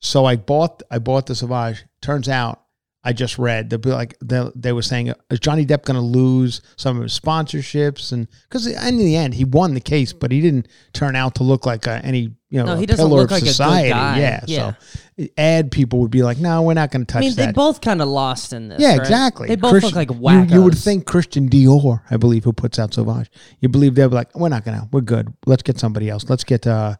so 0.00 0.24
I 0.24 0.36
bought 0.36 0.82
I 0.90 0.98
bought 0.98 1.26
the 1.26 1.34
Sauvage. 1.34 1.84
Turns 2.00 2.28
out. 2.28 2.62
I 3.08 3.12
just 3.12 3.38
read 3.38 3.70
the 3.70 3.78
like 3.88 4.16
they, 4.20 4.44
they 4.56 4.72
were 4.72 4.82
saying 4.82 5.12
is 5.30 5.38
Johnny 5.40 5.64
Depp 5.64 5.84
going 5.84 5.94
to 5.94 6.00
lose 6.00 6.60
some 6.76 6.96
of 6.96 7.04
his 7.04 7.18
sponsorships 7.18 8.12
and 8.12 8.26
because 8.48 8.66
in 8.66 8.98
the 8.98 9.14
end 9.16 9.34
he 9.34 9.44
won 9.44 9.74
the 9.74 9.80
case 9.80 10.12
but 10.12 10.32
he 10.32 10.40
didn't 10.40 10.66
turn 10.92 11.14
out 11.14 11.36
to 11.36 11.44
look 11.44 11.64
like 11.66 11.86
uh, 11.86 12.00
any 12.02 12.34
you 12.50 12.58
know 12.58 12.64
No, 12.66 12.72
a 12.72 12.76
he 12.78 12.86
doesn't 12.86 13.06
pillar 13.06 13.20
look 13.22 13.26
of 13.30 13.32
like 13.32 13.42
a 13.42 13.44
good 13.46 13.50
society 13.50 13.90
guy. 13.90 14.18
yeah, 14.18 14.44
Yeah. 14.46 14.72
so 15.18 15.26
ad 15.38 15.70
people 15.70 16.00
would 16.00 16.10
be 16.10 16.22
like 16.22 16.38
no 16.38 16.62
we're 16.62 16.74
not 16.74 16.90
going 16.90 17.06
to 17.06 17.12
touch 17.12 17.22
I 17.22 17.26
mean, 17.26 17.34
that 17.36 17.46
they 17.46 17.52
both 17.52 17.80
kind 17.80 18.02
of 18.02 18.08
lost 18.08 18.52
in 18.52 18.68
this. 18.68 18.80
yeah, 18.80 18.90
right? 18.90 19.00
exactly. 19.00 19.48
They 19.48 19.56
both 19.56 19.70
Christian- 19.70 19.88
look 19.90 19.96
like 19.96 20.10
you- 20.10 20.22
wackos. 20.22 20.50
You, 20.52 20.62
would 20.62 20.76
think 20.76 21.06
Christian 21.06 21.48
Dior, 21.48 22.00
I 22.10 22.16
believe, 22.16 22.44
who 22.44 22.52
puts 22.52 22.78
out 22.78 22.92
Sauvage. 22.92 23.30
You 23.60 23.68
believe 23.68 23.94
they'd 23.94 24.08
be 24.08 24.14
like, 24.14 24.34
we're 24.34 24.48
not 24.48 24.64
gonna, 24.64 24.88
we're 24.92 25.00
good. 25.00 25.32
Let's 25.46 25.62
get 25.62 25.78
somebody 25.78 26.10
else. 26.10 26.28
Let's 26.28 26.44
get 26.44 26.66
uh, 26.66 26.96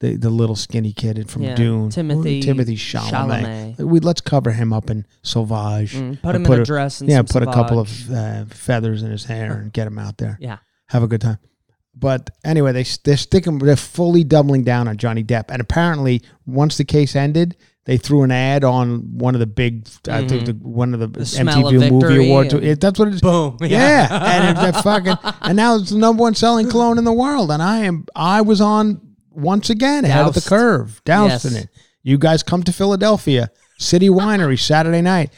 the 0.00 0.16
the 0.16 0.30
little 0.30 0.56
skinny 0.56 0.92
kid 0.92 1.28
from 1.30 1.42
Yeah, 1.42 1.54
Dune, 1.54 1.90
Timothy 1.90 2.40
Timothy 2.42 2.76
Chalamet. 2.76 3.76
Chalamet. 3.76 3.78
We 3.78 4.00
let's 4.00 4.20
cover 4.20 4.50
him 4.52 4.72
up 4.72 4.90
in 4.90 5.06
Sauvage. 5.22 5.94
Mm, 5.94 6.20
put 6.22 6.34
And 6.34 6.46
him 6.46 6.52
in 6.52 6.60
a 6.60 6.64
dress 6.64 7.00
and 7.00 7.08
yeah, 7.10 7.22
put 7.22 7.42
a 7.42 7.46
couple 7.46 7.78
of 7.78 8.10
uh, 8.10 8.44
feathers 8.46 9.02
in 9.02 9.10
his 9.10 9.24
hair 9.24 9.52
and 9.52 9.72
get 9.72 9.86
him 9.86 9.98
out 9.98 10.18
there. 10.18 10.36
Yeah. 10.40 10.58
have 10.88 11.02
a 11.02 11.06
good 11.06 11.20
time. 11.20 11.38
But 11.94 12.30
anyway, 12.44 12.72
they 12.72 12.84
they're 13.04 13.16
sticking, 13.16 13.58
they're 13.58 13.76
fully 13.76 14.24
doubling 14.24 14.64
down 14.64 14.88
on 14.88 14.96
Johnny 14.96 15.22
Depp, 15.24 15.46
and 15.50 15.60
apparently, 15.60 16.22
once 16.46 16.78
the 16.78 16.84
case 16.84 17.14
ended, 17.16 17.56
they 17.84 17.98
threw 17.98 18.22
an 18.22 18.30
ad 18.30 18.62
on 18.64 19.18
one 19.18 19.34
of 19.34 19.40
the 19.40 19.46
big, 19.46 19.86
I 20.08 20.26
think 20.26 20.46
the, 20.46 20.52
one 20.52 20.94
of 20.94 21.00
the, 21.00 21.08
Mm-hmm. 21.08 21.22
smell 21.24 21.66
of 21.66 21.74
MTV 21.74 21.90
Movie 21.90 22.26
Awards. 22.28 22.54
It- 22.54 22.80
that's 22.80 22.98
what 22.98 23.08
it 23.08 23.14
is. 23.14 23.20
Boom. 23.20 23.58
Yeah, 23.60 24.06
and 24.10 24.50
it's 24.56 24.60
that 24.60 24.82
fucking, 24.84 25.34
and 25.42 25.56
now 25.56 25.76
it's 25.76 25.90
the 25.90 25.98
number 25.98 26.22
one 26.22 26.34
selling 26.36 26.70
cologne 26.70 26.96
in 26.96 27.04
the 27.04 27.12
world, 27.12 27.50
and 27.50 27.60
I 27.62 27.78
am, 27.80 28.06
I 28.14 28.40
was 28.42 28.60
on 28.60 29.00
once 29.40 29.70
again 29.70 30.04
ahead 30.04 30.26
of 30.26 30.34
the 30.34 30.40
curve, 30.40 31.02
doused 31.04 31.44
in 31.46 31.52
Yes. 31.54 31.64
it. 31.64 31.70
You 32.02 32.18
guys 32.18 32.42
come 32.42 32.62
to 32.62 32.72
Philadelphia, 32.72 33.50
City 33.78 34.08
Winery 34.08 34.58
Saturday 34.58 35.00
night, 35.02 35.32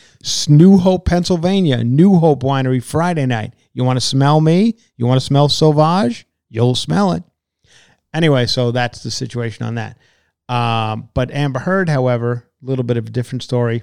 New 0.48 0.78
Hope, 0.78 1.06
Pennsylvania, 1.06 1.82
New 1.82 2.18
Hope 2.18 2.42
Winery 2.42 2.82
Friday 2.82 3.26
night. 3.26 3.54
You 3.72 3.84
want 3.84 3.96
to 3.96 4.04
smell 4.04 4.40
me? 4.40 4.76
You 4.96 5.06
want 5.06 5.20
to 5.20 5.24
smell 5.26 5.48
Sauvage? 5.48 6.26
You'll 6.48 6.74
smell 6.74 7.12
it. 7.12 7.22
Anyway, 8.14 8.46
so 8.46 8.70
that's 8.72 9.02
the 9.02 9.10
situation 9.10 9.64
on 9.64 9.76
that. 9.76 9.96
Um, 10.48 11.08
but 11.14 11.30
Amber 11.30 11.60
Heard, 11.60 11.88
however, 11.88 12.48
a 12.62 12.66
little 12.66 12.84
bit 12.84 12.96
of 12.96 13.06
a 13.06 13.10
different 13.10 13.42
story. 13.42 13.82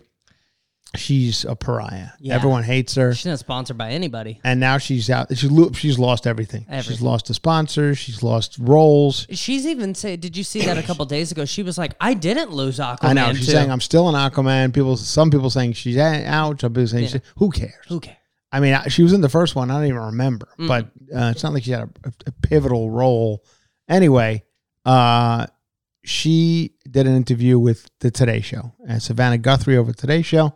She's 0.95 1.45
a 1.45 1.55
pariah. 1.55 2.09
Yeah. 2.19 2.33
Everyone 2.33 2.63
hates 2.63 2.95
her 2.95 3.13
She's 3.13 3.27
not 3.27 3.37
sponsored 3.37 3.77
by 3.77 3.91
anybody. 3.91 4.41
and 4.43 4.59
now 4.59 4.79
she's 4.79 5.07
out. 5.09 5.27
She's 5.37 5.51
lo- 5.51 5.71
she's 5.73 5.99
lost 5.99 6.25
everything. 6.25 6.65
She's 6.81 6.99
lost 7.01 7.29
a 7.29 7.35
sponsor. 7.35 7.93
She's 7.93 8.23
lost 8.23 8.57
roles. 8.59 9.27
She's 9.29 9.67
even 9.67 9.93
say, 9.93 10.15
did 10.17 10.35
you 10.35 10.43
see 10.43 10.61
that 10.65 10.79
a 10.79 10.83
couple 10.83 11.05
days 11.05 11.31
ago? 11.31 11.45
She 11.45 11.61
was 11.61 11.77
like, 11.77 11.93
I 12.01 12.15
didn't 12.15 12.51
lose 12.51 12.79
Aquaman. 12.79 12.97
I 13.03 13.13
know 13.13 13.33
she's 13.33 13.45
too. 13.45 13.51
saying 13.51 13.71
I'm 13.71 13.81
still 13.81 14.09
an 14.09 14.15
Aquaman. 14.15 14.73
People, 14.73 14.97
some 14.97 15.29
people 15.29 15.51
saying 15.51 15.73
she's 15.73 15.97
out. 15.97 16.59
Some 16.61 16.73
people 16.73 16.87
saying 16.87 17.03
Yeah. 17.03 17.09
she, 17.11 17.21
who 17.37 17.51
cares? 17.51 17.85
Who 17.87 17.99
cares? 17.99 18.17
I 18.51 18.59
mean, 18.59 18.75
she 18.87 19.03
was 19.03 19.13
in 19.13 19.21
the 19.21 19.29
first 19.29 19.55
one. 19.55 19.69
I 19.69 19.75
don't 19.75 19.85
even 19.89 20.01
remember, 20.01 20.47
Mm. 20.59 20.67
but 20.67 20.85
uh, 21.15 21.29
it's 21.29 21.43
not 21.43 21.53
like 21.53 21.63
she 21.65 21.69
had 21.71 21.81
a, 22.03 22.11
a 22.25 22.31
pivotal 22.41 22.89
role. 22.89 23.43
Anyway, 23.87 24.43
uh, 24.85 25.45
she 26.03 26.73
did 26.89 27.05
an 27.05 27.15
interview 27.15 27.59
with 27.59 27.87
the 27.99 28.09
Today 28.09 28.41
Show. 28.41 28.73
And 28.87 29.01
Savannah 29.03 29.37
Guthrie 29.37 29.77
over 29.77 29.93
Today 29.93 30.23
Show. 30.23 30.55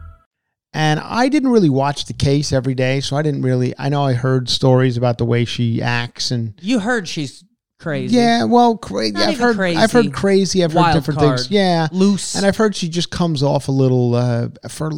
And 0.73 0.99
I 1.01 1.27
didn't 1.27 1.49
really 1.49 1.69
watch 1.69 2.05
the 2.05 2.13
case 2.13 2.53
every 2.53 2.75
day, 2.75 3.01
so 3.01 3.17
I 3.17 3.21
didn't 3.21 3.41
really. 3.41 3.73
I 3.77 3.89
know 3.89 4.03
I 4.03 4.13
heard 4.13 4.49
stories 4.49 4.95
about 4.95 5.17
the 5.17 5.25
way 5.25 5.43
she 5.45 5.81
acts, 5.81 6.31
and 6.31 6.53
You 6.61 6.79
heard 6.79 7.07
she's 7.09 7.43
crazy. 7.77 8.15
yeah, 8.15 8.45
well, 8.45 8.77
crazy. 8.77 9.11
Not 9.13 9.27
I've 9.29 9.37
heard, 9.39 9.55
crazy. 9.57 9.77
I've 9.77 9.91
heard 9.91 10.13
crazy. 10.13 10.63
I've 10.63 10.71
heard 10.71 10.93
different 10.93 11.19
card. 11.19 11.39
things. 11.39 11.51
Yeah, 11.51 11.87
Loose. 11.91 12.35
and 12.35 12.45
I've 12.45 12.55
heard 12.55 12.73
she 12.75 12.87
just 12.87 13.09
comes 13.11 13.43
off 13.43 13.67
a 13.67 13.71
little, 13.71 14.15
uh, 14.15 14.47
for 14.69 14.91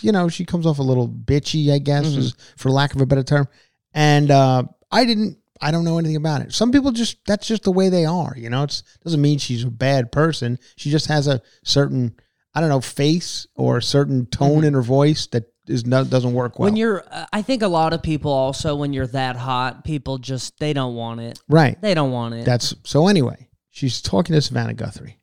you 0.00 0.12
know, 0.12 0.28
she 0.30 0.46
comes 0.46 0.64
off 0.64 0.78
a 0.78 0.82
little 0.82 1.08
bitchy, 1.08 1.72
I 1.72 1.78
guess, 1.78 2.06
Mm-hmm. 2.06 2.20
is- 2.20 2.34
for 2.56 2.70
lack 2.70 2.94
of 2.94 3.00
a 3.02 3.06
better 3.06 3.22
term. 3.22 3.48
And 3.92 4.30
uh, 4.30 4.62
I 4.90 5.04
didn't. 5.04 5.36
I 5.60 5.72
don't 5.72 5.84
know 5.84 5.98
anything 5.98 6.14
about 6.16 6.40
it. 6.42 6.54
Some 6.54 6.70
people 6.70 6.92
just 6.92 7.18
that's 7.26 7.46
just 7.48 7.64
the 7.64 7.72
way 7.72 7.88
they 7.88 8.04
are. 8.06 8.32
You 8.36 8.48
know, 8.48 8.62
it 8.62 8.82
doesn't 9.04 9.20
mean 9.20 9.38
she's 9.38 9.64
a 9.64 9.70
bad 9.70 10.10
person. 10.12 10.58
She 10.76 10.88
just 10.88 11.06
has 11.08 11.26
a 11.26 11.42
certain, 11.64 12.14
I 12.54 12.60
don't 12.60 12.70
know, 12.70 12.80
face 12.80 13.46
or 13.54 13.78
a 13.78 13.82
certain 13.82 14.26
tone 14.26 14.64
in 14.64 14.74
her 14.74 14.82
voice 14.82 15.26
that 15.28 15.52
is 15.68 15.86
not 15.86 16.10
doesn't 16.10 16.32
work 16.32 16.58
well. 16.58 16.66
Mm-hmm. 16.66 16.74
When 16.74 16.76
you're, 16.76 17.04
uh, 17.10 17.26
I 17.32 17.42
think 17.42 17.62
a 17.62 17.68
lot 17.68 17.92
of 17.92 18.02
people 18.02 18.32
also, 18.32 18.74
when 18.74 18.92
you're 18.92 19.06
that 19.08 19.36
hot, 19.36 19.84
people 19.84 20.18
just 20.18 20.58
they 20.58 20.72
don't 20.72 20.94
want 20.94 21.20
it. 21.20 21.40
right. 21.48 21.80
They 21.80 21.94
don't 21.94 22.10
want 22.10 22.34
it. 22.34 22.44
That's 22.44 22.74
so. 22.84 23.08
Anyway, 23.08 23.48
she's 23.70 24.00
talking 24.00 24.34
to 24.34 24.40
Savannah 24.40 24.74
Guthrie, 24.74 25.18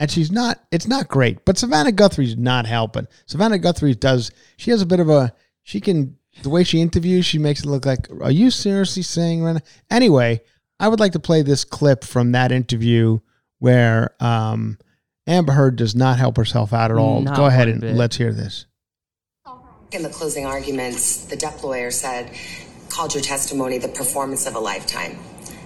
and 0.00 0.10
she's 0.10 0.30
not. 0.30 0.62
It's 0.70 0.86
not 0.86 1.08
great, 1.08 1.44
but 1.44 1.58
Savannah 1.58 1.92
Guthrie's 1.92 2.36
not 2.36 2.66
helping. 2.66 3.06
Savannah 3.26 3.58
Guthrie 3.58 3.94
does. 3.94 4.30
She 4.56 4.70
has 4.70 4.82
a 4.82 4.86
bit 4.86 5.00
of 5.00 5.08
a. 5.08 5.32
She 5.62 5.80
can 5.80 6.16
the 6.42 6.50
way 6.50 6.64
she 6.64 6.80
interviews. 6.80 7.24
She 7.24 7.38
makes 7.38 7.60
it 7.60 7.66
look 7.66 7.86
like. 7.86 8.08
Are 8.20 8.30
you 8.30 8.50
seriously 8.50 9.02
saying? 9.02 9.42
Right 9.42 9.54
now? 9.54 9.60
Anyway, 9.90 10.42
I 10.80 10.88
would 10.88 11.00
like 11.00 11.12
to 11.12 11.20
play 11.20 11.42
this 11.42 11.64
clip 11.64 12.04
from 12.04 12.32
that 12.32 12.52
interview 12.52 13.20
where 13.58 14.14
um, 14.20 14.78
Amber 15.26 15.52
Heard 15.52 15.76
does 15.76 15.94
not 15.94 16.18
help 16.18 16.36
herself 16.36 16.72
out 16.72 16.90
at 16.90 16.96
all. 16.98 17.20
Not 17.20 17.36
Go 17.36 17.46
ahead 17.46 17.68
and 17.68 17.80
bit. 17.80 17.96
let's 17.96 18.16
hear 18.16 18.32
this. 18.32 18.66
In 19.92 20.02
the 20.02 20.08
closing 20.08 20.44
arguments, 20.46 21.24
the 21.26 21.36
depp 21.36 21.62
lawyer 21.62 21.90
said, 21.90 22.30
called 22.88 23.14
your 23.14 23.22
testimony 23.22 23.78
the 23.78 23.88
performance 23.88 24.46
of 24.46 24.54
a 24.54 24.58
lifetime 24.58 25.18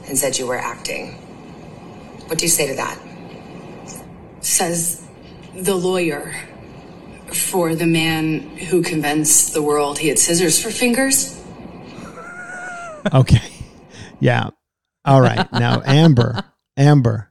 and 0.09 0.17
said 0.19 0.39
you 0.39 0.47
were 0.47 0.59
acting. 0.59 1.13
What 2.27 2.39
do 2.39 2.45
you 2.45 2.49
say 2.51 2.67
to 2.69 2.75
that? 2.77 2.99
says 4.43 5.07
the 5.55 5.75
lawyer 5.75 6.35
for 7.27 7.75
the 7.75 7.87
man 7.87 8.41
who 8.57 8.83
convinced 8.83 9.53
the 9.53 9.63
world 9.63 9.99
he 9.99 10.09
had 10.09 10.19
scissors 10.19 10.63
for 10.63 10.71
fingers. 10.71 11.37
Okay. 13.15 13.51
Yeah. 14.21 14.51
All 15.07 15.23
right. 15.23 15.51
Now, 15.55 15.81
Amber, 15.87 16.45
Amber, 16.77 17.30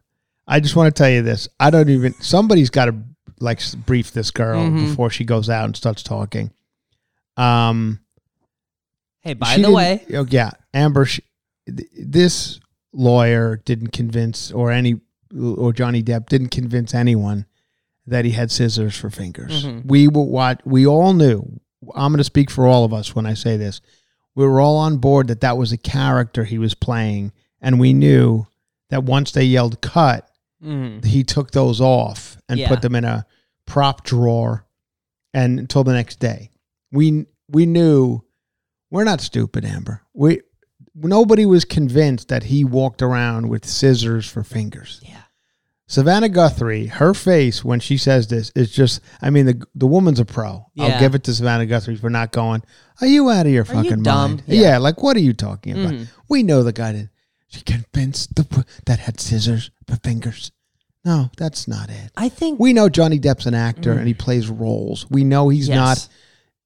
I 0.49 0.59
just 0.59 0.75
want 0.75 0.93
to 0.93 0.99
tell 1.01 1.09
you 1.09 1.21
this. 1.21 1.47
I 1.59 1.69
don't 1.69 1.89
even, 1.89 2.13
somebody's 2.21 2.69
got 2.69 2.85
to 2.85 2.95
like 3.39 3.61
brief 3.85 4.11
this 4.11 4.31
girl 4.31 4.61
Mhm. 4.65 4.89
before 4.89 5.09
she 5.09 5.23
goes 5.23 5.49
out 5.49 5.65
and 5.65 5.75
starts 5.77 6.03
talking. 6.03 6.51
Um, 7.37 7.99
hey, 9.21 9.33
by 9.35 9.57
the 9.57 9.71
way, 9.71 10.03
oh, 10.13 10.25
yeah, 10.29 10.51
Amber, 10.73 11.05
she, 11.05 11.21
th- 11.67 11.87
this 11.95 12.59
lawyer 12.91 13.61
didn't 13.63 13.91
convince, 13.93 14.51
or 14.51 14.71
any, 14.71 14.99
or 15.39 15.71
Johnny 15.71 16.03
Depp 16.03 16.27
didn't 16.27 16.49
convince 16.49 16.93
anyone 16.93 17.45
that 18.07 18.25
he 18.25 18.31
had 18.31 18.51
scissors 18.51 18.97
for 18.97 19.09
fingers. 19.09 19.65
Mhm. 19.65 19.85
We 19.85 20.07
were 20.07 20.23
what 20.23 20.65
we 20.65 20.85
all 20.87 21.13
knew. 21.13 21.59
I'm 21.95 22.11
going 22.11 22.17
to 22.17 22.23
speak 22.23 22.49
for 22.49 22.65
all 22.65 22.83
of 22.83 22.91
us 22.93 23.15
when 23.15 23.25
I 23.25 23.35
say 23.35 23.55
this. 23.55 23.79
We 24.35 24.45
were 24.45 24.59
all 24.59 24.77
on 24.77 24.97
board 24.97 25.27
that 25.27 25.41
that 25.41 25.57
was 25.57 25.71
a 25.71 25.77
character 25.77 26.43
he 26.43 26.57
was 26.57 26.73
playing, 26.73 27.31
and 27.61 27.79
we 27.79 27.93
knew 27.93 28.47
that 28.89 29.03
once 29.03 29.31
they 29.31 29.43
yelled 29.45 29.79
"cut," 29.81 30.28
Mhm. 30.63 31.03
he 31.05 31.23
took 31.23 31.51
those 31.51 31.79
off 31.81 32.37
and 32.49 32.59
Yeah. 32.59 32.67
put 32.67 32.81
them 32.81 32.95
in 32.95 33.05
a 33.05 33.25
prop 33.65 34.03
drawer, 34.03 34.65
and 35.33 35.59
until 35.59 35.83
the 35.83 35.93
next 35.93 36.19
day, 36.19 36.49
we 36.91 37.25
we 37.49 37.65
knew 37.65 38.21
we're 38.91 39.03
not 39.03 39.21
stupid, 39.21 39.63
Amber. 39.65 40.01
We 40.13 40.41
nobody 40.95 41.45
was 41.45 41.65
convinced 41.65 42.27
that 42.27 42.43
he 42.43 42.63
walked 42.65 43.01
around 43.01 43.47
with 43.49 43.65
scissors 43.65 44.25
for 44.27 44.43
fingers. 44.43 44.99
yeah, 45.03 45.21
Savannah 45.87 46.29
Guthrie, 46.29 46.87
her 46.87 47.13
face 47.13 47.63
when 47.63 47.79
she 47.79 47.97
says 47.97 48.27
this 48.27 48.51
is 48.55 48.69
just, 48.71 48.99
I 49.21 49.29
mean, 49.29 49.45
the 49.45 49.63
the 49.75 49.87
woman's 49.87 50.19
a 50.19 50.25
pro. 50.25 50.65
I'll 50.77 50.99
give 50.99 51.15
it 51.15 51.23
to 51.25 51.33
Savannah 51.33 51.65
Guthrie 51.67 51.95
for 51.95 52.09
not 52.09 52.31
going, 52.31 52.63
Are 53.01 53.07
you 53.07 53.29
out 53.29 53.45
of 53.45 53.51
your 53.51 53.61
Are 53.61 53.65
fucking 53.65 54.01
mind? 54.03 54.43
Yeah. 54.45 54.61
Yeah. 54.61 54.77
like 54.79 55.01
what 55.01 55.15
are 55.15 55.21
you 55.21 55.33
talking 55.33 55.73
about? 55.73 55.93
Mhm. 55.93 56.07
We 56.27 56.43
know 56.43 56.63
the 56.63 56.73
guy 56.73 56.91
that 56.91 57.09
she 57.49 57.61
convinced 57.61 58.35
the 58.35 58.65
that 58.85 58.99
had 58.99 59.19
scissors 59.19 59.69
for 59.87 59.97
fingers. 59.97 60.51
No, 61.05 61.29
that's 61.37 61.67
not 61.67 61.89
it. 61.89 62.11
I 62.17 62.29
think 62.29 62.59
We 62.59 62.73
know 62.73 62.89
Johnny 62.89 63.19
Depp's 63.19 63.45
an 63.45 63.53
actor 63.53 63.91
and 63.93 64.07
he 64.07 64.13
plays 64.13 64.49
roles. 64.49 65.05
We 65.09 65.23
know 65.23 65.49
he's 65.49 65.67
Mm. 65.67 65.75
Yes. 65.75 66.09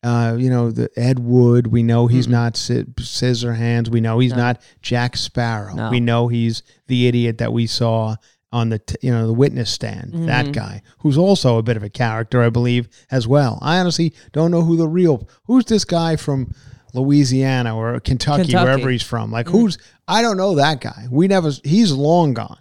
not, 0.03 0.31
uh, 0.31 0.35
you 0.37 0.49
know, 0.49 0.71
the 0.71 0.89
Ed 0.97 1.19
Wood. 1.19 1.67
We 1.67 1.83
know 1.83 2.07
he's 2.07 2.27
Mm-mm. 2.27 2.31
not 2.31 2.57
Sci- 2.57 2.83
Scissorhands. 2.99 3.89
We 3.89 4.01
know 4.01 4.19
he's 4.19 4.31
No. 4.31 4.37
not 4.37 4.61
Jack 4.81 5.15
Sparrow. 5.17 5.73
No. 5.75 5.89
We 5.89 5.99
know 5.99 6.27
he's 6.27 6.63
the 6.87 7.07
idiot 7.07 7.37
that 7.37 7.53
we 7.53 7.67
saw 7.67 8.15
on 8.51 8.69
the 8.69 8.79
t- 8.79 8.95
you 9.01 9.11
know 9.11 9.25
the 9.25 9.33
witness 9.33 9.69
stand. 9.71 10.27
That 10.27 10.47
Mhm. 10.47 10.53
guy 10.53 10.81
who's 10.99 11.17
also 11.17 11.57
a 11.57 11.63
bit 11.63 11.77
of 11.77 11.81
a 11.83 11.89
character, 11.89 12.41
I 12.43 12.49
believe, 12.49 12.87
as 13.09 13.27
well. 13.27 13.57
I 13.61 13.79
honestly 13.79 14.13
don't 14.31 14.51
know 14.51 14.61
who 14.63 14.75
the 14.77 14.87
real 14.87 15.27
who's 15.45 15.65
this 15.65 15.85
guy 15.85 16.15
from 16.17 16.53
Louisiana 16.93 17.75
or 17.75 17.99
Kentucky, 17.99 18.43
Kentucky. 18.43 18.63
wherever 18.63 18.89
he's 18.89 19.01
from. 19.03 19.31
Like 19.31 19.47
Mhm. 19.47 19.51
who's 19.51 19.77
I 20.07 20.21
don't 20.21 20.37
know 20.37 20.55
that 20.55 20.81
guy. 20.81 21.07
We 21.09 21.27
never. 21.27 21.51
He's 21.63 21.91
long 21.91 22.33
gone. 22.33 22.59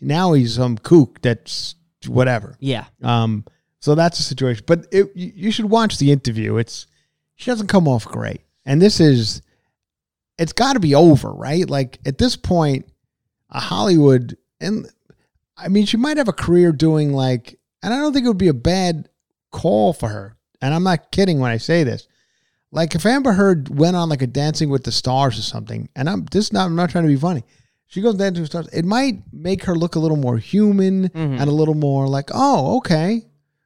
Now 0.00 0.32
he's 0.32 0.54
some 0.56 0.76
kook 0.78 1.20
that's 1.22 1.74
whatever. 2.06 2.56
yeah, 2.60 2.86
Um, 3.02 3.44
so 3.80 3.94
that's 3.94 4.16
the 4.18 4.24
situation. 4.24 4.64
But 4.66 4.86
it, 4.90 5.10
you 5.14 5.50
should 5.50 5.66
watch 5.66 5.98
the 5.98 6.10
interview. 6.12 6.56
It's 6.56 6.86
she 7.36 7.50
doesn't 7.50 7.66
come 7.68 7.86
off 7.88 8.04
great, 8.06 8.40
and 8.64 8.80
this 8.82 9.00
is 9.00 9.42
it's 10.38 10.52
got 10.54 10.72
to 10.74 10.80
be 10.80 10.94
over, 10.94 11.30
right? 11.32 11.68
Like 11.68 11.98
at 12.06 12.16
this 12.18 12.34
point, 12.36 12.86
a 13.50 13.60
Hollywood, 13.60 14.36
and 14.60 14.88
I 15.56 15.68
mean, 15.68 15.84
she 15.86 15.96
might 15.98 16.16
have 16.16 16.28
a 16.28 16.32
career 16.32 16.72
doing 16.72 17.12
like, 17.12 17.58
and 17.82 17.92
I 17.92 17.98
don't 17.98 18.12
think 18.14 18.24
it 18.24 18.28
would 18.28 18.38
be 18.38 18.48
a 18.48 18.54
bad 18.54 19.08
call 19.52 19.92
for 19.92 20.08
her. 20.08 20.36
And 20.62 20.72
I'm 20.74 20.82
not 20.84 21.10
kidding 21.12 21.38
when 21.40 21.50
I 21.50 21.56
say 21.58 21.84
this. 21.84 22.06
Like 22.72 22.94
if 22.94 23.04
Amber 23.04 23.32
Heard 23.32 23.68
went 23.76 23.96
on 23.96 24.08
like 24.08 24.22
a 24.22 24.26
Dancing 24.26 24.70
with 24.70 24.84
the 24.84 24.92
Stars 24.92 25.38
or 25.38 25.42
something, 25.42 25.88
and 25.96 26.08
I'm 26.08 26.24
this 26.30 26.52
not 26.52 26.66
I'm 26.66 26.76
not 26.76 26.90
trying 26.90 27.04
to 27.04 27.08
be 27.08 27.16
funny. 27.16 27.42
She 27.88 28.00
goes 28.00 28.14
Dancing 28.14 28.42
with 28.42 28.52
the 28.52 28.62
Stars. 28.62 28.74
It 28.74 28.84
might 28.84 29.22
make 29.32 29.64
her 29.64 29.74
look 29.74 29.96
a 29.96 29.98
little 29.98 30.16
more 30.16 30.38
human 30.38 31.08
Mhm. 31.08 31.40
and 31.40 31.42
a 31.42 31.52
little 31.52 31.74
more 31.74 32.06
like, 32.06 32.30
oh, 32.32 32.76
okay, 32.76 33.24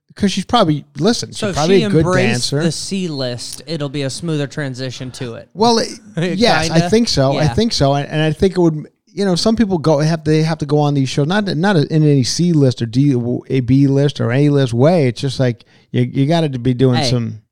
because 0.08 0.32
she's 0.32 0.46
probably 0.46 0.86
listen. 0.98 1.34
So 1.34 1.48
she's 1.48 1.50
if 1.50 1.56
probably 1.56 1.78
she 1.80 1.84
a 1.84 1.90
good 1.90 2.06
dancer. 2.14 2.62
the 2.62 2.72
C 2.72 3.08
list, 3.08 3.60
it'll 3.66 3.90
be 3.90 4.02
a 4.02 4.10
smoother 4.10 4.46
transition 4.46 5.10
to 5.12 5.34
it. 5.34 5.50
Well, 5.52 5.78
it- 5.80 5.98
yes, 6.38 6.70
I 6.70 6.88
think 6.88 7.08
so. 7.10 7.36
I 7.36 7.48
think 7.48 7.74
so, 7.74 7.92
and, 7.94 8.08
and 8.08 8.22
I 8.22 8.32
think 8.32 8.56
it 8.56 8.60
would. 8.60 8.88
You 9.16 9.24
know, 9.24 9.36
some 9.36 9.54
people 9.54 9.78
go 9.78 9.98
have 9.98 10.24
they 10.24 10.42
have 10.42 10.58
to 10.58 10.66
go 10.66 10.78
on 10.78 10.94
these 10.94 11.08
shows 11.08 11.28
not 11.28 11.44
not 11.56 11.76
in 11.76 12.02
any 12.02 12.24
C 12.24 12.52
list 12.52 12.80
or 12.82 12.86
D 12.86 13.12
a 13.48 13.60
B 13.60 13.86
list 13.86 14.20
or 14.20 14.32
A 14.32 14.48
list 14.48 14.72
way. 14.72 15.06
It's 15.08 15.20
just 15.20 15.38
like 15.38 15.64
you 15.92 16.02
you 16.02 16.26
got 16.26 16.40
to 16.40 16.58
be 16.58 16.72
doing 16.74 16.96
Hey. 16.96 17.10
some. 17.10 17.42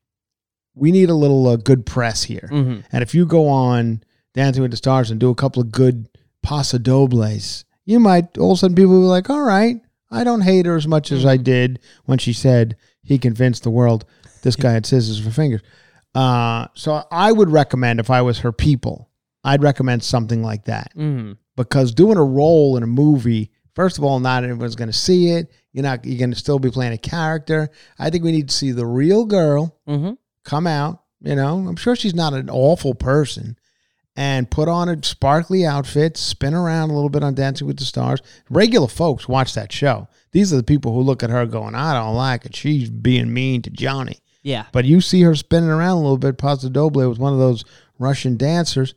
We 0.75 0.91
need 0.91 1.09
a 1.09 1.15
little 1.15 1.47
uh, 1.47 1.55
good 1.57 1.85
press 1.85 2.23
here, 2.23 2.49
Mhm. 2.51 2.83
and 2.91 3.03
if 3.03 3.13
you 3.13 3.25
go 3.25 3.47
on 3.47 4.01
Dancing 4.33 4.61
with 4.63 4.71
the 4.71 4.77
Stars 4.77 5.11
and 5.11 5.19
do 5.19 5.29
a 5.29 5.35
couple 5.35 5.61
of 5.61 5.71
good 5.71 6.07
paso 6.41 6.77
dobles, 6.79 7.63
you 7.85 7.99
might 7.99 8.37
all 8.37 8.51
of 8.53 8.57
a 8.57 8.59
sudden 8.59 8.75
people 8.75 8.93
will 8.93 9.01
be 9.01 9.07
like, 9.07 9.29
"All 9.29 9.43
right, 9.43 9.79
I 10.09 10.23
don't 10.23 10.41
hate 10.41 10.65
her 10.65 10.75
as 10.75 10.87
much 10.87 11.11
as 11.11 11.25
I 11.25 11.37
did 11.37 11.79
when 12.05 12.17
she 12.17 12.33
said 12.33 12.75
he 13.03 13.17
convinced 13.19 13.63
the 13.63 13.69
world 13.69 14.05
this 14.41 14.55
guy 14.55 14.71
had 14.71 14.85
scissors 14.85 15.19
for 15.19 15.29
fingers." 15.31 15.61
Uh, 16.15 16.67
so 16.75 17.03
I 17.11 17.31
would 17.31 17.49
recommend 17.49 17.99
if 17.99 18.09
I 18.09 18.21
was 18.21 18.39
her 18.39 18.51
people, 18.51 19.09
I'd 19.43 19.63
recommend 19.63 20.03
something 20.03 20.41
like 20.43 20.65
that 20.65 20.91
Mhm. 20.97 21.37
because 21.55 21.91
doing 21.93 22.17
a 22.17 22.23
role 22.23 22.77
in 22.77 22.83
a 22.83 22.87
movie, 22.87 23.51
first 23.75 23.97
of 23.97 24.03
all, 24.03 24.19
not 24.19 24.43
everyone's 24.43 24.75
going 24.75 24.91
to 24.91 24.97
see 24.97 25.29
it. 25.29 25.51
You're 25.71 25.83
not. 25.83 26.05
You're 26.05 26.19
going 26.19 26.29
to 26.31 26.37
still 26.37 26.59
be 26.59 26.69
playing 26.69 26.93
a 26.93 26.97
character. 26.99 27.69
I 27.97 28.09
think 28.11 28.23
we 28.23 28.31
need 28.31 28.49
to 28.49 28.55
see 28.55 28.71
the 28.71 28.85
real 28.85 29.25
girl 29.25 29.75
Mhm. 29.87 30.17
Come 30.43 30.67
out. 30.67 31.01
You 31.21 31.35
know, 31.35 31.67
I'm 31.67 31.75
sure 31.77 31.95
she's 31.95 32.13
not 32.15 32.33
an 32.33 32.49
awful 32.49 32.93
person, 32.95 33.57
and 34.15 34.51
put 34.51 34.67
on 34.67 34.89
a 34.89 35.01
sparkly 35.03 35.65
outfit, 35.65 36.17
spin 36.17 36.53
around 36.53 36.89
a 36.89 36.93
little 36.93 37.09
bit 37.09 37.23
on 37.23 37.33
Dancing 37.33 37.65
with 37.65 37.77
the 37.77 37.85
Stars. 37.85 38.19
Regular 38.49 38.87
folks 38.89 39.27
watch 39.27 39.53
that 39.53 39.71
show. 39.71 40.07
These 40.33 40.51
are 40.51 40.57
the 40.57 40.63
people 40.63 40.93
who 40.93 40.99
look 41.01 41.23
at 41.23 41.29
her 41.29 41.45
going, 41.45 41.75
I 41.75 41.93
don't 41.93 42.15
like 42.15 42.45
it. 42.45 42.55
She's 42.55 42.89
being 42.89 43.33
mean 43.33 43.61
to 43.61 43.69
Johnny. 43.69 44.17
Yeah. 44.41 44.65
But 44.73 44.83
you 44.85 44.99
see 44.99 45.21
her 45.21 45.33
spinning 45.35 45.69
around 45.69 45.97
a 45.97 46.01
little 46.01 46.17
bit. 46.17 46.37
Pasta 46.37 46.69
Doble 46.69 47.07
was 47.07 47.17
one 47.19 47.31
of 47.31 47.39
those 47.39 47.63
Russian 47.97 48.35
dancers. 48.35 48.93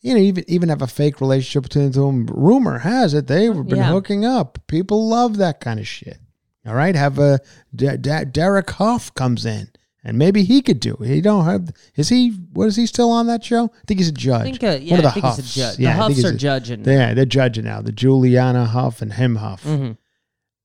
You 0.00 0.14
know, 0.14 0.20
even 0.20 0.44
even 0.48 0.68
have 0.70 0.82
a 0.82 0.86
fake 0.88 1.20
relationship 1.20 1.64
between 1.64 1.90
them. 1.92 2.26
Rumor 2.26 2.78
has 2.78 3.14
it 3.14 3.26
they've 3.28 3.52
been 3.66 3.78
Yeah. 3.78 3.90
hooking 3.92 4.24
up. 4.24 4.58
People 4.66 5.08
love 5.08 5.36
that 5.36 5.60
kind 5.60 5.78
of 5.78 5.86
shit. 5.86 6.18
All 6.66 6.74
right, 6.74 6.94
have 6.96 7.18
a 7.20 7.38
D- 7.74 7.96
D- 7.96 8.24
Derek 8.30 8.70
Hough 8.72 9.12
comes 9.14 9.46
in, 9.46 9.68
and 10.04 10.16
maybe 10.18 10.42
he 10.44 10.62
could 10.62 10.80
do. 10.80 10.96
He 11.02 11.20
don't 11.20 11.44
have. 11.44 11.70
Is 11.96 12.08
he? 12.08 12.30
What 12.52 12.66
is 12.68 12.76
he 12.76 12.86
still 12.86 13.10
on 13.10 13.26
that 13.26 13.42
show? 13.44 13.64
I 13.66 13.84
think 13.86 14.00
he's 14.00 14.08
a 14.08 14.12
judge. 14.12 14.40
I 14.40 14.44
think, 14.44 14.62
uh, 14.62 14.78
yeah, 14.80 14.90
One 14.92 14.98
of 15.00 15.02
the 15.04 15.08
I 15.08 15.12
think 15.12 15.26
he's 15.26 15.38
a 15.38 15.42
Houghs. 15.42 15.54
judge. 15.54 15.76
The 15.76 15.82
Yeah, 15.82 15.92
think 15.92 16.02
Houghs 16.18 16.24
are 16.24 16.34
a- 16.34 16.36
judging. 16.38 16.84
Yeah, 16.84 17.14
they're 17.14 17.24
judging 17.24 17.64
now. 17.64 17.80
The 17.82 17.92
Juliana 17.92 18.66
Hough 18.66 19.02
and 19.02 19.12
him 19.12 19.36
Hough. 19.36 19.64
Mhm. 19.64 19.96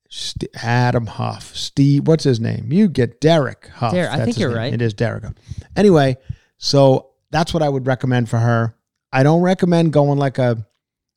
St- 0.10 0.52
Adam 0.64 1.08
Hough, 1.08 1.56
Steve, 1.56 2.08
what's 2.08 2.24
his 2.24 2.40
name? 2.40 2.72
You 2.72 2.88
get 2.88 3.20
Derek 3.20 3.68
Hough. 3.74 3.94
Derek, 3.94 4.12
I 4.12 4.24
think 4.24 4.38
you're 4.38 4.50
name. 4.50 4.58
right. 4.60 4.74
It 4.74 4.82
is 4.82 4.94
Derek 4.94 5.24
Hough. 5.24 5.34
Anyway, 5.76 6.18
so 6.60 7.10
that's 7.32 7.52
what 7.54 7.64
I 7.64 7.70
would 7.70 7.88
recommend 7.88 8.30
for 8.30 8.38
her. 8.38 8.76
I 9.12 9.24
don't 9.24 9.42
recommend 9.42 9.92
going 9.94 10.20
like 10.20 10.38
a 10.38 10.66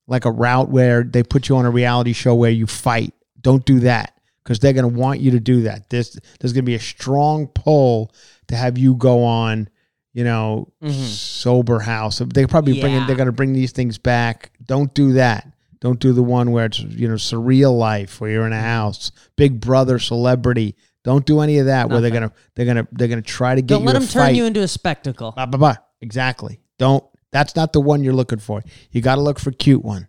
like 0.09 0.25
a 0.25 0.31
route 0.31 0.71
where 0.71 1.03
they 1.03 1.23
put 1.23 1.49
you 1.49 1.57
on 1.57 1.67
a 1.67 1.71
reality 1.71 2.13
show 2.15 2.35
where 2.35 2.51
you 2.51 2.67
fight. 2.67 3.13
Don't 3.41 3.65
do 3.67 3.81
that 3.81 4.13
because 4.47 4.61
they're 4.61 4.73
going 4.73 4.89
to 4.89 5.01
want 5.01 5.19
you 5.19 5.33
to 5.33 5.41
do 5.41 5.63
that. 5.63 5.91
There's 5.91 6.17
there's 6.39 6.53
going 6.53 6.63
to 6.63 6.67
be 6.67 6.77
a 6.77 6.81
strong 6.81 7.49
pull 7.49 8.13
to 8.47 8.55
have 8.55 8.79
you 8.79 8.95
go 8.95 9.25
on, 9.25 9.69
you 10.13 10.23
know, 10.23 10.73
mm-hmm. 10.81 11.03
sober 11.03 11.81
house. 11.81 12.23
They 12.25 12.47
probably 12.47 12.81
bring 12.81 12.95
Yeah. 12.95 13.07
they're 13.09 13.17
going 13.17 13.27
to 13.27 13.33
bring 13.33 13.55
these 13.55 13.73
things 13.73 13.99
back. 13.99 14.53
Don't 14.65 14.95
do 14.95 15.15
that. 15.15 15.51
Don't 15.81 15.99
do 15.99 16.13
the 16.13 16.23
one 16.23 16.53
where 16.53 16.67
it's 16.67 16.79
you 16.79 17.09
know 17.09 17.15
surreal 17.15 17.77
life 17.77 18.21
where 18.21 18.31
you're 18.31 18.47
in 18.47 18.53
a 18.53 18.61
house, 18.61 19.11
Big 19.37 19.61
Brother 19.61 19.99
celebrity. 19.99 20.77
Don't 21.03 21.27
do 21.27 21.41
any 21.41 21.59
of 21.59 21.67
that 21.67 21.91
where 21.91 22.01
they're 22.01 22.11
gonna 22.13 22.33
they're 22.55 22.67
gonna 22.67 22.87
they're 22.93 23.09
gonna 23.09 23.23
try 23.23 23.57
to 23.57 23.63
get 23.63 23.75
Don't 23.75 23.83
you 23.83 23.87
let 23.87 23.95
them 23.95 24.07
turn 24.07 24.35
you 24.37 24.45
into 24.45 24.63
a 24.63 24.69
spectacle. 24.69 25.33
Blah, 25.33 25.47
blah, 25.47 25.59
blah. 25.59 25.77
Exactly. 26.01 26.61
Don't. 26.79 27.05
That's 27.33 27.57
not 27.57 27.73
the 27.73 27.81
one 27.81 28.03
you're 28.05 28.15
looking 28.15 28.39
for. 28.39 28.63
You 28.93 29.03
got 29.03 29.17
to 29.17 29.21
look 29.21 29.39
for 29.39 29.51
cute 29.51 29.85
one. 29.85 30.09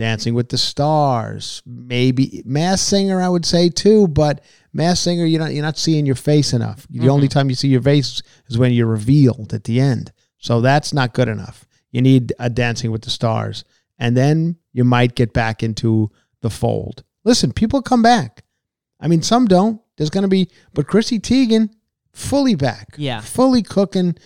Dancing 0.00 0.32
with 0.32 0.48
the 0.48 0.56
Stars, 0.56 1.62
maybe 1.66 2.42
Masked 2.46 2.88
Singer. 2.88 3.20
I 3.20 3.28
would 3.28 3.44
say 3.44 3.68
too, 3.68 4.08
but 4.08 4.42
Masked 4.72 5.04
Singer, 5.04 5.26
you're 5.26 5.40
not 5.40 5.52
you're 5.52 5.62
not 5.62 5.76
seeing 5.76 6.06
your 6.06 6.14
face 6.14 6.54
enough. 6.54 6.86
The 6.88 7.10
only 7.10 7.28
mm-hmm. 7.28 7.38
time 7.38 7.50
you 7.50 7.54
see 7.54 7.68
your 7.68 7.82
face 7.82 8.22
is 8.46 8.56
when 8.56 8.72
you're 8.72 8.86
revealed 8.86 9.52
at 9.52 9.64
the 9.64 9.78
end. 9.78 10.10
So 10.38 10.62
that's 10.62 10.94
not 10.94 11.12
good 11.12 11.28
enough. 11.28 11.66
You 11.90 12.00
need 12.00 12.32
a 12.38 12.48
Dancing 12.48 12.90
with 12.90 13.02
the 13.02 13.10
Stars, 13.10 13.66
and 13.98 14.16
then 14.16 14.56
you 14.72 14.84
might 14.84 15.16
get 15.16 15.34
back 15.34 15.62
into 15.62 16.10
the 16.40 16.48
fold. 16.48 17.04
Listen, 17.24 17.52
people 17.52 17.82
come 17.82 18.00
back. 18.00 18.42
I 19.00 19.06
mean, 19.06 19.20
some 19.20 19.46
don't. 19.46 19.82
There's 19.98 20.08
going 20.08 20.22
to 20.22 20.28
be, 20.28 20.48
but 20.72 20.86
Chrissy 20.86 21.20
Teigen, 21.20 21.68
fully 22.14 22.54
back. 22.54 22.94
Yeah. 22.96 23.20
Fully 23.20 23.62
cooking, 23.62 24.16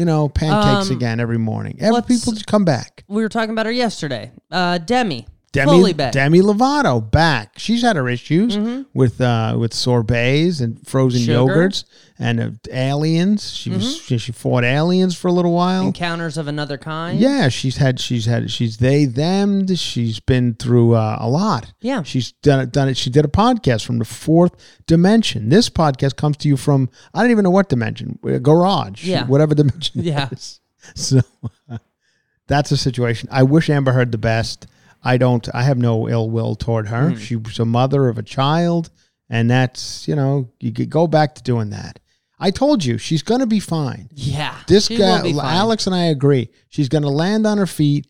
you 0.00 0.06
know, 0.06 0.30
pancakes 0.30 0.88
Um, 0.90 0.96
again 0.96 1.20
every 1.20 1.36
morning. 1.36 1.76
Every 1.78 1.92
let's- 1.92 2.06
people 2.08 2.32
just 2.32 2.46
come 2.46 2.64
back. 2.64 3.04
We 3.06 3.20
were 3.22 3.28
talking 3.28 3.50
about 3.50 3.66
her 3.66 3.72
yesterday. 3.72 4.32
Uh, 4.50 4.78
Demi. 4.78 5.26
Demi, 5.52 5.72
fully 5.72 5.92
back. 5.92 6.12
Demi 6.12 6.40
Lovato 6.40 7.00
back. 7.10 7.58
She's 7.58 7.82
had 7.82 7.96
her 7.96 8.08
issues 8.08 8.56
with 8.94 9.20
uh, 9.20 9.56
with 9.58 9.74
sorbets 9.74 10.60
and 10.60 10.86
frozen 10.86 11.22
Sugar. 11.22 11.52
yogurts 11.52 11.84
and 12.20 12.40
uh, 12.40 12.50
aliens. 12.70 13.50
She 13.52 13.70
was 13.70 13.96
she, 13.96 14.16
she 14.18 14.30
fought 14.30 14.62
aliens 14.62 15.16
for 15.16 15.26
a 15.26 15.32
little 15.32 15.52
while. 15.52 15.88
Encounters 15.88 16.38
of 16.38 16.46
another 16.46 16.78
kind. 16.78 17.18
Yeah, 17.18 17.48
she's 17.48 17.78
had 17.78 17.98
she's 17.98 18.26
had 18.26 18.48
she's 18.50 18.76
they 18.76 19.06
them. 19.06 19.66
She's 19.74 20.20
been 20.20 20.54
through 20.54 20.94
uh, 20.94 21.16
a 21.18 21.28
lot. 21.28 21.72
Yeah. 21.80 22.04
she's 22.04 22.30
done 22.30 22.60
it. 22.60 22.70
Done 22.70 22.88
it. 22.88 22.96
She 22.96 23.10
did 23.10 23.24
a 23.24 23.28
podcast 23.28 23.84
from 23.84 23.98
the 23.98 24.04
fourth 24.04 24.54
dimension. 24.86 25.48
This 25.48 25.68
podcast 25.68 26.14
comes 26.14 26.36
to 26.38 26.48
you 26.48 26.56
from 26.56 26.90
I 27.12 27.22
don't 27.22 27.32
even 27.32 27.42
know 27.42 27.50
what 27.50 27.68
dimension. 27.68 28.20
uh, 28.24 28.38
Garage. 28.38 29.02
Yeah. 29.04 29.26
whatever 29.26 29.56
dimension. 29.56 30.02
Yeah. 30.04 30.28
is. 30.30 30.60
So 30.94 31.20
that's 32.46 32.70
a 32.72 32.76
situation. 32.76 33.28
I 33.32 33.42
wish 33.42 33.68
Amber 33.68 33.92
Heard 33.92 34.12
the 34.12 34.18
best. 34.18 34.66
I 35.02 35.16
don't. 35.16 35.48
I 35.54 35.62
have 35.62 35.78
no 35.78 36.08
ill 36.08 36.28
will 36.30 36.54
toward 36.54 36.88
her. 36.88 37.10
Hmm. 37.10 37.16
She 37.16 37.36
was 37.36 37.58
a 37.58 37.64
mother 37.64 38.08
of 38.08 38.18
a 38.18 38.22
child, 38.22 38.90
and 39.28 39.50
that's 39.50 40.06
you 40.06 40.16
know 40.16 40.50
you 40.60 40.72
could 40.72 40.90
go 40.90 41.06
back 41.06 41.34
to 41.36 41.42
doing 41.42 41.70
that. 41.70 42.00
I 42.40 42.50
told 42.50 42.84
you 42.84 42.96
she's 42.96 43.22
going 43.22 43.40
to 43.40 43.46
be 43.46 43.60
fine. 43.60 44.08
Yeah. 44.14 44.56
This 44.66 44.88
guy, 44.88 45.18
will 45.18 45.22
be 45.22 45.34
fine. 45.34 45.54
Alex 45.54 45.86
and 45.86 45.94
I 45.94 46.04
agree. 46.06 46.48
She's 46.70 46.88
going 46.88 47.02
to 47.02 47.10
land 47.10 47.46
on 47.46 47.58
her 47.58 47.66
feet. 47.66 48.06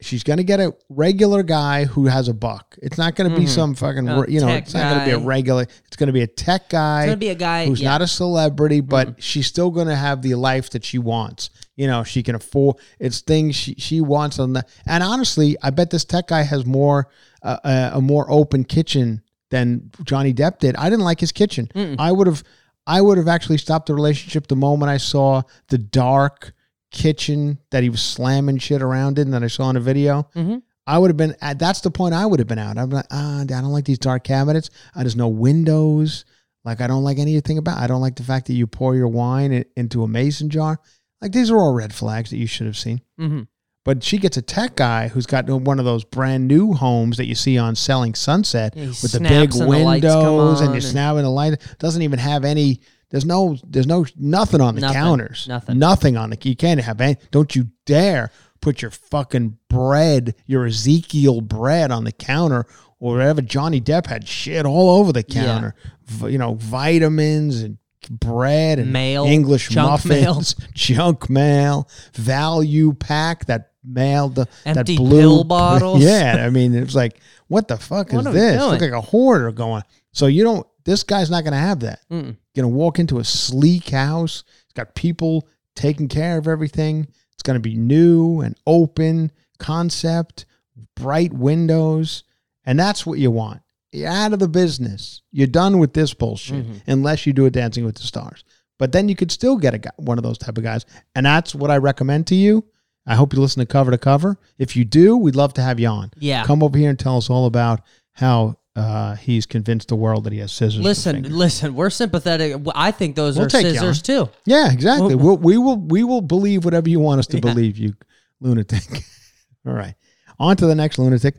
She's 0.00 0.22
going 0.22 0.38
to 0.38 0.44
get 0.44 0.60
a 0.60 0.74
regular 0.88 1.42
guy 1.42 1.84
who 1.84 2.06
has 2.06 2.28
a 2.28 2.34
buck. 2.34 2.76
It's 2.82 2.98
not 2.98 3.16
going 3.16 3.30
to 3.30 3.36
be 3.36 3.46
some 3.46 3.74
fucking, 3.74 4.08
A 4.08 4.30
you 4.30 4.40
know, 4.40 4.48
it's 4.48 4.74
not 4.74 4.90
going 4.90 4.98
to 5.00 5.04
be 5.04 5.10
a 5.10 5.18
regular. 5.18 5.62
It's 5.62 5.96
going 5.96 6.08
to 6.08 6.12
be 6.12 6.22
a 6.22 6.26
tech 6.26 6.70
guy. 6.70 7.02
It's 7.02 7.06
gonna 7.08 7.16
be 7.16 7.28
a 7.28 7.34
guy, 7.34 7.66
who's 7.66 7.80
yeah. 7.80 7.88
Mm-hmm. 7.88 7.92
not 7.94 8.02
a 8.02 8.06
celebrity, 8.06 8.80
but 8.80 9.22
she's 9.22 9.46
still 9.46 9.70
going 9.70 9.88
to 9.88 9.96
have 9.96 10.22
the 10.22 10.34
life 10.34 10.70
that 10.70 10.84
she 10.84 10.98
wants. 10.98 11.50
You 11.76 11.86
know, 11.86 12.04
she 12.04 12.22
can 12.22 12.34
afford. 12.34 12.76
It's 12.98 13.20
things 13.20 13.54
she 13.54 13.74
she 13.78 14.00
wants 14.00 14.38
on 14.38 14.54
the. 14.54 14.64
And 14.86 15.02
honestly, 15.02 15.56
I 15.62 15.70
bet 15.70 15.90
this 15.90 16.04
tech 16.04 16.28
guy 16.28 16.42
has 16.42 16.64
more 16.64 17.08
uh, 17.42 17.58
uh, 17.64 17.90
a 17.94 18.00
more 18.00 18.30
open 18.30 18.64
kitchen 18.64 19.22
than 19.50 19.90
Johnny 20.04 20.32
Depp 20.32 20.58
did. 20.58 20.74
I 20.76 20.88
didn't 20.90 21.04
like 21.04 21.20
his 21.20 21.32
kitchen. 21.32 21.68
I 21.98 22.12
would 22.12 22.26
have. 22.26 22.42
I 22.86 23.00
would 23.00 23.18
have 23.18 23.28
actually 23.28 23.58
stopped 23.58 23.86
the 23.86 23.94
relationship 23.94 24.46
the 24.46 24.56
moment 24.56 24.90
I 24.90 24.96
saw 24.96 25.42
the 25.68 25.78
dark 25.78 26.52
kitchen 26.90 27.58
that 27.70 27.82
he 27.82 27.90
was 27.90 28.00
slamming 28.00 28.58
shit 28.58 28.80
around 28.80 29.18
in 29.18 29.30
that 29.32 29.42
I 29.42 29.48
saw 29.48 29.68
in 29.70 29.76
a 29.76 29.80
video. 29.80 30.28
Mhm. 30.34 30.62
I 30.86 30.98
would 30.98 31.10
have 31.10 31.16
been 31.16 31.34
at 31.40 31.58
that's 31.58 31.80
the 31.80 31.90
point 31.90 32.14
I 32.14 32.24
would 32.24 32.38
have 32.38 32.46
been 32.46 32.60
out. 32.60 32.78
I'm 32.78 32.90
like, 32.90 33.06
ah, 33.10 33.40
I 33.40 33.44
don't 33.44 33.64
like 33.72 33.84
these 33.84 33.98
dark 33.98 34.22
cabinets. 34.24 34.70
I 34.94 35.02
just 35.02 35.16
no 35.16 35.28
windows. 35.28 36.24
Like 36.64 36.80
I 36.80 36.86
don't 36.86 37.02
like 37.04 37.18
anything 37.18 37.58
about. 37.58 37.78
I 37.78 37.86
don't 37.86 38.00
like 38.00 38.16
the 38.16 38.22
fact 38.22 38.46
that 38.46 38.54
you 38.54 38.66
pour 38.66 38.94
your 38.94 39.08
wine 39.08 39.64
into 39.76 40.04
a 40.04 40.08
mason 40.08 40.48
jar. 40.48 40.80
Like 41.22 41.32
these 41.32 41.50
are 41.50 41.56
all 41.58 41.72
red 41.74 41.94
flags 41.94 42.30
that 42.30 42.36
you 42.38 42.46
should 42.46 42.66
have 42.66 42.76
seen. 42.76 43.00
Mhm. 43.20 43.46
But 43.84 44.02
she 44.02 44.18
gets 44.18 44.36
a 44.36 44.42
tech 44.42 44.74
guy 44.76 45.06
who's 45.08 45.26
got 45.26 45.48
one 45.48 45.78
of 45.78 45.84
those 45.84 46.02
brand 46.04 46.48
new 46.48 46.72
homes 46.72 47.16
that 47.18 47.26
you 47.26 47.36
see 47.36 47.56
on 47.56 47.76
Selling 47.76 48.14
Sunset 48.16 48.74
Yeah, 48.76 48.86
with 48.86 49.12
the 49.12 49.20
big 49.20 49.52
and 49.54 49.62
the 49.62 49.66
windows 49.66 50.60
and 50.60 50.72
you're 50.74 50.80
snapping 50.80 51.22
the 51.22 51.30
light. 51.30 51.60
Doesn't 51.78 52.02
even 52.02 52.18
have 52.18 52.44
any. 52.44 52.80
There's 53.10 53.24
no. 53.24 53.56
There's 53.64 53.86
no 53.86 54.04
nothing 54.16 54.60
on 54.60 54.74
the 54.74 54.80
Nothing. 54.80 54.94
counters. 54.96 55.46
Nothing. 55.48 55.78
Nothing 55.78 56.16
on 56.16 56.30
the. 56.30 56.38
You 56.42 56.56
can't 56.56 56.80
have 56.80 57.00
any. 57.00 57.16
Don't 57.30 57.54
you 57.54 57.68
dare 57.86 58.30
put 58.60 58.82
your 58.82 58.90
fucking 58.90 59.56
bread, 59.70 60.34
your 60.46 60.66
Ezekiel 60.66 61.40
bread, 61.40 61.92
on 61.92 62.02
the 62.02 62.10
counter 62.10 62.66
or 62.98 63.14
whatever. 63.14 63.40
Johnny 63.42 63.80
Depp 63.80 64.06
had 64.08 64.26
shit 64.26 64.66
all 64.66 64.90
over 64.98 65.12
the 65.12 65.24
Yeah. 65.28 65.44
counter. 65.44 65.74
V- 66.06 66.32
you 66.32 66.38
know, 66.38 66.54
vitamins 66.54 67.60
and 67.62 67.78
bread 68.08 68.78
and 68.78 68.92
Mail, 68.92 69.24
English 69.24 69.68
junk 69.68 70.04
mail. 70.04 70.34
muffins, 70.34 70.54
junk 70.74 71.28
mail, 71.30 71.88
value 72.14 72.92
pack 72.92 73.46
that 73.46 73.72
mail 73.84 74.28
the 74.28 74.48
Empty 74.64 74.96
that 74.96 74.96
blue 74.96 75.20
pill 75.20 75.44
bottles. 75.44 76.02
Yeah, 76.02 76.44
I 76.44 76.50
mean, 76.50 76.74
it 76.74 76.84
was 76.84 76.96
like, 76.96 77.20
what 77.48 77.68
the 77.68 77.76
fuck 77.76 78.12
What 78.12 78.26
is 78.26 78.32
this? 78.32 78.60
Look 78.60 78.80
like 78.80 78.90
a 78.90 79.00
hoarder 79.00 79.52
going. 79.52 79.82
So 80.12 80.26
you 80.26 80.42
don't. 80.44 80.66
This 80.84 81.02
guy's 81.02 81.30
not 81.30 81.42
going 81.42 81.52
to 81.52 81.58
have 81.58 81.80
that. 81.80 82.00
Mm-mm. 82.10 82.36
Going 82.54 82.62
to 82.62 82.68
walk 82.68 82.98
into 82.98 83.18
a 83.18 83.24
sleek 83.24 83.88
house. 83.90 84.44
It's 84.64 84.72
got 84.74 84.94
people 84.94 85.48
taking 85.74 86.08
care 86.08 86.38
of 86.38 86.46
everything. 86.46 87.08
It's 87.32 87.42
going 87.42 87.56
to 87.56 87.60
be 87.60 87.74
new 87.76 88.40
and 88.40 88.56
open 88.66 89.32
concept, 89.58 90.46
bright 90.94 91.32
windows, 91.32 92.22
and 92.64 92.78
that's 92.78 93.04
what 93.04 93.18
you 93.18 93.30
want. 93.30 93.62
You're 93.92 94.08
out 94.08 94.32
of 94.32 94.38
the 94.40 94.48
business. 94.48 95.22
You're 95.32 95.46
done 95.46 95.78
with 95.78 95.94
this 95.94 96.12
bullshit 96.14 96.64
Mm-hmm. 96.66 96.90
unless 96.90 97.26
you 97.26 97.32
do 97.32 97.46
a 97.46 97.50
Dancing 97.50 97.84
with 97.84 97.96
the 97.96 98.02
Stars. 98.02 98.44
But 98.78 98.92
then 98.92 99.08
you 99.08 99.16
could 99.16 99.32
still 99.32 99.56
get 99.56 99.72
a 99.74 99.78
guy, 99.78 99.90
one 99.96 100.18
of 100.18 100.24
those 100.24 100.36
type 100.38 100.58
of 100.58 100.64
guys, 100.64 100.84
and 101.14 101.24
that's 101.24 101.54
what 101.54 101.70
I 101.70 101.78
recommend 101.78 102.26
to 102.28 102.34
you. 102.34 102.64
I 103.06 103.14
hope 103.14 103.32
you 103.32 103.40
listen 103.40 103.60
to 103.60 103.66
cover 103.66 103.90
to 103.92 103.98
cover. 103.98 104.36
If 104.58 104.76
you 104.76 104.84
do, 104.84 105.16
we'd 105.16 105.36
love 105.36 105.54
to 105.54 105.62
have 105.62 105.78
you 105.80 105.88
on. 105.88 106.10
Yeah. 106.18 106.44
come 106.44 106.62
over 106.62 106.76
here 106.76 106.90
and 106.90 106.98
tell 106.98 107.16
us 107.16 107.30
all 107.30 107.46
about 107.46 107.80
how 108.12 108.58
uh, 108.74 109.14
he's 109.14 109.46
convinced 109.46 109.88
the 109.88 109.96
world 109.96 110.24
that 110.24 110.32
he 110.34 110.40
has 110.40 110.52
scissors. 110.52 110.82
Listen, 110.82 111.22
listen. 111.22 111.74
We're 111.74 111.88
sympathetic. 111.88 112.60
I 112.74 112.90
think 112.90 113.16
those 113.16 113.36
We'll 113.38 113.46
are 113.46 113.50
scissors 113.50 114.02
too. 114.02 114.28
Yeah, 114.44 114.70
exactly. 114.72 115.14
Well- 115.14 115.38
we 115.38 115.56
will 115.56 115.76
we 115.78 116.04
will 116.04 116.20
believe 116.20 116.64
whatever 116.66 116.88
you 116.90 117.00
want 117.00 117.20
us 117.20 117.26
to 117.28 117.36
Yeah. 117.36 117.40
believe, 117.40 117.78
you 117.78 117.94
lunatic. 118.40 118.82
All 119.66 119.72
right. 119.72 119.94
On 120.38 120.54
to 120.56 120.66
the 120.66 120.74
next 120.74 120.98
lunatic. 120.98 121.36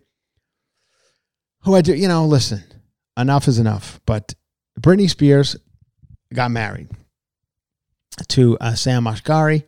Who 1.68 1.76
I 1.76 1.82
do, 1.82 1.93
you 1.93 2.07
know, 2.07 2.26
listen, 2.26 2.63
enough 3.18 3.49
is 3.49 3.59
enough. 3.59 3.99
But 4.05 4.34
Britney 4.80 5.09
Spears 5.09 5.57
got 6.34 6.49
married 6.49 6.88
to 8.30 8.57
uh, 8.61 8.74
Sam 8.76 9.03
Asghari. 9.03 9.65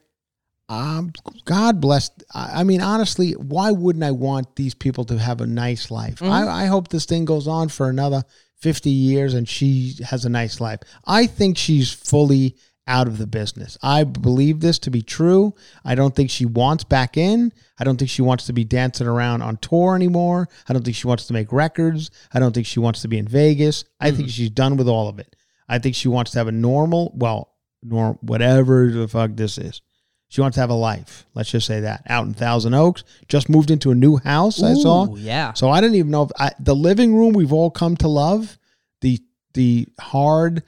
Um, 0.70 1.12
God 1.43 1.82
bless. 1.82 2.10
I 2.34 2.62
I 2.62 2.64
mean, 2.64 2.80
honestly, 2.80 3.34
why 3.34 3.72
wouldn't 3.72 4.06
I 4.06 4.12
want 4.12 4.56
these 4.56 4.74
people 4.74 5.04
to 5.06 5.18
have 5.18 5.41
a 5.41 5.45
nice 5.45 5.91
life? 5.91 6.24
I, 6.24 6.47
I 6.47 6.66
hope 6.68 6.88
this 6.88 7.04
thing 7.04 7.26
goes 7.26 7.50
on 7.50 7.68
for 7.68 7.89
another 7.89 8.24
50 8.62 8.89
years 8.89 9.34
and 9.34 9.45
she 9.45 9.97
has 10.06 10.24
a 10.24 10.30
nice 10.30 10.62
life. 10.62 10.80
I 11.06 11.28
think 11.28 11.58
she's 11.58 11.91
fully 11.91 12.56
out 12.90 13.08
of 13.08 13.20
the 13.20 13.28
business. 13.28 13.78
I 13.82 14.04
believe 14.04 14.60
this 14.60 14.80
to 14.80 14.92
be 14.92 15.02
true. 15.02 15.54
I 15.86 15.96
don't 15.96 16.16
think 16.16 16.30
she 16.30 16.46
wants 16.46 16.84
back 16.84 17.16
in. 17.16 17.54
I 17.80 17.84
don't 17.84 17.98
think 17.98 18.10
she 18.10 18.24
wants 18.24 18.48
to 18.48 18.54
be 18.54 18.66
dancing 18.66 19.08
around 19.08 19.44
on 19.44 19.58
tour 19.58 19.96
anymore. 19.96 20.50
I 20.68 20.74
don't 20.74 20.84
think 20.84 20.98
she 20.98 21.08
wants 21.08 21.28
to 21.28 21.34
make 21.34 21.54
records. 21.54 22.10
I 22.34 22.40
don't 22.40 22.54
think 22.54 22.66
she 22.66 22.80
wants 22.80 23.04
to 23.04 23.08
be 23.08 23.20
in 23.20 23.28
Vegas. 23.28 23.86
I 24.00 24.12
think 24.12 24.24
hmm. 24.24 24.32
she's 24.32 24.50
done 24.50 24.76
with 24.76 24.90
all 24.90 25.08
of 25.08 25.20
it. 25.20 25.36
I 25.70 25.78
think 25.78 25.96
she 25.96 26.08
wants 26.08 26.32
to 26.32 26.40
have 26.40 26.48
a 26.48 26.52
normal, 26.52 27.14
well, 27.16 27.54
norm, 27.84 28.18
whatever 28.22 28.90
the 28.92 29.08
fuck 29.08 29.32
this 29.36 29.58
is. 29.60 29.82
She 30.28 30.42
wants 30.42 30.56
to 30.56 30.62
have 30.62 30.70
a 30.70 30.76
life. 30.76 31.26
Let's 31.34 31.50
just 31.50 31.68
say 31.68 31.82
that. 31.82 32.04
Out 32.08 32.26
in 32.26 32.34
Thousand 32.34 32.74
Oaks, 32.74 33.04
just 33.28 33.50
moved 33.50 33.72
into 33.72 33.92
a 33.92 33.96
new 33.96 34.18
house. 34.18 34.62
I 34.62 34.74
saw. 34.74 35.16
Yeah. 35.16 35.54
So 35.54 35.70
I 35.70 35.82
didn't 35.82 35.96
even 35.96 36.12
know 36.12 36.24
if 36.24 36.32
I, 36.38 36.52
the 36.60 36.76
living 36.76 37.16
room 37.16 37.34
we've 37.34 37.54
all 37.54 37.72
come 37.72 37.98
to 37.98 38.08
love, 38.08 38.60
the 39.02 39.20
the 39.56 39.88
hard 40.00 40.64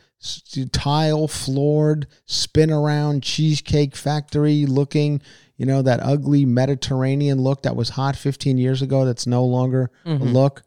tile 0.71 1.27
floored 1.27 2.07
spin 2.25 2.71
around 2.71 3.23
cheesecake 3.23 3.95
factory 3.95 4.65
looking, 4.65 5.21
you 5.57 5.65
know, 5.65 5.81
that 5.81 5.99
ugly 6.01 6.45
Mediterranean 6.45 7.39
look 7.41 7.63
that 7.63 7.75
was 7.75 7.89
hot 7.89 8.15
15 8.15 8.57
years 8.57 8.81
ago 8.81 9.05
that's 9.05 9.25
no 9.27 9.43
longer 9.45 9.89
a 10.05 10.09
Mhm. 10.09 10.33
look. 10.33 10.63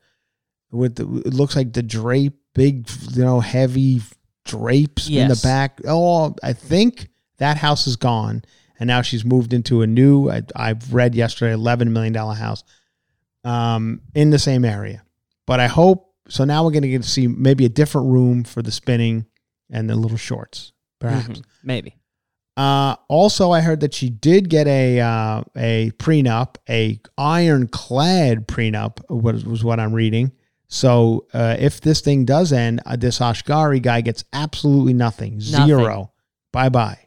With 0.72 0.96
the, 0.96 1.04
it 1.24 1.34
looks 1.34 1.54
like 1.54 1.72
the 1.72 1.82
drape, 1.84 2.34
big, 2.54 2.88
you 3.12 3.24
know, 3.24 3.38
heavy 3.40 4.02
drapes 4.44 5.08
in 5.08 5.14
the 5.28 5.40
back. 5.42 5.80
Oh, 5.86 6.34
I 6.42 6.52
think 6.52 7.08
that 7.38 7.56
house 7.58 7.86
is 7.86 7.96
gone. 7.96 8.42
And 8.80 8.88
now 8.88 9.02
she's 9.02 9.24
moved 9.24 9.52
into 9.52 9.82
a 9.82 9.86
new, 9.86 10.28
I, 10.30 10.42
I've 10.56 10.92
read 10.92 11.14
yesterday, 11.14 11.54
$11 11.54 11.90
million 11.92 12.12
house 12.14 12.64
um, 13.44 14.00
in 14.14 14.30
the 14.30 14.38
same 14.38 14.64
area. 14.64 15.04
But 15.46 15.60
I 15.60 15.68
hope 15.68 16.12
so. 16.28 16.44
Now 16.44 16.64
we're 16.64 16.72
going 16.72 16.82
to 16.82 16.88
get 16.88 17.02
to 17.02 17.08
see 17.08 17.28
maybe 17.28 17.64
a 17.64 17.68
different 17.68 18.08
room 18.08 18.42
for 18.42 18.62
the 18.62 18.72
spinning 18.72 19.26
and 19.70 19.88
the 19.88 19.94
little 19.96 20.16
shorts, 20.18 20.72
perhaps. 21.00 21.40
Mhm. 21.40 21.42
Maybe. 21.62 21.96
Uh, 22.56 22.94
also, 23.08 23.50
I 23.50 23.60
heard 23.62 23.80
that 23.80 23.94
she 23.94 24.08
did 24.10 24.48
get 24.48 24.66
a 24.68 25.00
uh, 25.00 25.42
a 25.56 25.90
prenup, 25.98 26.56
a 26.68 27.00
ironclad 27.18 28.46
prenup 28.46 28.98
was, 29.10 29.44
was 29.44 29.64
what 29.64 29.80
I'm 29.80 29.92
reading. 29.92 30.32
So 30.68 31.26
uh, 31.32 31.56
if 31.58 31.80
this 31.80 32.00
thing 32.00 32.24
does 32.24 32.52
end, 32.52 32.80
uh, 32.86 32.96
this 32.96 33.18
Asghari 33.18 33.80
guy 33.82 34.00
gets 34.00 34.24
absolutely 34.32 34.92
nothing, 34.92 35.38
Nothing. 35.38 35.66
zero. 35.66 36.12
Bye 36.52 36.68
bye. 36.68 36.98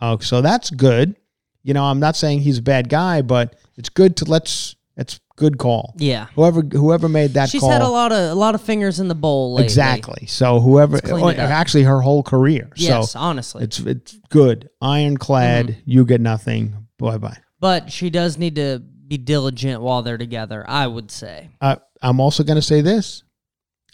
Oh, 0.00 0.18
so 0.18 0.40
that's 0.40 0.70
good. 0.70 1.16
You 1.62 1.74
know, 1.74 1.84
I'm 1.84 2.00
not 2.00 2.16
saying 2.16 2.40
he's 2.40 2.58
a 2.58 2.62
bad 2.62 2.88
guy, 2.88 3.22
but 3.22 3.56
it's 3.76 3.88
good 3.88 4.16
to 4.18 4.24
let's. 4.24 4.74
It's 4.96 5.20
good 5.36 5.58
call. 5.58 5.94
Yeah. 5.96 6.26
Whoever 6.34 6.60
whoever 6.60 7.08
made 7.08 7.34
that 7.34 7.48
She's 7.48 7.60
call. 7.60 7.70
had 7.70 7.80
a 7.80 7.88
lot 7.88 8.12
of 8.12 8.30
a 8.30 8.34
lot 8.34 8.54
of 8.54 8.60
fingers 8.60 9.00
in 9.00 9.08
the 9.08 9.14
bowl 9.14 9.54
lately. 9.54 9.64
Exactly. 9.64 10.26
So 10.26 10.60
whoever, 10.60 11.00
actually, 11.38 11.84
her 11.84 12.00
whole 12.00 12.22
career. 12.22 12.70
Yes, 12.76 13.12
so 13.12 13.18
honestly. 13.18 13.64
it's 13.64 13.78
it's 13.80 14.18
good. 14.28 14.68
Ironclad. 14.82 15.68
Mm-hmm. 15.68 15.80
You 15.90 16.04
get 16.04 16.20
nothing. 16.20 16.86
Bye 16.98 17.18
bye. 17.18 17.38
But 17.58 17.90
she 17.90 18.10
does 18.10 18.36
need 18.38 18.56
to 18.56 18.82
be 19.06 19.18
diligent 19.18 19.80
while 19.82 20.02
they're 20.02 20.18
together, 20.18 20.64
I 20.66 20.86
would 20.86 21.10
say. 21.10 21.50
Uh, 21.60 21.76
I'm 22.02 22.20
also 22.20 22.42
going 22.44 22.56
to 22.56 22.62
say 22.62 22.80
this. 22.80 23.22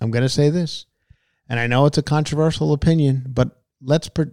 I'm 0.00 0.10
going 0.10 0.22
to 0.22 0.28
say 0.28 0.48
this, 0.48 0.86
and 1.48 1.60
I 1.60 1.66
know 1.66 1.86
it's 1.86 1.98
a 1.98 2.02
controversial 2.02 2.72
opinion, 2.72 3.26
but 3.28 3.50
let's. 3.82 4.08
Pre- 4.08 4.32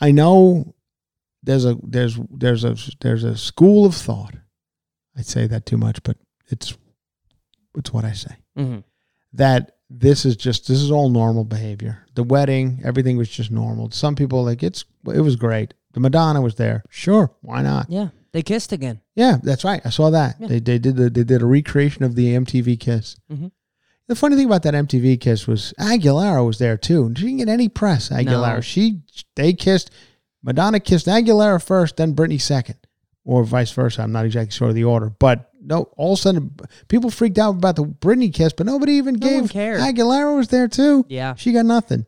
I 0.00 0.12
know 0.12 0.74
there's 1.42 1.64
a 1.64 1.76
there's 1.82 2.18
there's 2.30 2.64
a 2.64 2.76
there's 3.00 3.24
a 3.24 3.36
school 3.36 3.86
of 3.86 3.94
thought. 3.94 4.34
I 5.16 5.22
say 5.22 5.46
that 5.46 5.66
too 5.66 5.76
much, 5.76 6.02
but 6.02 6.16
it's 6.48 6.76
it's 7.76 7.92
what 7.92 8.04
I 8.04 8.12
say. 8.12 8.36
Mhm. 8.56 8.84
That 9.32 9.76
this 9.88 10.24
is 10.24 10.36
just 10.36 10.68
this 10.68 10.80
is 10.80 10.90
all 10.90 11.10
normal 11.10 11.44
behavior. 11.44 12.04
The 12.14 12.22
wedding, 12.24 12.80
everything 12.84 13.16
was 13.16 13.28
just 13.28 13.50
normal. 13.50 13.90
Some 13.90 14.14
people 14.16 14.44
like 14.44 14.62
it's 14.62 14.84
it 15.12 15.20
was 15.20 15.36
great. 15.36 15.74
The 15.92 16.00
Madonna 16.00 16.40
was 16.40 16.54
there. 16.56 16.84
Sure, 16.90 17.32
why 17.42 17.62
not? 17.62 17.86
Yeah. 17.90 18.08
They 18.32 18.42
kissed 18.42 18.70
again. 18.72 19.00
Yeah, 19.16 19.38
that's 19.42 19.64
right. 19.64 19.80
I 19.84 19.90
saw 19.90 20.10
that. 20.10 20.36
Yeah. 20.38 20.46
They 20.48 20.60
they 20.60 20.78
did 20.78 20.96
the, 20.96 21.10
they 21.10 21.24
did 21.24 21.42
a 21.42 21.46
recreation 21.46 22.04
of 22.04 22.14
the 22.14 22.34
MTV 22.34 22.78
kiss. 22.78 23.16
Mhm. 23.32 23.50
The 24.06 24.14
funny 24.16 24.34
thing 24.36 24.46
about 24.46 24.62
that 24.64 24.74
MTV 24.74 25.16
kiss 25.20 25.46
was 25.46 25.72
Aguilera 25.78 26.44
was 26.44 26.58
there 26.58 26.76
too. 26.76 27.12
She 27.16 27.24
didn't 27.26 27.38
get 27.38 27.48
any 27.48 27.68
press. 27.68 28.08
Aguilera. 28.08 28.56
No. 28.56 28.60
She 28.60 29.02
they 29.36 29.52
kissed. 29.52 29.90
Madonna 30.42 30.80
kissed 30.80 31.06
Aguilera 31.06 31.62
first, 31.62 31.96
then 31.98 32.14
Britney 32.14 32.40
second, 32.40 32.76
or 33.24 33.44
vice 33.44 33.70
versa. 33.72 34.02
I'm 34.02 34.12
not 34.12 34.24
exactly 34.26 34.52
sure 34.52 34.68
of 34.68 34.74
the 34.74 34.84
order, 34.84 35.10
but 35.18 35.50
no. 35.62 35.90
All 35.96 36.14
of 36.14 36.18
a 36.18 36.22
sudden, 36.22 36.54
people 36.88 37.10
freaked 37.10 37.38
out 37.38 37.50
about 37.56 37.76
the 37.76 37.84
Britney 37.84 38.32
kiss, 38.32 38.52
but 38.52 38.66
nobody 38.66 38.92
even 38.94 39.14
No 39.14 39.26
gave. 39.28 39.50
cared. 39.50 39.80
Aguilera 39.80 40.36
was 40.36 40.48
there 40.48 40.68
too. 40.68 41.04
Yeah. 41.08 41.34
She 41.34 41.52
got 41.52 41.66
nothing. 41.66 42.06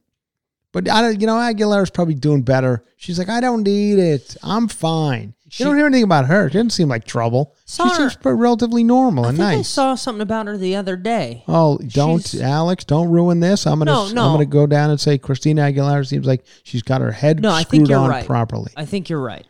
But 0.72 0.88
I 0.88 1.02
don't, 1.02 1.20
you 1.20 1.26
know, 1.26 1.34
Aguilera's 1.36 1.90
probably 1.90 2.14
doing 2.14 2.40
better. 2.40 2.82
She's 2.96 3.18
like, 3.18 3.28
I 3.28 3.40
don't 3.42 3.62
need 3.62 3.98
it. 3.98 4.38
I'm 4.42 4.68
fine. 4.68 5.34
She- 5.50 5.62
you 5.62 5.68
don't 5.68 5.76
hear 5.76 5.84
anything 5.84 6.04
about 6.04 6.24
her. 6.28 6.48
She 6.48 6.54
doesn't 6.54 6.70
seem 6.70 6.88
like 6.88 7.04
trouble. 7.04 7.54
She 7.66 7.82
her- 7.82 8.08
seems 8.08 8.16
relatively 8.24 8.82
normal 8.82 9.26
I 9.26 9.28
and 9.28 9.36
think 9.36 9.48
I 9.48 9.54
nice. 9.56 9.68
saw 9.68 9.94
something 9.96 10.22
about 10.22 10.46
her 10.46 10.56
the 10.56 10.74
other 10.76 10.96
day. 10.96 11.44
oh, 11.46 11.76
don't, 11.76 12.26
She's- 12.26 12.42
Alex, 12.42 12.84
don't 12.86 13.10
ruin 13.10 13.40
this. 13.40 13.66
I'm 13.66 13.80
gonna, 13.80 13.90
No, 13.92 14.08
no. 14.08 14.24
I'm 14.28 14.32
gonna 14.32 14.46
go 14.46 14.66
down 14.66 14.88
and 14.88 14.98
say 14.98 15.18
Christina 15.18 15.60
Aguilera 15.70 16.06
seems 16.06 16.26
like 16.26 16.42
she's 16.62 16.82
got 16.82 17.02
her 17.02 17.12
head 17.12 17.42
No, 17.42 17.50
I 17.50 17.64
screwed 17.64 17.80
think 17.80 17.88
you're 17.90 17.98
on 17.98 18.08
right. 18.08 18.24
properly. 18.24 18.72
I 18.74 18.86
think 18.86 19.10
you're 19.10 19.20
right. 19.20 19.46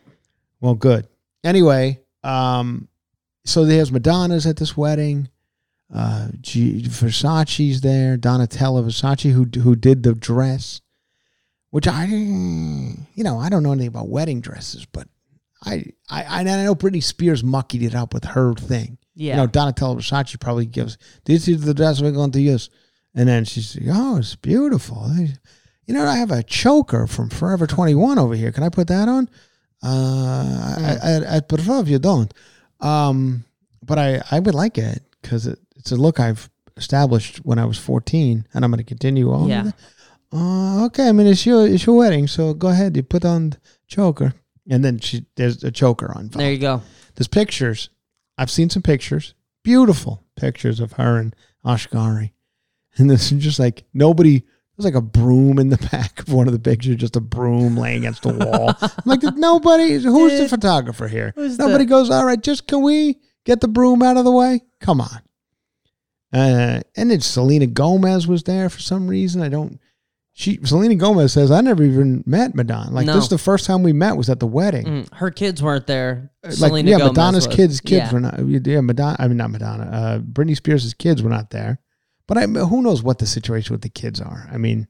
Well, 0.60 0.74
good. 0.74 1.06
Anyway, 1.44 2.00
um, 2.22 2.88
so 3.44 3.64
there's 3.64 3.90
Madonna's 3.92 4.46
at 4.46 4.56
this 4.56 4.76
wedding. 4.76 5.28
Uh, 5.92 6.28
G- 6.40 6.82
Versace's 6.82 7.80
there. 7.80 8.16
Donatella 8.16 8.84
Versace, 8.84 9.30
who 9.32 9.44
who 9.60 9.76
did 9.76 10.02
the 10.02 10.14
dress, 10.14 10.80
which 11.70 11.86
I, 11.86 12.06
you 12.06 13.24
know, 13.24 13.38
I 13.38 13.48
don't 13.48 13.62
know 13.62 13.72
anything 13.72 13.88
about 13.88 14.08
wedding 14.08 14.40
dresses, 14.40 14.86
but 14.86 15.08
I 15.64 15.84
I 16.08 16.40
I 16.40 16.42
know 16.44 16.74
Britney 16.74 17.02
Spears 17.02 17.42
muckied 17.42 17.82
it 17.82 17.94
up 17.94 18.14
with 18.14 18.24
her 18.24 18.54
thing. 18.54 18.98
Yeah. 19.14 19.34
You 19.34 19.36
know, 19.42 19.48
Donatella 19.48 19.96
Versace 19.98 20.40
probably 20.40 20.66
gives 20.66 20.96
this 21.24 21.46
is 21.48 21.62
the 21.64 21.74
dress 21.74 22.00
we're 22.00 22.12
going 22.12 22.30
to 22.32 22.40
use, 22.40 22.70
and 23.14 23.28
then 23.28 23.44
she's 23.44 23.76
like, 23.76 23.94
oh, 23.94 24.16
it's 24.18 24.36
beautiful. 24.36 25.10
You 25.86 25.94
know, 25.94 26.06
I 26.06 26.16
have 26.16 26.30
a 26.30 26.42
choker 26.42 27.06
from 27.06 27.28
Forever 27.28 27.66
Twenty 27.66 27.94
One 27.94 28.18
over 28.18 28.34
here. 28.34 28.52
Can 28.52 28.62
I 28.62 28.70
put 28.70 28.86
that 28.88 29.08
on? 29.08 29.28
Uh, 29.82 30.76
I, 30.78 30.98
I, 31.02 31.36
I 31.36 31.40
prefer 31.40 31.80
if 31.80 31.88
you 31.88 31.98
don't. 31.98 32.32
Um, 32.80 33.44
but 33.84 33.98
I, 33.98 34.22
I 34.30 34.38
would 34.38 34.54
like 34.54 34.78
it 34.78 35.02
because 35.20 35.46
it, 35.46 35.58
it's 35.76 35.92
a 35.92 35.96
look 35.96 36.20
I've 36.20 36.48
established 36.76 37.38
when 37.38 37.58
I 37.58 37.64
was 37.64 37.78
14, 37.78 38.46
and 38.54 38.64
I'm 38.64 38.70
going 38.70 38.78
to 38.78 38.84
continue 38.84 39.32
on. 39.32 39.48
Yeah. 39.48 39.70
Uh, 40.32 40.86
okay, 40.86 41.08
I 41.08 41.12
mean, 41.12 41.26
it's 41.26 41.44
your, 41.44 41.66
it's 41.66 41.84
your 41.84 41.96
wedding, 41.96 42.26
so 42.26 42.54
go 42.54 42.68
ahead. 42.68 42.96
You 42.96 43.02
put 43.02 43.24
on 43.24 43.50
the 43.50 43.58
choker. 43.86 44.34
And 44.70 44.84
then 44.84 45.00
she, 45.00 45.26
there's 45.34 45.64
a 45.64 45.72
choker 45.72 46.12
on. 46.16 46.28
There 46.28 46.52
you 46.52 46.58
go. 46.58 46.82
There's 47.16 47.28
pictures. 47.28 47.90
I've 48.38 48.50
seen 48.50 48.70
some 48.70 48.82
pictures. 48.82 49.34
Beautiful 49.64 50.22
pictures 50.36 50.80
of 50.80 50.92
her 50.92 51.18
and 51.18 51.34
Asghari. 51.64 52.30
And 52.96 53.10
this 53.10 53.32
is 53.32 53.42
just 53.42 53.58
like 53.58 53.84
nobody. 53.92 54.44
There's 54.76 54.84
like 54.86 54.94
a 54.94 55.02
broom 55.06 55.58
in 55.58 55.68
the 55.68 55.76
back 55.92 56.20
of 56.20 56.32
one 56.32 56.46
of 56.46 56.52
the 56.52 56.58
pictures, 56.58 56.96
just 56.96 57.16
a 57.16 57.20
broom 57.20 57.76
laying 57.76 57.98
against 57.98 58.22
the 58.22 58.32
wall. 58.32 58.74
I'm 58.80 58.90
like, 59.04 59.22
nobody. 59.36 59.94
Who's 59.98 60.38
the 60.38 60.48
photographer 60.48 61.08
here? 61.08 61.32
who's 61.36 61.58
Nobody 61.58 61.84
the- 61.84 61.90
goes. 61.90 62.10
All 62.10 62.24
right, 62.24 62.40
just 62.42 62.66
can 62.66 62.82
we 62.82 63.18
get 63.44 63.60
the 63.60 63.68
broom 63.68 64.02
out 64.02 64.16
of 64.16 64.24
the 64.24 64.30
way? 64.32 64.62
Come 64.80 65.00
on. 65.00 65.20
Uh, 66.32 66.80
and 66.96 67.10
then 67.10 67.20
Selena 67.20 67.66
Gomez 67.66 68.26
was 68.26 68.44
there 68.44 68.70
for 68.70 68.80
some 68.80 69.06
reason. 69.08 69.42
I 69.42 69.48
don't. 69.48 69.78
She 70.34 70.58
Selena 70.64 70.94
Gomez 70.94 71.34
says 71.34 71.50
I 71.50 71.60
never 71.60 71.82
even 71.82 72.24
met 72.24 72.54
Madonna. 72.54 72.90
Like 72.90 73.04
No. 73.04 73.12
this 73.14 73.24
is 73.24 73.28
the 73.28 73.36
first 73.36 73.66
time 73.66 73.82
we 73.82 73.92
met 73.92 74.16
was 74.16 74.30
at 74.30 74.40
the 74.40 74.46
wedding. 74.46 74.86
Mm, 74.86 75.12
her 75.12 75.30
kids 75.30 75.62
weren't 75.62 75.86
there. 75.86 76.30
Like 76.42 76.54
Selena 76.54 76.90
yeah, 76.90 76.96
Gomez 76.98 77.10
Madonna's 77.10 77.46
was. 77.48 77.56
kids 77.56 77.80
kids 77.82 78.06
Yeah. 78.06 78.12
were 78.14 78.20
not. 78.20 78.38
Yeah, 78.66 78.80
Madonna. 78.80 79.16
I 79.18 79.28
mean 79.28 79.36
not 79.36 79.50
Madonna. 79.50 79.84
Uh, 79.84 80.18
Britney 80.20 80.56
Spears' 80.56 80.94
kids 80.94 81.22
were 81.22 81.28
not 81.28 81.50
there. 81.50 81.80
But 82.32 82.38
I 82.44 82.46
who 82.46 82.80
knows 82.80 83.02
what 83.02 83.18
the 83.18 83.26
situation 83.26 83.74
with 83.74 83.82
the 83.82 83.90
kids 83.90 84.18
are. 84.18 84.48
I 84.50 84.56
mean, 84.56 84.88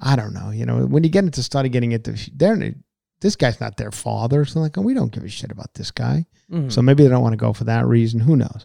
I 0.00 0.16
don't 0.16 0.32
know. 0.32 0.48
You 0.48 0.64
know, 0.64 0.86
when 0.86 1.04
you 1.04 1.10
get 1.10 1.24
into 1.24 1.42
study 1.42 1.68
getting 1.68 1.92
into 1.92 2.14
they're 2.34 2.72
this 3.20 3.36
guy's 3.36 3.60
not 3.60 3.76
their 3.76 3.90
father, 3.90 4.46
so 4.46 4.60
like 4.60 4.78
oh, 4.78 4.80
we 4.80 4.94
don't 4.94 5.12
give 5.12 5.24
a 5.24 5.28
shit 5.28 5.50
about 5.50 5.74
this 5.74 5.90
guy. 5.90 6.24
Mhm. 6.50 6.72
So 6.72 6.80
maybe 6.80 7.02
they 7.02 7.10
don't 7.10 7.20
want 7.20 7.34
to 7.34 7.36
go 7.36 7.52
for 7.52 7.64
that 7.64 7.84
reason. 7.84 8.20
Who 8.20 8.34
knows? 8.34 8.64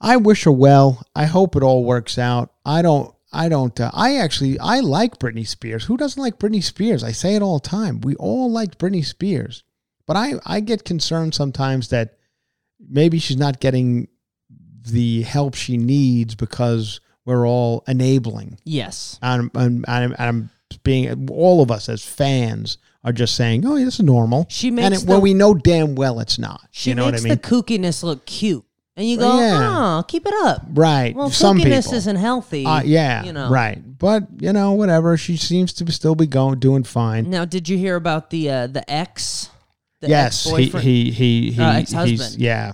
I 0.00 0.16
wish 0.16 0.44
her 0.44 0.52
well. 0.52 1.02
I 1.14 1.26
hope 1.26 1.56
it 1.56 1.62
all 1.62 1.84
works 1.84 2.16
out. 2.16 2.54
I 2.64 2.80
don't. 2.80 3.14
I 3.34 3.50
don't. 3.50 3.78
Uh, 3.78 3.90
I 3.92 4.16
actually. 4.16 4.58
I 4.58 4.80
like 4.80 5.18
Britney 5.18 5.46
Spears. 5.46 5.84
Who 5.84 5.98
doesn't 5.98 6.22
like 6.22 6.38
Britney 6.38 6.62
Spears? 6.62 7.04
I 7.04 7.12
say 7.12 7.34
it 7.34 7.42
all 7.42 7.58
the 7.58 7.68
time. 7.68 8.00
We 8.00 8.14
all 8.14 8.50
liked 8.50 8.78
Britney 8.78 9.04
Spears, 9.04 9.62
but 10.06 10.16
I. 10.16 10.36
I 10.46 10.60
get 10.60 10.86
concerned 10.86 11.34
sometimes 11.34 11.88
that 11.88 12.16
maybe 12.80 13.18
she's 13.18 13.36
not 13.36 13.60
getting 13.60 14.08
the 14.84 15.22
help 15.22 15.54
she 15.54 15.76
needs 15.76 16.34
because 16.34 17.00
we're 17.24 17.46
all 17.46 17.84
enabling. 17.86 18.58
Yes. 18.64 19.18
And 19.22 19.50
I'm, 19.54 19.84
I'm, 19.88 20.14
I'm 20.18 20.50
being 20.84 21.28
all 21.30 21.62
of 21.62 21.70
us 21.70 21.88
as 21.88 22.04
fans 22.04 22.78
are 23.04 23.12
just 23.12 23.34
saying, 23.34 23.66
"Oh, 23.66 23.76
yeah, 23.76 23.84
this 23.84 23.94
is 23.94 24.00
normal." 24.04 24.46
She 24.48 24.68
and 24.68 24.76
makes 24.76 25.02
it, 25.02 25.08
well, 25.08 25.20
we 25.20 25.34
know 25.34 25.54
damn 25.54 25.94
well 25.94 26.20
it's 26.20 26.38
not. 26.38 26.62
She 26.70 26.90
you 26.90 26.94
know 26.96 27.06
makes 27.06 27.22
what 27.22 27.26
I 27.26 27.34
mean? 27.34 27.40
the 27.40 27.48
kookiness 27.48 28.02
look 28.02 28.24
cute. 28.26 28.64
and 28.96 29.08
you 29.08 29.18
go, 29.18 29.38
Yeah. 29.40 29.98
oh, 29.98 30.02
keep 30.06 30.26
it 30.26 30.34
up. 30.44 30.62
Right. 30.70 31.14
Well, 31.14 31.30
Some 31.30 31.58
flakiness 31.58 31.84
people. 31.84 31.94
isn't 31.94 32.16
healthy. 32.16 32.64
Uh, 32.66 32.82
yeah. 32.82 33.24
you 33.24 33.32
know. 33.32 33.50
Right. 33.50 33.80
But 33.98 34.24
you 34.38 34.52
know, 34.52 34.72
whatever. 34.72 35.16
She 35.16 35.36
seems 35.36 35.72
to 35.74 35.90
still 35.92 36.14
be 36.14 36.26
going, 36.26 36.58
doing 36.58 36.84
fine. 36.84 37.28
Now, 37.30 37.44
did 37.44 37.68
you 37.68 37.76
hear 37.76 37.96
about 37.96 38.30
the 38.30 38.50
uh, 38.50 38.66
the 38.68 38.88
ex? 38.90 39.50
The 40.00 40.08
yes. 40.08 40.44
He 40.44 40.66
he 40.66 41.10
he 41.10 41.50
he. 41.52 41.60
Uh, 41.60 41.72
ex-husband. 41.74 42.36
yeah. 42.40 42.72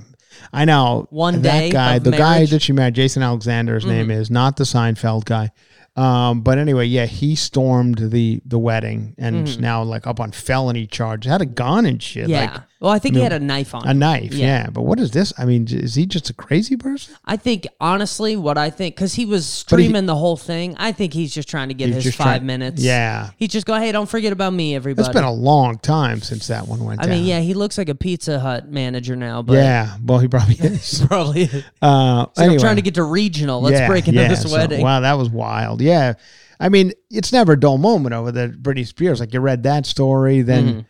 I 0.52 0.64
know. 0.64 1.06
One 1.10 1.42
that 1.42 1.58
day 1.60 1.70
guy, 1.70 1.96
of 1.96 2.04
the 2.04 2.10
guy 2.12 2.46
that 2.46 2.62
she 2.62 2.72
married, 2.72 2.94
Jason 2.94 3.22
Alexander, 3.22 3.74
his 3.74 3.84
name 3.84 4.10
is 4.10 4.30
not 4.30 4.56
the 4.56 4.64
Seinfeld 4.64 5.24
guy. 5.24 5.50
Um, 5.96 6.42
but 6.42 6.58
anyway, 6.58 6.86
yeah, 6.86 7.06
he 7.06 7.34
stormed 7.34 7.98
the 7.98 8.40
the 8.46 8.58
wedding 8.58 9.14
and 9.18 9.48
Mhm. 9.48 9.58
now 9.60 9.82
like 9.82 10.06
up 10.06 10.20
on 10.20 10.30
felony 10.30 10.86
charges. 10.86 11.28
Had 11.30 11.42
a 11.42 11.46
gun 11.46 11.86
and 11.86 12.00
shit. 12.00 12.28
Yeah. 12.28 12.40
Like, 12.52 12.60
well, 12.80 12.90
I 12.92 12.98
think 12.98 13.14
I 13.16 13.18
he 13.18 13.22
had 13.24 13.32
a 13.32 13.40
knife 13.40 13.74
on. 13.74 13.84
a 13.86 13.90
him. 13.90 13.98
knife. 13.98 14.32
Yeah. 14.34 14.68
But 14.70 14.82
what 14.82 15.00
is 15.00 15.10
this? 15.10 15.32
I 15.36 15.44
mean, 15.44 15.66
is 15.68 15.94
he 15.96 16.06
just 16.06 16.30
a 16.30 16.32
crazy 16.34 16.76
person? 16.76 17.16
I 17.24 17.36
think 17.36 17.66
honestly, 17.80 18.36
what 18.36 18.56
I 18.56 18.70
think 18.70 18.94
because 18.94 19.14
he 19.14 19.24
was 19.26 19.64
But 19.68 19.78
he- 19.80 19.84
streaming 19.86 20.06
the 20.06 20.14
whole 20.16 20.36
thing, 20.36 20.76
I 20.78 20.92
think 20.92 21.12
he's 21.12 21.34
just 21.34 21.48
trying 21.48 21.68
to 21.68 21.74
get 21.74 21.88
his 21.90 22.14
five 22.14 22.42
minutes. 22.42 22.80
Yeah. 22.82 23.30
He's 23.36 23.48
just 23.50 23.66
go, 23.66 23.74
hey, 23.78 23.90
don't 23.92 24.08
forget 24.08 24.32
about 24.32 24.52
me, 24.52 24.74
everybody. 24.74 25.06
It's 25.06 25.14
been 25.14 25.24
a 25.24 25.32
long 25.32 25.78
time 25.78 26.20
since 26.20 26.46
that 26.48 26.68
one 26.68 26.84
went 26.84 27.00
I 27.00 27.06
down. 27.06 27.16
mean, 27.16 27.24
yeah, 27.26 27.40
he 27.40 27.54
looks 27.54 27.78
like 27.78 27.88
a 27.88 27.94
Pizza 27.94 28.38
Hut 28.38 28.68
manager 28.68 29.16
now, 29.16 29.42
but 29.42 29.54
yeah. 29.54 29.96
Well, 30.04 30.18
he 30.20 30.28
probably 30.28 30.54
is. 30.60 31.04
probably. 31.06 31.42
is. 31.42 31.64
Uh, 31.82 32.26
So 32.34 32.42
anyway. 32.42 32.54
I'm 32.54 32.60
trying 32.60 32.76
to 32.76 32.82
get 32.82 32.94
to 32.94 33.02
regional. 33.02 33.60
Let's 33.60 33.80
Yeah, 33.80 33.88
break 33.88 34.06
into 34.08 34.20
yeah, 34.20 34.28
this 34.28 34.42
so- 34.42 34.52
wedding. 34.52 34.82
wow, 34.82 35.00
that 35.00 35.14
was 35.14 35.30
wild. 35.30 35.80
Yeah. 35.80 36.14
I 36.60 36.68
mean, 36.70 36.92
it's 37.10 37.32
never 37.32 37.52
a 37.52 37.58
dull 37.60 37.78
moment 37.78 38.14
over 38.14 38.32
the 38.32 38.48
Britney 38.48 38.84
Spears. 38.86 39.20
Like 39.20 39.32
you 39.32 39.38
read 39.40 39.62
that 39.62 39.86
story, 39.86 40.42
then 40.42 40.64
Mm-hmm. 40.68 40.80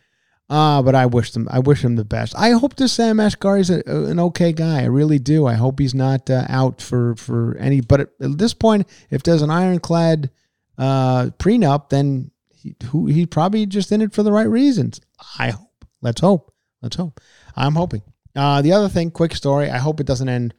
Ah, 0.51 0.83
but 0.83 0.95
I 0.95 1.07
wish 1.07 1.33
them 1.33 1.49
I 1.51 1.59
wish 1.59 1.85
him 1.85 1.97
the 1.97 2.05
best. 2.05 2.35
I 2.37 2.51
hope 2.51 2.77
this 2.77 2.93
Sam 2.93 3.19
Asghari's 3.19 3.71
a, 3.71 3.83
a- 3.87 4.05
an 4.07 4.19
okay 4.21 4.53
guy. 4.53 4.83
I 4.83 4.87
really 4.87 5.19
do. 5.19 5.47
I 5.47 5.55
hope 5.55 5.79
he's 5.79 5.95
not 5.95 6.29
uh, 6.31 6.45
out 6.49 6.81
for 6.81 7.15
for 7.17 7.57
any 7.59 7.81
but 7.81 8.01
at, 8.01 8.09
at 8.21 8.39
this 8.39 8.55
point, 8.55 8.87
if 9.11 9.23
there's 9.23 9.43
an 9.43 9.51
ironclad 9.51 10.31
uh 10.79 11.27
prenup, 11.39 11.89
then 11.91 12.31
he, 12.51 12.75
who 12.87 13.07
he's 13.07 13.27
probably 13.27 13.67
just 13.67 13.93
in 13.93 14.01
it 14.03 14.13
for 14.13 14.23
the 14.23 14.33
right 14.33 14.49
reasons. 14.49 15.01
I 15.39 15.51
hope. 15.51 15.85
Let's 16.01 16.21
hope. 16.21 16.53
Let's 16.83 16.97
hope. 16.97 17.21
I'm 17.57 17.75
hoping. 17.75 18.03
Uh 18.37 18.63
the 18.63 18.73
other 18.73 18.89
thing, 18.89 19.11
quick 19.11 19.35
story. 19.35 19.71
I 19.71 19.79
hope 19.79 20.01
it 20.01 20.07
doesn't 20.07 20.29
end 20.29 20.55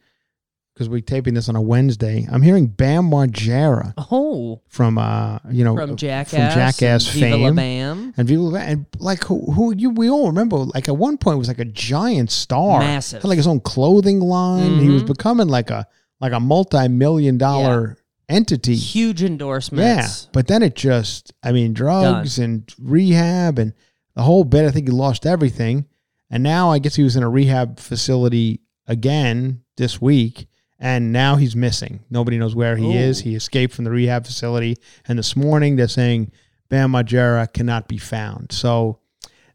because 0.80 0.88
we're 0.88 1.02
taping 1.02 1.34
this 1.34 1.50
on 1.50 1.56
a 1.56 1.60
Wednesday. 1.60 2.26
I'm 2.32 2.40
hearing 2.40 2.66
Bam 2.66 3.10
Margera 3.10 3.92
oh, 4.10 4.62
from 4.66 4.96
uh 4.96 5.38
you 5.50 5.62
know 5.62 5.76
from 5.76 5.94
Jackass, 5.94 6.30
from 6.30 6.58
Jackass 6.58 7.04
and 7.12 7.14
Viva 7.14 7.36
fame 7.36 7.54
Bam. 7.54 8.14
and 8.16 8.26
Viva 8.26 8.50
Bam, 8.50 8.68
and 8.68 8.86
like 8.98 9.22
who, 9.24 9.52
who 9.52 9.74
you 9.74 9.90
we 9.90 10.08
all 10.08 10.28
remember 10.28 10.56
like 10.56 10.88
at 10.88 10.96
one 10.96 11.18
point 11.18 11.36
was 11.36 11.48
like 11.48 11.58
a 11.58 11.66
giant 11.66 12.30
star, 12.30 12.78
Massive. 12.80 13.20
had 13.20 13.28
like 13.28 13.36
his 13.36 13.46
own 13.46 13.60
clothing 13.60 14.20
line. 14.20 14.78
He 14.78 14.88
was 14.88 15.02
Mhm. 15.02 15.08
becoming 15.08 15.48
like 15.48 15.68
a 15.68 15.86
like 16.18 16.32
a 16.32 16.40
multi 16.40 16.88
million 16.88 17.36
dollar 17.36 17.98
entity. 18.30 18.74
Huge 18.74 19.22
endorsements. 19.22 20.22
Yeah, 20.24 20.30
but 20.32 20.46
then 20.46 20.62
it 20.62 20.76
just 20.76 21.34
I 21.42 21.52
mean 21.52 21.74
drugs 21.74 22.38
and 22.38 22.74
rehab 22.80 23.58
and 23.58 23.74
the 24.14 24.22
whole 24.22 24.44
bit. 24.44 24.64
I 24.64 24.70
think 24.70 24.88
he 24.88 24.92
lost 24.92 25.26
everything, 25.26 25.84
and 26.30 26.42
now 26.42 26.70
I 26.70 26.78
guess 26.78 26.94
he 26.94 27.02
was 27.02 27.16
in 27.16 27.22
a 27.22 27.28
rehab 27.28 27.78
facility 27.78 28.62
again 28.86 29.60
this 29.76 30.00
week. 30.00 30.46
And 30.82 31.12
now 31.12 31.36
he's 31.36 31.54
missing. 31.54 32.00
Nobody 32.08 32.38
knows 32.38 32.54
where 32.54 32.74
he 32.74 32.96
is. 32.96 33.20
He 33.20 33.34
escaped 33.34 33.74
from 33.74 33.84
the 33.84 33.90
rehab 33.90 34.24
facility. 34.24 34.78
And 35.06 35.18
this 35.18 35.36
morning 35.36 35.76
they're 35.76 35.88
saying 35.88 36.32
Bam 36.70 36.92
Margera 36.92 37.52
cannot 37.52 37.86
be 37.86 37.98
found. 37.98 38.50
So 38.50 38.98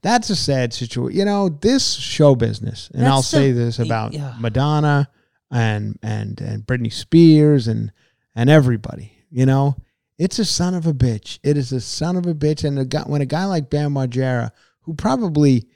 that's 0.04 0.30
a 0.30 0.36
sad 0.36 0.72
situation. 0.72 1.18
You 1.18 1.26
know, 1.26 1.50
this 1.50 1.96
show 1.96 2.36
business, 2.36 2.92
and 2.94 3.02
That's 3.02 3.12
I'll 3.12 3.18
the- 3.22 3.24
say 3.24 3.52
this 3.52 3.80
about 3.80 4.14
yeah. 4.14 4.36
Madonna 4.40 5.10
and 5.52 5.98
and 6.04 6.40
and 6.42 6.64
Britney 6.64 6.94
Spears 6.94 7.68
and 7.68 7.92
and 8.36 8.48
everybody. 8.50 9.12
You 9.32 9.48
know, 9.48 9.78
it's 10.20 10.38
a 10.38 10.46
son 10.46 10.76
of 10.76 10.86
a 10.86 10.94
bitch. 10.94 11.40
It 11.44 11.58
is 11.58 11.72
a 11.72 11.82
son 11.82 12.18
of 12.18 12.28
a 12.28 12.36
bitch. 12.36 12.64
And 12.64 12.78
a 12.78 12.86
guy, 12.86 13.02
when 13.02 13.22
a 13.22 13.26
guy 13.26 13.46
like 13.46 13.72
Bam 13.72 13.94
Margera, 13.96 14.52
who 14.82 14.94
probably 14.94 15.68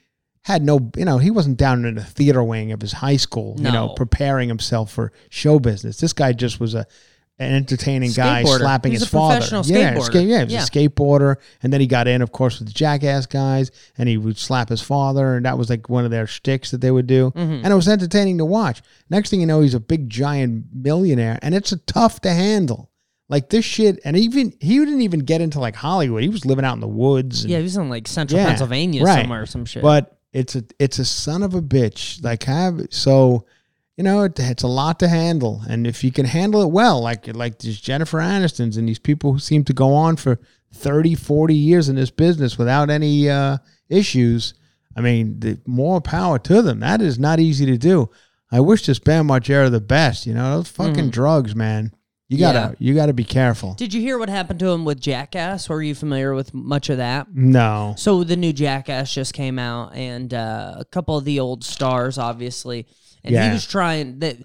had 0.44 0.62
no, 0.62 0.90
you 0.96 1.04
know, 1.04 1.18
he 1.18 1.30
wasn't 1.30 1.58
down 1.58 1.84
in 1.84 1.94
the 1.96 2.04
theater 2.04 2.42
wing 2.42 2.72
of 2.72 2.80
his 2.80 2.92
high 2.92 3.16
school, 3.16 3.56
you 3.58 3.70
know, 3.70 3.90
preparing 3.90 4.48
himself 4.48 4.90
for 4.90 5.12
show 5.28 5.58
business. 5.58 5.98
This 5.98 6.12
guy 6.12 6.32
just 6.32 6.58
was 6.60 6.74
a 6.74 6.86
an 7.38 7.54
entertaining 7.54 8.12
guy 8.12 8.42
slapping 8.44 8.92
He's 8.92 9.00
his 9.00 9.08
a 9.08 9.12
father. 9.12 9.36
professional 9.36 9.64
yeah, 9.64 9.94
skateboarder. 9.94 10.28
yeah, 10.28 10.38
he 10.40 10.44
was 10.44 10.52
Yeah. 10.52 10.62
a 10.62 10.66
skateboarder, 10.66 11.36
and 11.62 11.72
then 11.72 11.80
he 11.80 11.86
got 11.86 12.06
in, 12.06 12.20
of 12.20 12.32
course, 12.32 12.58
with 12.58 12.68
the 12.68 12.74
Jackass 12.74 13.24
guys, 13.24 13.70
and 13.96 14.10
he 14.10 14.18
would 14.18 14.36
slap 14.36 14.68
his 14.68 14.82
father, 14.82 15.36
and 15.36 15.46
that 15.46 15.56
was 15.56 15.70
like 15.70 15.88
one 15.88 16.04
of 16.04 16.10
their 16.10 16.26
shticks 16.26 16.70
that 16.70 16.82
they 16.82 16.90
would 16.90 17.06
do, 17.06 17.30
Mhm. 17.34 17.62
and 17.64 17.66
it 17.66 17.74
was 17.74 17.88
entertaining 17.88 18.36
to 18.36 18.44
watch. 18.44 18.82
Next 19.08 19.30
thing 19.30 19.40
you 19.40 19.46
know, 19.46 19.62
he's 19.62 19.72
a 19.72 19.80
big 19.80 20.10
giant 20.10 20.66
millionaire, 20.74 21.38
and 21.40 21.54
it's 21.54 21.72
a 21.72 21.78
tough 21.78 22.20
to 22.22 22.30
handle. 22.30 22.90
Like 23.30 23.48
this 23.48 23.64
shit, 23.64 23.98
and 24.04 24.18
even 24.18 24.52
he 24.60 24.78
didn't 24.78 25.00
even 25.00 25.20
get 25.20 25.40
into 25.40 25.60
like 25.60 25.76
Hollywood. 25.76 26.22
He 26.22 26.28
was 26.28 26.44
living 26.44 26.66
out 26.66 26.74
in 26.74 26.80
the 26.80 26.88
woods. 26.88 27.42
and- 27.44 27.50
Yeah, 27.50 27.56
he 27.58 27.62
was 27.62 27.76
in 27.78 27.88
like 27.88 28.06
central 28.06 28.38
Yeah, 28.38 28.48
Pennsylvania 28.48 29.02
right. 29.02 29.22
somewhere 29.22 29.40
or 29.42 29.46
some 29.46 29.64
shit. 29.64 29.82
But 29.82 30.14
it's 30.32 30.54
a 30.56 30.64
it's 30.78 30.98
a 30.98 31.04
son 31.04 31.42
of 31.42 31.54
a 31.54 31.62
bitch. 31.62 32.22
Like 32.22 32.44
have 32.44 32.86
so, 32.90 33.46
you 33.96 34.04
know, 34.04 34.22
it, 34.22 34.38
it's 34.38 34.62
a 34.62 34.68
lot 34.68 34.98
to 35.00 35.08
handle, 35.08 35.62
and 35.68 35.86
if 35.86 36.02
you 36.04 36.12
can 36.12 36.26
handle 36.26 36.62
it 36.62 36.70
well, 36.70 37.00
like 37.00 37.26
like 37.34 37.58
these 37.58 37.80
Jennifer 37.80 38.18
Anistons 38.18 38.76
and 38.78 38.88
these 38.88 38.98
people 38.98 39.32
who 39.32 39.38
seem 39.38 39.64
to 39.64 39.72
go 39.72 39.92
on 39.92 40.16
for 40.16 40.38
30, 40.72 41.14
40 41.16 41.54
years 41.54 41.88
in 41.88 41.96
this 41.96 42.10
business 42.10 42.56
without 42.56 42.90
any 42.90 43.28
uh, 43.28 43.58
issues, 43.88 44.54
I 44.96 45.00
mean, 45.00 45.40
the 45.40 45.58
more 45.66 46.00
power 46.00 46.38
to 46.38 46.62
them. 46.62 46.80
That 46.80 47.02
is 47.02 47.18
not 47.18 47.40
easy 47.40 47.66
to 47.66 47.76
do. 47.76 48.08
I 48.52 48.60
wish 48.60 48.86
this 48.86 48.98
Bam 48.98 49.28
Margera 49.28 49.70
the 49.70 49.80
best. 49.80 50.26
You 50.26 50.34
know, 50.34 50.56
those 50.56 50.68
fucking 50.68 51.06
Mhm. 51.08 51.10
drugs, 51.12 51.54
man. 51.56 51.92
You 52.30 52.38
gotta 52.38 52.76
you 52.78 52.94
gotta 52.94 53.12
be 53.12 53.24
careful. 53.24 53.74
Did 53.74 53.92
you 53.92 54.00
hear 54.00 54.16
what 54.16 54.28
happened 54.28 54.60
to 54.60 54.68
him 54.68 54.84
with 54.84 55.00
Jackass? 55.00 55.68
Were 55.68 55.82
you 55.82 55.96
familiar 55.96 56.32
with 56.32 56.54
much 56.54 56.88
of 56.88 56.98
that? 56.98 57.26
No. 57.34 57.94
So 57.98 58.22
the 58.22 58.36
new 58.36 58.52
Jackass 58.52 59.12
just 59.12 59.34
came 59.34 59.58
out, 59.58 59.94
and 59.96 60.32
uh, 60.32 60.76
a 60.78 60.84
couple 60.84 61.16
of 61.16 61.24
the 61.24 61.40
old 61.40 61.64
stars, 61.64 62.18
obviously, 62.18 62.86
and 63.24 63.34
Yeah. 63.34 63.48
he 63.48 63.52
was 63.52 63.66
trying 63.66 64.20
that. 64.20 64.36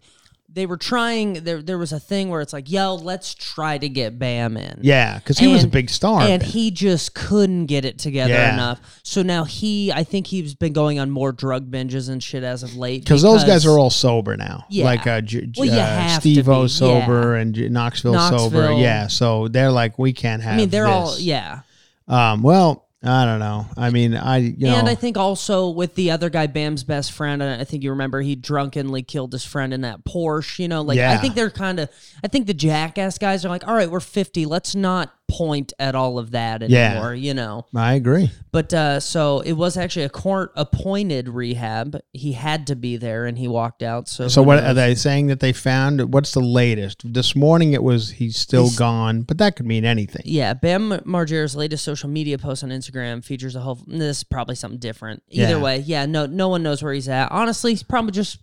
They 0.56 0.66
were 0.66 0.78
trying. 0.78 1.34
There, 1.44 1.62
there 1.62 1.78
was 1.78 1.92
a 1.92 2.00
thing 2.00 2.30
where 2.30 2.42
it's 2.42 2.54
like, 2.54 2.72
"Yo, 2.72 2.96
let's 2.96 3.36
try 3.36 3.78
to 3.78 3.88
get 3.90 4.18
Bam 4.18 4.58
in." 4.58 4.80
Yeah, 4.82 5.20
because 5.20 5.38
he 5.38 5.48
was 5.48 5.62
a 5.62 5.64
And- 5.66 5.72
big 5.72 5.90
star. 5.90 6.22
and 6.22 6.42
he 6.42 6.72
just 6.72 7.14
couldn't 7.14 7.66
get 7.68 7.86
it 7.86 8.00
together 8.00 8.34
Yeah. 8.34 8.54
enough. 8.54 8.80
So 9.04 9.22
now 9.22 9.44
he, 9.44 9.92
I 9.92 10.04
think 10.04 10.28
he's 10.28 10.56
been 10.56 10.74
going 10.74 10.98
on 10.98 11.12
more 11.12 11.32
drug 11.32 11.70
binges 11.70 12.10
and 12.10 12.24
shit 12.24 12.44
as 12.44 12.64
of 12.64 12.76
late. 12.76 13.04
because 13.04 13.22
those 13.22 13.44
guys 13.44 13.66
are 13.66 13.78
all 13.78 13.90
sober 13.90 14.36
now. 14.38 14.64
Yeah. 14.70 14.86
like 14.86 15.06
uh, 15.06 15.22
J- 15.22 15.50
Well, 15.58 15.66
you 15.68 15.74
uh, 15.74 15.86
have 15.86 16.16
to 16.24 16.32
Steve-O 16.32 16.64
be, 16.64 16.70
sober 16.70 17.36
and 17.36 17.54
J- 17.54 17.68
Knoxville, 17.70 18.14
sober. 18.14 18.62
Knoxville. 18.62 18.80
Yeah, 18.80 19.08
so 19.08 19.48
they're 19.50 19.72
like, 19.72 20.00
we 20.00 20.14
can't 20.14 20.42
have. 20.42 20.54
I 20.54 20.58
mean, 20.58 20.70
they're 20.70 20.88
all 20.88 21.12
this. 21.12 21.22
yeah. 21.22 21.60
Um, 22.08 22.42
well, 22.44 22.85
I 23.06 23.26
don't 23.26 23.40
know. 23.40 23.68
I 23.78 23.92
mean, 23.92 24.16
I 24.16 24.38
you 24.38 24.68
and 24.68 24.90
I 24.90 24.96
think 24.96 25.16
also 25.16 25.70
with 25.70 25.94
the 25.94 26.10
other 26.10 26.30
guy, 26.32 26.48
Bam's 26.48 26.84
best 26.84 27.12
friend, 27.12 27.42
and 27.44 27.62
I 27.62 27.64
think 27.64 27.84
you 27.84 27.92
remember 27.92 28.22
he 28.22 28.36
drunkenly 28.36 29.04
killed 29.04 29.32
his 29.32 29.46
friend 29.46 29.74
in 29.74 29.82
that 29.82 30.04
Porsche. 30.04 30.60
You 30.60 30.68
know, 30.68 30.82
like 30.82 30.98
I 31.00 31.18
think 31.18 31.36
they're 31.36 31.52
kind 31.52 31.80
of. 31.80 31.90
I 32.24 32.28
think 32.28 32.48
the 32.48 32.54
jackass 32.54 33.20
guys 33.20 33.46
are 33.46 33.50
like, 33.50 33.68
all 33.68 33.76
right, 33.76 33.90
we're 33.90 34.00
fifty. 34.00 34.48
Let's 34.48 34.74
not 34.74 35.14
point 35.28 35.74
at 35.80 35.96
all 35.96 36.18
of 36.20 36.32
that 36.32 36.70
Yeah. 36.70 36.92
anymore. 36.92 37.14
You 37.16 37.34
know. 37.34 37.66
I 37.76 37.94
agree. 37.94 38.32
But 38.52 38.74
uh, 38.74 39.00
so 39.00 39.40
it 39.42 39.54
was 39.54 39.76
actually 39.78 40.06
a 40.06 40.10
court 40.10 40.52
appointed 40.56 41.28
rehab. 41.30 42.00
He 42.14 42.34
had 42.34 42.68
to 42.68 42.76
be 42.76 42.98
there, 42.98 43.26
and 43.26 43.38
he 43.38 43.48
walked 43.48 43.84
out. 43.84 44.08
So 44.08 44.28
So 44.28 44.42
what 44.44 44.58
knows? 44.58 44.72
are 44.72 44.74
they 44.76 44.96
saying 44.96 45.28
that 45.28 45.40
they 45.40 45.52
found? 45.54 46.14
What's 46.14 46.32
the 46.32 46.40
latest? 46.42 47.02
This 47.14 47.36
morning 47.36 47.74
it 47.74 47.84
was 47.84 48.12
he's 48.12 48.38
still 48.38 48.64
He's- 48.66 48.78
gone, 48.78 49.22
but 49.24 49.38
that 49.40 49.56
could 49.56 49.66
mean 49.66 49.84
anything. 49.86 50.22
Yeah, 50.26 50.54
Bam 50.54 50.90
Margera's 51.06 51.56
latest 51.56 51.84
social 51.84 52.10
media 52.10 52.38
post 52.38 52.64
on 52.64 52.70
Instagram 52.70 53.24
features 53.24 53.56
a 53.56 53.62
whole. 53.62 53.80
This 53.88 54.18
is 54.20 54.24
probably 54.24 54.56
something 54.56 54.80
different. 54.80 55.24
Either 55.30 55.56
Yeah. 55.56 55.62
way, 55.62 55.80
yeah, 55.80 56.06
no, 56.06 56.26
no 56.26 56.50
one 56.50 56.64
knows 56.64 56.82
where 56.84 56.94
he's 56.94 57.10
at. 57.10 57.32
Honestly, 57.32 57.72
he's 57.72 57.84
probably 57.84 58.12
just. 58.12 58.38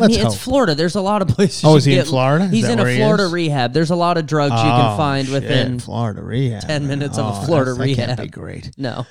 I 0.00 0.06
Let's 0.06 0.16
mean, 0.16 0.26
it's. 0.26 0.36
Florida. 0.42 0.74
There's 0.74 0.94
a 0.96 1.00
lot 1.00 1.22
of 1.22 1.28
places. 1.28 1.64
Oh, 1.64 1.70
you 1.72 1.76
is 1.76 1.84
he 1.84 1.92
in 1.92 1.98
get- 1.98 2.06
Florida? 2.08 2.44
Is 2.46 2.50
He's 2.50 2.62
that 2.66 2.72
in 2.72 2.78
a 2.78 2.82
where 2.82 2.92
he 2.92 2.98
Florida 2.98 3.24
is? 3.24 3.32
rehab. 3.32 3.72
There's 3.72 3.90
a 3.90 3.96
lot 3.96 4.16
of 4.18 4.26
drugs 4.26 4.52
you 4.54 4.58
Oh, 4.58 4.62
can 4.62 4.96
find 4.96 5.26
shit, 5.26 5.34
within. 5.42 5.78
Florida 5.78 6.22
rehab. 6.22 6.62
10 6.62 6.86
minutes 6.88 7.18
of 7.18 7.26
a 7.26 7.28
Oh, 7.28 7.44
Florida 7.46 7.72
that's- 7.74 7.96
That 7.96 8.06
can't 8.06 8.18
rehab. 8.18 8.24
be 8.24 8.28
great. 8.30 8.70
No, 8.78 9.06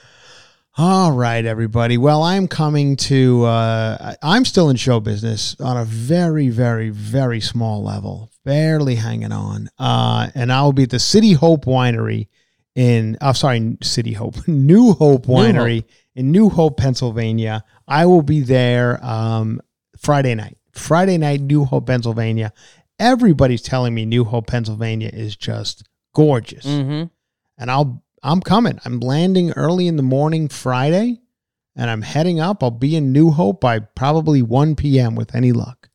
All 0.77 1.11
right, 1.11 1.43
everybody. 1.45 1.97
Well, 1.97 2.23
I'm 2.23 2.47
coming 2.47 2.95
to. 2.97 3.43
Uh, 3.45 3.97
I- 3.99 4.15
I'm 4.35 4.45
still 4.45 4.69
in 4.69 4.75
show 4.77 4.99
business 4.99 5.55
on 5.59 5.75
a 5.77 5.83
very, 5.83 6.49
very, 6.49 6.89
very 6.89 7.41
small 7.41 7.83
level, 7.83 8.31
barely 8.45 8.95
hanging 8.95 9.31
on. 9.33 9.69
Uh, 9.77 10.29
and 10.35 10.53
I'll 10.53 10.71
be 10.71 10.83
at 10.83 10.89
the 10.91 10.99
City 10.99 11.33
Hope 11.33 11.65
Winery 11.65 12.27
in. 12.75 13.17
Oh, 13.19 13.33
sorry, 13.33 13.77
City 13.81 14.13
Hope, 14.13 14.35
New 14.47 14.93
Hope 14.93 15.25
Winery 15.25 15.83
in 16.15 16.31
New 16.31 16.49
Hope, 16.49 16.77
Pennsylvania. 16.77 17.63
I 17.87 18.05
will 18.05 18.21
be 18.21 18.39
there 18.41 19.03
um, 19.03 19.59
Friday 19.97 20.35
night. 20.35 20.57
Friday 20.79 21.17
night, 21.17 21.41
New 21.41 21.65
Hope, 21.65 21.87
Pennsylvania. 21.87 22.53
Everybody's 22.97 23.61
telling 23.61 23.93
me 23.93 24.05
New 24.05 24.23
Hope, 24.23 24.47
Pennsylvania 24.47 25.09
is 25.11 25.35
just 25.35 25.87
gorgeous 26.13 26.65
mm-hmm. 26.65 27.05
and 27.57 27.71
I'll 27.71 28.03
I'm 28.23 28.41
coming. 28.41 28.79
I'm 28.85 28.99
landing 28.99 29.51
early 29.51 29.87
in 29.87 29.95
the 29.95 30.03
morning 30.03 30.49
Friday, 30.49 31.21
and 31.75 31.89
I'm 31.89 32.01
heading 32.01 32.39
up. 32.39 32.63
I'll 32.63 32.71
be 32.71 32.95
in 32.95 33.11
New 33.13 33.31
Hope 33.31 33.61
by 33.61 33.79
probably 33.79 34.41
1 34.41 34.75
p.m. 34.75 35.15
with 35.15 35.33
any 35.33 35.51
luck. 35.51 35.89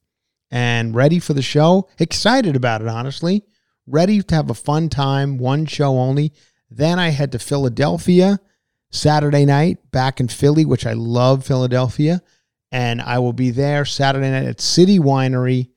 and 0.50 0.94
ready 0.94 1.18
for 1.18 1.34
the 1.34 1.42
show. 1.42 1.88
Excited 1.98 2.54
about 2.56 2.80
it, 2.80 2.88
honestly. 2.88 3.44
Ready 3.86 4.22
to 4.22 4.34
have 4.34 4.50
a 4.50 4.54
fun 4.54 4.88
time. 4.88 5.36
One 5.36 5.66
show 5.66 5.98
only. 5.98 6.32
Then 6.70 6.98
I 6.98 7.08
head 7.08 7.32
to 7.32 7.38
Philadelphia 7.38 8.38
Saturday 8.90 9.44
night, 9.44 9.90
back 9.90 10.20
in 10.20 10.28
Philly, 10.28 10.64
which 10.64 10.86
I 10.86 10.92
love 10.92 11.44
Philadelphia. 11.44 12.22
And 12.74 13.00
I 13.00 13.20
will 13.20 13.32
be 13.32 13.52
there 13.52 13.84
Saturday 13.84 14.28
night 14.28 14.48
at 14.48 14.60
City 14.60 14.98
Winery. 14.98 15.68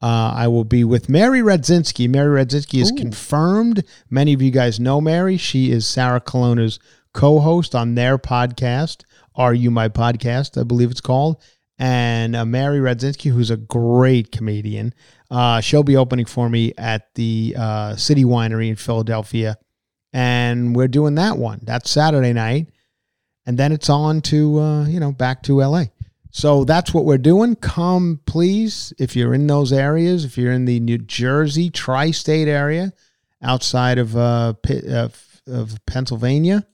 Uh, 0.00 0.32
I 0.34 0.48
will 0.48 0.64
be 0.64 0.84
with 0.84 1.06
Mary 1.06 1.40
Radzinski. 1.40 2.08
Mary 2.08 2.42
Radzinski 2.42 2.80
is 2.80 2.90
Ooh. 2.90 2.94
confirmed. 2.94 3.84
Many 4.08 4.32
of 4.32 4.40
you 4.40 4.50
guys 4.50 4.80
know 4.80 5.02
Mary. 5.02 5.36
She 5.36 5.70
is 5.70 5.86
Sarah 5.86 6.18
Colonna's 6.18 6.78
co 7.12 7.40
host 7.40 7.74
on 7.74 7.94
their 7.94 8.16
podcast, 8.16 9.04
Are 9.34 9.52
You 9.52 9.70
My 9.70 9.90
Podcast? 9.90 10.58
I 10.58 10.64
believe 10.64 10.90
it's 10.90 11.02
called. 11.02 11.42
And 11.78 12.34
uh, 12.34 12.46
Mary 12.46 12.78
Radzinski, 12.78 13.30
who's 13.30 13.50
a 13.50 13.58
great 13.58 14.32
comedian, 14.32 14.94
uh, 15.30 15.60
she'll 15.60 15.82
be 15.82 15.98
opening 15.98 16.24
for 16.24 16.48
me 16.48 16.72
at 16.78 17.14
the 17.16 17.54
uh, 17.58 17.96
City 17.96 18.24
Winery 18.24 18.70
in 18.70 18.76
Philadelphia. 18.76 19.58
And 20.14 20.74
we're 20.74 20.88
doing 20.88 21.16
that 21.16 21.36
one. 21.36 21.60
That's 21.64 21.90
Saturday 21.90 22.32
night. 22.32 22.70
And 23.44 23.58
then 23.58 23.72
it's 23.72 23.90
on 23.90 24.22
to, 24.22 24.58
uh, 24.58 24.86
you 24.86 25.00
know, 25.00 25.12
back 25.12 25.42
to 25.42 25.60
LA. 25.60 25.84
So 26.36 26.64
that's 26.64 26.92
what 26.92 27.06
we're 27.06 27.16
doing. 27.16 27.56
Come, 27.56 28.20
please, 28.26 28.92
if 28.98 29.16
you're 29.16 29.32
in 29.32 29.46
those 29.46 29.72
areas, 29.72 30.22
if 30.22 30.36
you're 30.36 30.52
in 30.52 30.66
the 30.66 30.80
New 30.80 30.98
Jersey 30.98 31.70
tri 31.70 32.10
state 32.10 32.46
area 32.46 32.92
outside 33.40 33.96
of, 33.96 34.14
uh, 34.18 34.52
of, 34.86 35.40
of 35.46 35.86
Pennsylvania, 35.86 36.66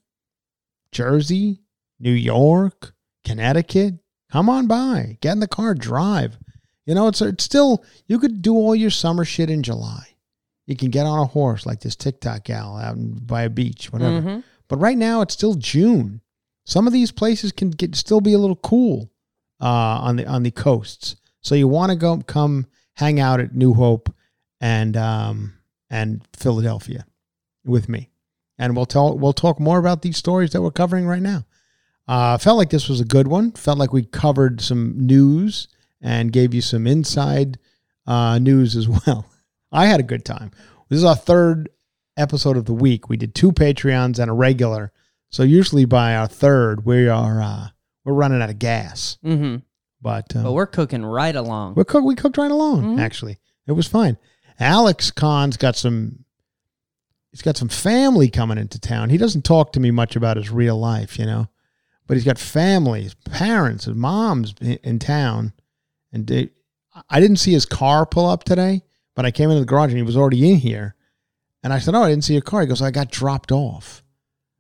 Jersey, 0.90 1.60
New 2.00 2.10
York, 2.10 2.92
Connecticut, 3.24 4.00
come 4.32 4.50
on 4.50 4.66
by. 4.66 5.16
Get 5.20 5.34
in 5.34 5.38
the 5.38 5.46
car, 5.46 5.74
drive. 5.74 6.38
You 6.84 6.96
know, 6.96 7.06
it's, 7.06 7.22
it's 7.22 7.44
still, 7.44 7.84
you 8.08 8.18
could 8.18 8.42
do 8.42 8.56
all 8.56 8.74
your 8.74 8.90
summer 8.90 9.24
shit 9.24 9.48
in 9.48 9.62
July. 9.62 10.16
You 10.66 10.74
can 10.74 10.90
get 10.90 11.06
on 11.06 11.20
a 11.20 11.26
horse 11.26 11.66
like 11.66 11.78
this 11.78 11.94
TikTok 11.94 12.42
gal 12.42 12.78
out 12.78 12.96
by 12.98 13.42
a 13.42 13.48
beach, 13.48 13.92
whatever. 13.92 14.22
Mhm. 14.22 14.44
But 14.66 14.78
right 14.78 14.98
now, 14.98 15.20
it's 15.20 15.34
still 15.34 15.54
June. 15.54 16.20
Some 16.64 16.88
of 16.88 16.92
these 16.92 17.12
places 17.12 17.52
can 17.52 17.70
get 17.70 17.94
still 17.94 18.20
be 18.20 18.32
a 18.32 18.40
little 18.40 18.56
cool 18.56 19.11
uh, 19.62 20.00
on 20.02 20.16
the 20.16 20.26
on 20.26 20.42
the 20.42 20.50
coasts. 20.50 21.16
So 21.40 21.54
you 21.54 21.68
want 21.68 21.90
to 21.90 21.96
go 21.96 22.18
come 22.18 22.66
hang 22.94 23.20
out 23.20 23.40
at 23.40 23.54
New 23.54 23.74
Hope 23.74 24.12
and 24.60 24.96
um, 24.96 25.54
and 25.88 26.26
Philadelphia 26.36 27.06
with 27.64 27.88
me, 27.88 28.10
and 28.58 28.76
we'll 28.76 28.86
tell 28.86 29.16
we'll 29.16 29.32
talk 29.32 29.60
more 29.60 29.78
about 29.78 30.02
these 30.02 30.16
stories 30.16 30.50
that 30.50 30.62
we're 30.62 30.72
covering 30.72 31.06
right 31.06 31.22
now. 31.22 31.44
Uh, 32.08 32.36
felt 32.36 32.58
like 32.58 32.70
this 32.70 32.88
was 32.88 33.00
a 33.00 33.04
good 33.04 33.28
one. 33.28 33.52
Felt 33.52 33.78
like 33.78 33.92
we 33.92 34.02
covered 34.02 34.60
some 34.60 34.94
news 35.06 35.68
and 36.00 36.32
gave 36.32 36.52
you 36.52 36.60
some 36.60 36.86
inside 36.86 37.58
uh, 38.06 38.38
news 38.38 38.74
as 38.74 38.88
well. 39.06 39.26
I 39.70 39.86
had 39.86 40.00
a 40.00 40.04
good 40.04 40.24
time. 40.24 40.50
This 40.88 40.98
is 40.98 41.04
our 41.04 41.16
third 41.16 41.70
episode 42.16 42.56
of 42.56 42.66
the 42.66 42.74
week. 42.74 43.08
We 43.08 43.16
did 43.16 43.34
two 43.34 43.52
Patreons 43.52 44.18
and 44.18 44.30
a 44.30 44.34
regular. 44.34 44.92
So 45.30 45.44
usually 45.44 45.86
by 45.86 46.14
our 46.14 46.26
third, 46.26 46.84
we 46.84 47.08
are 47.08 47.40
uh, 47.40 47.68
we're 48.04 48.12
running 48.14 48.42
out 48.42 48.50
of 48.50 48.58
gas. 48.58 49.18
Mm-hmm. 49.24 49.56
But, 50.00 50.34
uh, 50.34 50.42
But 50.42 50.52
we're 50.52 50.66
cooking 50.66 51.04
right 51.04 51.34
along. 51.36 51.74
we 51.74 51.84
cooked 51.84 52.04
we 52.04 52.14
cooked 52.16 52.36
right 52.36 52.50
along. 52.50 52.96
Mhm. 52.96 53.00
Actually, 53.00 53.38
it 53.66 53.72
was 53.72 53.86
fine. 53.86 54.16
Alex 54.58 55.10
Kahn's 55.10 55.56
got 55.56 55.76
some. 55.76 56.24
He's 57.30 57.42
got 57.42 57.56
some 57.56 57.68
family 57.68 58.28
coming 58.28 58.58
into 58.58 58.78
town. 58.78 59.08
He 59.10 59.16
doesn't 59.16 59.42
talk 59.44 59.72
to 59.72 59.80
me 59.80 59.90
much 59.90 60.16
about 60.16 60.36
his 60.36 60.50
real 60.50 60.78
life, 60.78 61.18
you 61.18 61.24
know, 61.24 61.48
but 62.06 62.16
he's 62.16 62.26
got 62.26 62.36
family, 62.38 63.04
his 63.04 63.14
parents, 63.14 63.86
his 63.86 63.94
mom's 63.94 64.54
in, 64.60 64.78
in 64.84 64.98
town, 64.98 65.54
and 66.12 66.26
they, 66.26 66.50
I 67.08 67.20
didn't 67.20 67.38
see 67.38 67.52
his 67.52 67.64
car 67.64 68.04
pull 68.04 68.26
up 68.26 68.44
today, 68.44 68.82
but 69.16 69.24
I 69.24 69.30
came 69.30 69.48
into 69.48 69.60
the 69.60 69.66
garage 69.66 69.88
and 69.90 69.96
he 69.96 70.02
was 70.02 70.16
already 70.16 70.50
in 70.52 70.58
here, 70.58 70.94
and 71.62 71.72
I 71.72 71.78
said, 71.78 71.94
"Oh, 71.94 72.02
I 72.02 72.10
didn't 72.10 72.24
see 72.24 72.34
your 72.34 72.42
car." 72.42 72.60
He 72.60 72.66
goes, 72.66 72.82
"I 72.82 72.90
got 72.90 73.10
dropped 73.10 73.50
off." 73.50 74.01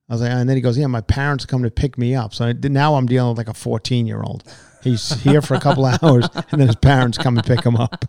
I 0.08 0.14
was 0.14 0.20
like, 0.20 0.30
and 0.30 0.48
then 0.48 0.56
he 0.56 0.62
goes, 0.62 0.76
"Yeah, 0.76 0.88
my 0.88 1.00
parents 1.00 1.46
come 1.46 1.62
to 1.62 1.70
pick 1.70 1.96
me 1.96 2.14
up." 2.14 2.34
So 2.34 2.46
I, 2.46 2.52
now 2.52 2.96
I'm 2.96 3.06
dealing 3.06 3.30
with 3.30 3.38
like 3.38 3.48
a 3.48 3.54
14 3.54 4.06
year 4.06 4.22
old. 4.22 4.44
He's 4.82 5.12
here 5.22 5.40
for 5.40 5.54
a 5.54 5.60
couple 5.60 5.84
hours, 6.02 6.28
and 6.34 6.60
then 6.60 6.66
his 6.66 6.76
parents 6.76 7.16
come 7.16 7.38
and 7.38 7.46
pick 7.46 7.64
him 7.64 7.76
up. 7.76 8.04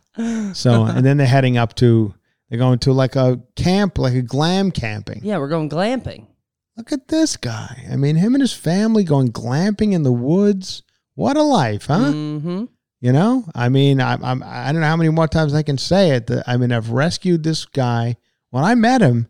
So, 0.54 0.86
and 0.86 1.06
then 1.06 1.18
they're 1.18 1.28
heading 1.28 1.58
up 1.58 1.76
to, 1.76 2.14
they're 2.50 2.58
going 2.60 2.80
to 2.80 2.94
like 2.94 3.16
a 3.16 3.42
camp, 3.56 3.98
like 3.98 4.16
a 4.16 4.22
glam 4.22 4.72
camping. 4.72 5.22
Yeah, 5.24 5.38
we're 5.38 5.50
going 5.50 5.70
glamping. 5.70 6.28
Look 6.76 6.92
at 6.92 7.08
this 7.08 7.38
guy. 7.38 7.86
I 7.92 7.96
mean, 7.96 8.16
him 8.16 8.34
and 8.34 8.42
his 8.42 8.54
family 8.54 9.04
going 9.04 9.32
glamping 9.32 9.94
in 9.94 10.02
the 10.04 10.12
woods. 10.12 10.82
What 11.14 11.38
a 11.38 11.44
life, 11.44 11.86
huh? 11.86 12.12
Mm-hmm. 12.12 12.66
You 13.00 13.12
know, 13.12 13.46
I 13.54 13.70
mean, 13.70 14.00
I, 14.02 14.14
I'm, 14.14 14.42
I 14.42 14.72
don't 14.72 14.82
know 14.82 14.88
how 14.88 14.96
many 14.96 15.10
more 15.10 15.28
times 15.28 15.54
I 15.54 15.62
can 15.62 15.78
say 15.78 16.12
it. 16.12 16.28
That 16.28 16.46
I 16.48 16.58
mean, 16.58 16.72
I've 16.72 16.90
rescued 16.90 17.44
this 17.44 17.66
guy. 17.66 18.16
When 18.50 18.64
I 18.64 18.76
met 18.76 19.02
him, 19.02 19.28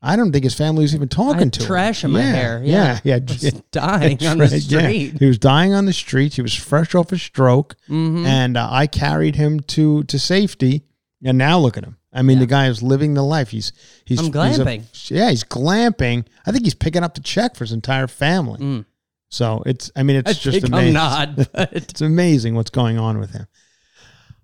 I 0.00 0.14
don't 0.16 0.30
think 0.30 0.44
his 0.44 0.54
family 0.54 0.82
was 0.82 0.94
even 0.94 1.08
talking 1.08 1.50
to 1.50 1.60
him. 1.60 1.66
trash 1.66 2.04
in 2.04 2.12
my 2.12 2.20
Yeah, 2.20 2.30
hair. 2.32 2.62
Yeah, 2.64 2.98
Yeah. 3.02 3.18
yeah. 3.40 3.50
Dying 3.72 4.24
on 4.26 4.38
the 4.38 4.44
right, 4.44 4.52
yeah. 4.52 4.78
street. 4.80 5.16
He 5.18 5.26
was 5.26 5.38
dying 5.38 5.74
on 5.74 5.86
the 5.86 5.92
streets. 5.92 6.36
He 6.36 6.42
was 6.42 6.54
fresh 6.54 6.94
off 6.94 7.10
a 7.10 7.18
stroke, 7.18 7.74
Mhm. 7.88 8.24
and 8.24 8.56
uh, 8.56 8.68
I 8.70 8.86
carried 8.86 9.34
him 9.36 9.60
to 9.60 10.04
to 10.04 10.18
safety. 10.18 10.84
And 11.24 11.36
now 11.36 11.58
look 11.58 11.76
at 11.76 11.82
him. 11.84 11.96
I 12.12 12.22
mean, 12.22 12.38
the 12.38 12.46
guy 12.46 12.68
is 12.68 12.80
living 12.80 13.14
the 13.14 13.24
life. 13.24 13.48
He's 13.50 13.72
he's 14.04 14.20
I'm 14.20 14.26
he's 14.26 14.58
a- 14.60 14.64
glamping. 14.64 15.10
yeah, 15.10 15.30
he's 15.30 15.42
glamping. 15.42 16.24
I 16.46 16.52
think 16.52 16.64
he's 16.64 16.74
picking 16.74 17.02
up 17.02 17.14
the 17.14 17.20
check 17.20 17.56
for 17.56 17.64
his 17.64 17.72
entire 17.72 18.06
family. 18.06 18.60
Mm. 18.60 18.84
So 19.30 19.62
it's. 19.66 19.90
I 19.96 20.04
mean, 20.04 20.16
it's 20.16 20.30
I 20.30 20.32
just 20.34 20.60
think 20.62 20.72
I'm 20.72 20.92
not, 20.92 21.36
but- 21.52 21.70
it's 21.72 22.00
amazing 22.00 22.54
what's 22.54 22.70
going 22.70 22.98
on 22.98 23.18
with 23.18 23.32
him. 23.32 23.46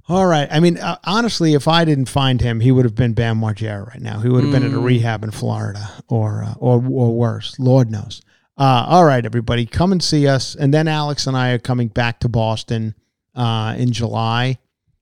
All 0.09 0.26
right. 0.26 0.48
I 0.50 0.61
mean, 0.61 0.76
uh, 0.76 0.98
honestly, 1.05 1.55
if 1.55 1.66
I 1.66 1.84
didn't 1.86 2.11
find 2.11 2.40
him, 2.40 2.61
he 2.61 2.70
would 2.70 2.84
have 2.84 2.94
been 2.94 3.14
Bam 3.14 3.40
Margera 3.40 3.86
right 3.88 4.02
now. 4.02 4.20
He 4.20 4.28
would 4.28 4.44
have 4.44 4.52
been 4.52 4.62
at 4.64 4.72
a 4.72 4.74
Mm. 4.78 4.84
rehab 4.84 5.24
in 5.24 5.30
Florida 5.30 5.90
or 6.09 6.44
uh, 6.44 6.55
or 6.59 6.76
or 6.90 7.14
worse. 7.16 7.59
Lord 7.59 7.90
knows. 7.90 8.20
Uh, 8.59 8.84
all 8.86 9.05
right, 9.05 9.24
everybody, 9.24 9.64
come 9.66 9.92
and 9.92 10.02
see 10.02 10.28
us. 10.28 10.55
And 10.55 10.72
then 10.74 10.86
Alex 10.88 11.26
and 11.26 11.36
I 11.36 11.50
are 11.52 11.59
coming 11.59 11.88
back 11.88 12.20
to 12.20 12.28
Boston 12.28 12.94
uh, 13.34 13.74
in 13.78 13.92
July. 13.92 14.59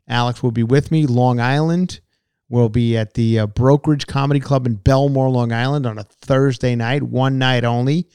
Alex 0.08 0.42
will 0.42 0.52
be 0.52 0.62
with 0.62 0.90
me. 0.92 1.06
Long 1.06 1.40
Island. 1.40 2.00
We'll 2.48 2.68
be 2.68 2.96
at 2.96 3.14
the 3.14 3.40
uh, 3.40 3.46
Brokerage 3.46 4.06
Comedy 4.06 4.38
Club 4.40 4.66
in 4.66 4.76
Bellmore, 4.76 5.30
Long 5.32 5.52
Island 5.52 5.84
on 5.86 5.98
a 5.98 6.04
Thursday 6.04 6.74
night, 6.76 7.02
one 7.02 7.38
night 7.38 7.64
only. 7.64 8.08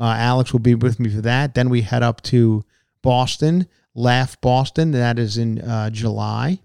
Uh, 0.00 0.04
Alex 0.18 0.52
will 0.52 0.60
be 0.60 0.74
with 0.74 0.98
me 0.98 1.08
for 1.10 1.20
that. 1.20 1.54
Then 1.54 1.68
we 1.70 1.82
head 1.82 2.02
up 2.02 2.22
to 2.22 2.64
Boston, 3.02 3.66
Laugh 3.94 4.40
Boston. 4.40 4.92
That 4.92 5.18
is 5.18 5.38
in 5.38 5.60
uh, 5.60 5.90
July. 5.90 6.60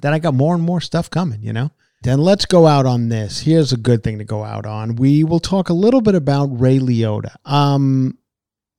Then 0.00 0.14
I 0.14 0.18
got 0.18 0.34
more 0.34 0.54
and 0.54 0.64
more 0.64 0.80
stuff 0.80 1.10
coming, 1.10 1.42
you 1.42 1.52
know? 1.52 1.70
Then 2.02 2.18
let's 2.18 2.46
go 2.46 2.66
out 2.66 2.86
on 2.86 3.08
this. 3.08 3.40
Here's 3.40 3.72
a 3.72 3.76
good 3.76 4.02
thing 4.02 4.18
to 4.18 4.24
go 4.24 4.42
out 4.42 4.66
on. 4.66 4.96
We 4.96 5.22
will 5.22 5.38
talk 5.38 5.68
a 5.68 5.74
little 5.74 6.00
bit 6.00 6.16
about 6.16 6.46
Ray 6.46 6.78
Liotta. 6.78 7.36
Um, 7.44 8.18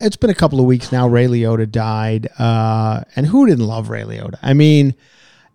it's 0.02 0.18
been 0.18 0.30
a 0.30 0.36
couple 0.36 0.60
of 0.60 0.66
weeks 0.66 0.92
now. 0.92 1.08
Ray 1.08 1.28
Liotta 1.28 1.72
died. 1.72 2.28
Uh, 2.38 3.04
and 3.16 3.26
who 3.26 3.46
didn't 3.46 3.66
love 3.66 3.90
Ray 3.90 4.04
Liotta? 4.04 4.40
I 4.42 4.54
mean, 4.54 4.94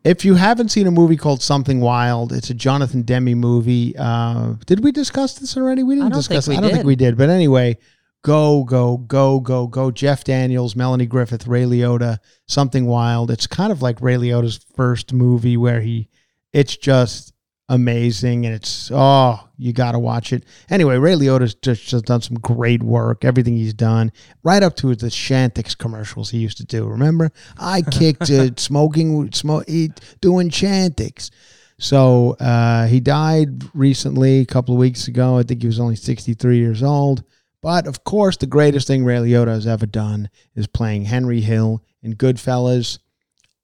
if 0.03 0.25
you 0.25 0.37
haven't 0.37 0.71
seen 0.71 0.87
a 0.87 0.91
movie 0.91 1.19
called 1.19 1.43
Something 1.43 1.81
Wild, 1.81 2.33
it's 2.33 2.49
a 2.49 2.55
Jonathan 2.55 3.03
Demme 3.03 3.35
movie. 3.35 3.95
Uh, 3.99 4.55
did 4.65 4.83
we 4.83 4.91
discuss 4.91 5.35
this 5.39 5.55
already? 5.55 5.83
We 5.83 5.97
didn't 5.97 6.15
discuss. 6.15 6.49
we 6.49 6.57
I 6.57 6.61
don't 6.61 6.71
think 6.71 6.87
we 6.87 6.97
did. 6.97 7.19
But 7.19 7.29
anyway, 7.29 7.77
go 8.23 8.65
go 8.65 8.97
go 8.97 9.41
go 9.41 9.67
go. 9.67 9.91
Jeff 9.91 10.25
Daniels, 10.25 10.77
Melanie 10.77 11.07
Griffith, 11.07 11.47
Ray 11.47 11.65
Liotta, 11.65 12.19
Something 12.47 12.87
Wild. 12.87 13.31
It's 13.31 13.47
kind 13.47 13.73
of 13.73 13.83
like 13.83 14.01
Ray 14.01 14.17
Liotta's 14.17 14.65
first 14.77 15.13
movie 15.13 15.57
where 15.57 15.81
he. 15.81 16.09
It's 16.53 16.77
just 16.77 17.33
amazing 17.71 18.47
and 18.47 18.55
it's 18.55 18.91
oh 18.95 19.39
you 19.59 19.75
got 19.75 19.93
to 19.93 19.99
watch 19.99 20.33
it 20.33 20.43
anyway 20.71 20.97
ray 20.97 21.13
liotta's 21.13 21.55
just, 21.55 21.87
just 21.87 22.07
done 22.07 22.23
some 22.23 22.39
great 22.39 22.83
work 22.83 23.27
everything 23.27 23.57
he's 23.57 23.75
done 23.75 24.11
right 24.43 24.63
up 24.63 24.75
to 24.75 24.95
the 24.95 25.09
Chantix 25.09 25.77
commercials 25.77 26.31
he 26.31 26.39
used 26.39 26.57
to 26.57 26.65
do 26.65 26.87
remember 26.87 27.31
i 27.59 27.83
kicked 27.83 28.31
it 28.31 28.59
smoking 28.61 29.31
smoke 29.33 29.67
doing 29.67 30.49
Chantix 30.49 31.31
so 31.79 32.33
uh, 32.41 32.87
he 32.87 33.01
died 33.01 33.63
recently 33.75 34.41
a 34.41 34.47
couple 34.47 34.75
of 34.75 34.81
weeks 34.81 35.07
ago 35.07 35.37
i 35.37 35.43
think 35.43 35.61
he 35.61 35.67
was 35.67 35.79
only 35.79 35.97
63 35.97 36.57
years 36.57 36.83
old 36.83 37.23
but 37.63 37.87
of 37.87 38.05
course 38.05 38.37
the 38.37 38.47
greatest 38.47 38.87
thing 38.87 39.05
ray 39.05 39.17
liotta 39.17 39.49
has 39.49 39.67
ever 39.67 39.87
done 39.87 40.29
is 40.55 40.67
playing 40.67 41.05
henry 41.05 41.41
hill 41.41 41.83
in 42.03 42.15
goodfellas 42.15 42.99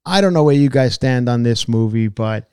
i 0.04 0.20
don't 0.20 0.34
know 0.34 0.44
where 0.44 0.54
you 0.54 0.68
guys 0.68 0.94
stand 0.94 1.28
on 1.28 1.42
this 1.42 1.68
movie 1.68 2.08
but 2.08 2.48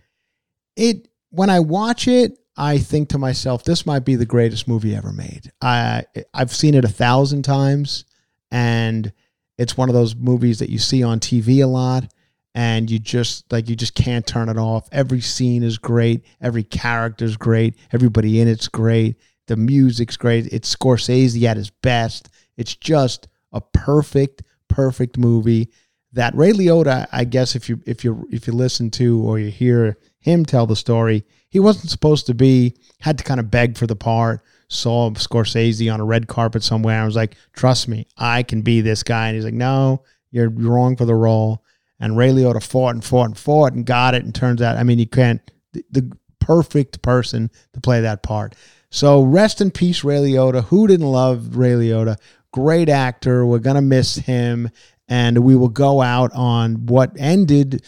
it 0.76 1.08
when 1.32 1.50
I 1.50 1.60
watch 1.60 2.08
it, 2.08 2.38
I 2.58 2.78
think 2.78 3.10
to 3.10 3.18
myself, 3.18 3.64
this 3.64 3.86
might 3.86 4.06
be 4.06 4.16
the 4.16 4.26
greatest 4.26 4.68
movie 4.68 4.96
ever 4.96 5.12
made. 5.12 5.52
I 5.62 6.04
I've 6.34 6.54
seen 6.54 6.76
it 6.76 6.86
a 6.86 6.90
thousand 6.90 7.44
times, 7.44 8.06
and 8.52 9.12
it's 9.58 9.78
one 9.78 9.90
of 9.90 9.96
those 9.96 10.16
movies 10.16 10.60
that 10.60 10.70
you 10.70 10.78
see 10.78 11.04
on 11.04 11.20
TV 11.20 11.64
a 11.64 11.68
lot, 11.68 12.14
and 12.54 12.92
you 12.92 13.00
just 13.00 13.52
like 13.52 13.70
you 13.70 13.76
just 13.76 13.96
can't 13.96 14.28
turn 14.28 14.50
it 14.50 14.58
off. 14.58 14.88
Every 14.92 15.22
scene 15.22 15.64
is 15.64 15.78
great, 15.78 16.26
every 16.42 16.64
character's 16.64 17.38
great, 17.38 17.76
everybody 17.92 18.42
in 18.42 18.48
it's 18.48 18.68
great, 18.68 19.16
the 19.52 19.58
music's 19.58 20.16
great. 20.16 20.48
It's 20.48 20.74
Scorsese 20.74 21.44
at 21.44 21.58
his 21.58 21.70
best. 21.70 22.30
It's 22.56 22.74
just 22.74 23.28
a 23.52 23.60
perfect, 23.60 24.44
perfect 24.70 25.18
movie 25.18 25.70
that 26.14 26.34
Ray 26.36 26.54
Liotta, 26.54 27.06
I 27.12 27.26
guess 27.26 27.54
if 27.54 27.68
you 27.68 27.82
if 27.86 28.06
you 28.06 28.26
if 28.32 28.48
you 28.48 28.54
listen 28.54 28.90
to 28.92 29.22
or 29.28 29.40
you 29.40 29.52
hear 29.52 29.98
him 30.20 30.46
tell 30.46 30.66
the 30.66 30.78
story, 30.78 31.26
he 31.50 31.60
wasn't 31.60 31.90
supposed 31.90 32.28
to 32.28 32.34
be 32.34 32.78
had 33.02 33.18
to 33.18 33.26
kind 33.26 33.42
of 33.42 33.52
beg 33.52 33.78
for 33.78 33.88
the 33.88 33.96
part. 33.96 34.42
Saw 34.70 35.10
Scorsese 35.12 35.94
on 35.94 36.00
a 36.00 36.06
red 36.06 36.30
carpet 36.30 36.64
somewhere. 36.64 37.02
I 37.02 37.06
was 37.06 37.18
like, 37.18 37.36
trust 37.52 37.90
me, 37.90 38.08
I 38.16 38.44
can 38.44 38.62
be 38.62 38.80
this 38.80 39.04
guy. 39.04 39.28
And 39.28 39.36
he's 39.36 39.44
like, 39.44 39.54
no, 39.54 40.04
you're 40.32 40.50
wrong 40.50 40.96
for 40.96 41.04
the 41.04 41.14
role. 41.14 41.66
And 42.00 42.16
Ray 42.16 42.30
Liotta 42.30 42.64
fought 42.64 42.96
and 42.96 43.04
fought 43.04 43.26
and 43.26 43.38
fought 43.38 43.74
and 43.74 43.86
got 43.86 44.16
it. 44.16 44.24
And 44.24 44.34
turns 44.34 44.62
out, 44.62 44.78
I 44.78 44.84
mean, 44.84 44.98
you 44.98 45.08
can't 45.08 45.42
the, 45.74 45.84
the 45.92 46.18
perfect 46.42 47.02
person 47.02 47.50
to 47.74 47.80
play 47.80 48.02
that 48.02 48.24
part. 48.24 48.56
So 48.92 49.24
rest 49.24 49.62
in 49.62 49.72
peace, 49.72 50.04
Ray 50.04 50.18
Liotta. 50.18 50.66
Who 50.66 50.86
didn't 50.86 51.08
love 51.08 51.56
Ray 51.56 51.72
Liotta? 51.72 52.18
Great 52.52 52.90
actor. 52.90 53.46
We're 53.46 53.60
gonna 53.60 53.82
miss 53.82 54.16
him, 54.16 54.70
and 55.08 55.40
we 55.40 55.56
will 55.56 55.70
go 55.70 56.02
out 56.02 56.32
on 56.34 56.86
what 56.88 57.12
ended 57.18 57.84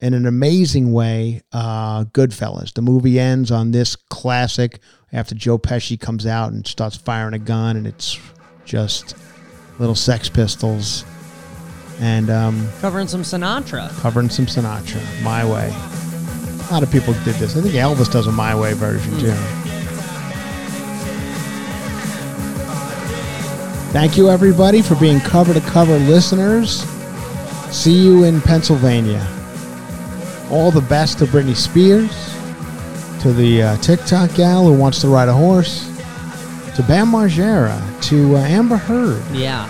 in 0.00 0.14
an 0.14 0.24
amazing 0.26 0.92
way. 0.92 1.42
Uh, 1.52 2.04
Goodfellas. 2.04 2.72
The 2.72 2.80
movie 2.82 3.20
ends 3.20 3.50
on 3.50 3.70
this 3.70 3.96
classic 3.96 4.80
after 5.12 5.34
Joe 5.34 5.58
Pesci 5.58 6.00
comes 6.00 6.26
out 6.26 6.52
and 6.52 6.66
starts 6.66 6.96
firing 6.96 7.34
a 7.34 7.38
gun, 7.38 7.76
and 7.76 7.86
it's 7.86 8.18
just 8.64 9.14
little 9.78 9.94
Sex 9.94 10.30
Pistols 10.30 11.04
and 12.00 12.30
um, 12.30 12.66
Covering 12.80 13.08
some 13.08 13.22
Sinatra. 13.22 13.90
covering 14.00 14.30
some 14.30 14.46
Sinatra. 14.46 15.02
My 15.22 15.44
way. 15.44 15.68
A 16.68 16.72
lot 16.72 16.82
of 16.82 16.90
people 16.90 17.12
did 17.24 17.34
this. 17.36 17.56
I 17.56 17.60
think 17.60 17.74
Elvis 17.74 18.10
does 18.10 18.26
a 18.26 18.32
My 18.32 18.58
Way 18.58 18.72
version 18.72 19.18
too. 19.18 19.65
Thank 23.92 24.16
you, 24.16 24.28
everybody, 24.28 24.82
for 24.82 24.94
being 24.96 25.20
cover 25.20 25.54
to 25.54 25.60
cover 25.60 25.98
listeners. 25.98 26.82
See 27.74 27.92
you 27.94 28.24
in 28.24 28.40
Pennsylvania. 28.40 29.26
All 30.50 30.70
the 30.70 30.82
best 30.82 31.18
to 31.18 31.24
Britney 31.26 31.56
Spears, 31.56 32.10
to 33.22 33.32
the 33.32 33.62
uh, 33.62 33.76
TikTok 33.78 34.34
gal 34.34 34.64
who 34.66 34.74
wants 34.74 35.00
to 35.00 35.08
ride 35.08 35.28
a 35.28 35.32
horse, 35.32 35.86
to 36.76 36.82
Bam 36.82 37.10
Margera, 37.10 37.80
to 38.04 38.36
uh, 38.36 38.40
Amber 38.40 38.76
Heard, 38.76 39.22
Yeah. 39.34 39.66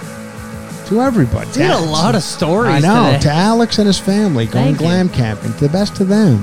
to 0.89 1.01
everybody. 1.01 1.49
We 1.57 1.63
had 1.63 1.77
a 1.77 1.91
lot 1.91 2.15
of 2.17 2.23
stories 2.23 2.73
I 2.73 2.81
know. 2.81 3.13
today. 3.13 3.21
To 3.23 3.31
Alex 3.31 3.79
and 3.79 3.87
his 3.87 3.99
family 3.99 4.47
going 4.47 4.65
Thank 4.77 4.81
you. 4.81 4.87
glam 4.87 5.09
camping. 5.09 5.53
To 5.55 5.61
the 5.61 5.69
best 5.69 5.95
to 5.97 6.05
them. 6.05 6.43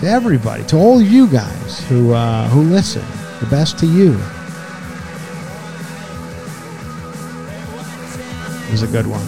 To 0.00 0.06
everybody. 0.06 0.64
To 0.64 0.76
all 0.76 1.00
you 1.02 1.26
guys 1.28 1.86
who 1.88 2.12
uh, 2.12 2.48
who 2.48 2.62
listen. 2.62 3.04
The 3.40 3.46
best 3.46 3.78
to 3.80 3.86
you. 3.86 4.18
It 8.68 8.72
was 8.72 8.82
a 8.82 8.86
good 8.88 9.06
one. 9.06 9.20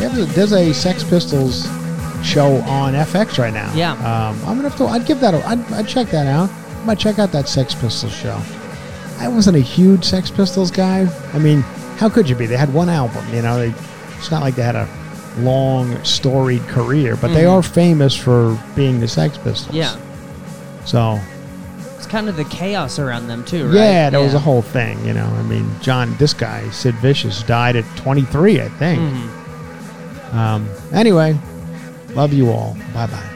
Yeah, 0.00 0.08
there's 0.08 0.18
a, 0.18 0.24
there's 0.34 0.52
a 0.52 0.72
Sex 0.74 1.04
Pistols 1.04 1.64
show 2.24 2.56
on 2.62 2.94
FX 2.94 3.38
right 3.38 3.52
now. 3.52 3.72
Yeah. 3.74 3.92
Um, 3.92 4.38
I'm 4.46 4.56
gonna 4.56 4.68
have 4.68 4.76
to. 4.78 4.86
I'd 4.86 5.06
give 5.06 5.20
that. 5.20 5.34
A, 5.34 5.46
I'd, 5.46 5.72
I'd 5.72 5.88
check 5.88 6.08
that 6.08 6.26
out. 6.26 6.50
I 6.50 6.84
might 6.84 6.98
check 6.98 7.18
out 7.18 7.32
that 7.32 7.48
Sex 7.48 7.74
Pistols 7.74 8.12
show. 8.14 8.40
I 9.18 9.28
wasn't 9.28 9.56
a 9.56 9.60
huge 9.60 10.04
Sex 10.04 10.30
Pistols 10.30 10.70
guy. 10.70 11.06
I 11.32 11.38
mean, 11.38 11.62
how 11.98 12.08
could 12.08 12.28
you 12.28 12.36
be? 12.36 12.46
They 12.46 12.56
had 12.56 12.72
one 12.72 12.88
album. 12.88 13.24
You 13.34 13.42
know, 13.42 13.58
they, 13.58 13.74
it's 14.18 14.30
not 14.30 14.42
like 14.42 14.54
they 14.54 14.62
had 14.62 14.76
a 14.76 14.88
long, 15.38 16.02
storied 16.04 16.62
career, 16.68 17.16
but 17.16 17.28
they 17.28 17.44
Mhm. 17.44 17.52
are 17.52 17.62
famous 17.62 18.14
for 18.14 18.58
being 18.74 19.00
the 19.00 19.08
Sex 19.08 19.36
Pistols. 19.38 19.74
Yeah. 19.74 19.96
So 20.84 21.18
It's 22.06 22.12
kind 22.12 22.28
of 22.28 22.36
the 22.36 22.44
chaos 22.44 23.00
around 23.00 23.26
them 23.26 23.44
too, 23.44 23.66
right? 23.66 23.74
yeah, 23.74 24.10
there 24.10 24.20
was 24.20 24.32
a 24.32 24.38
whole 24.38 24.62
thing. 24.62 25.04
You 25.04 25.12
know, 25.12 25.24
I 25.26 25.42
mean, 25.42 25.68
John, 25.82 26.16
this 26.18 26.32
guy 26.32 26.68
Sid 26.70 26.94
Vicious 26.96 27.42
died 27.42 27.74
at 27.74 27.84
23, 27.96 28.60
I 28.62 28.68
think. 28.68 29.00
Mhm. 29.00 30.34
Um, 30.34 30.68
anyway, 30.92 31.36
love 32.14 32.32
you 32.32 32.50
all. 32.52 32.76
Bye 32.94 33.06
bye. 33.08 33.35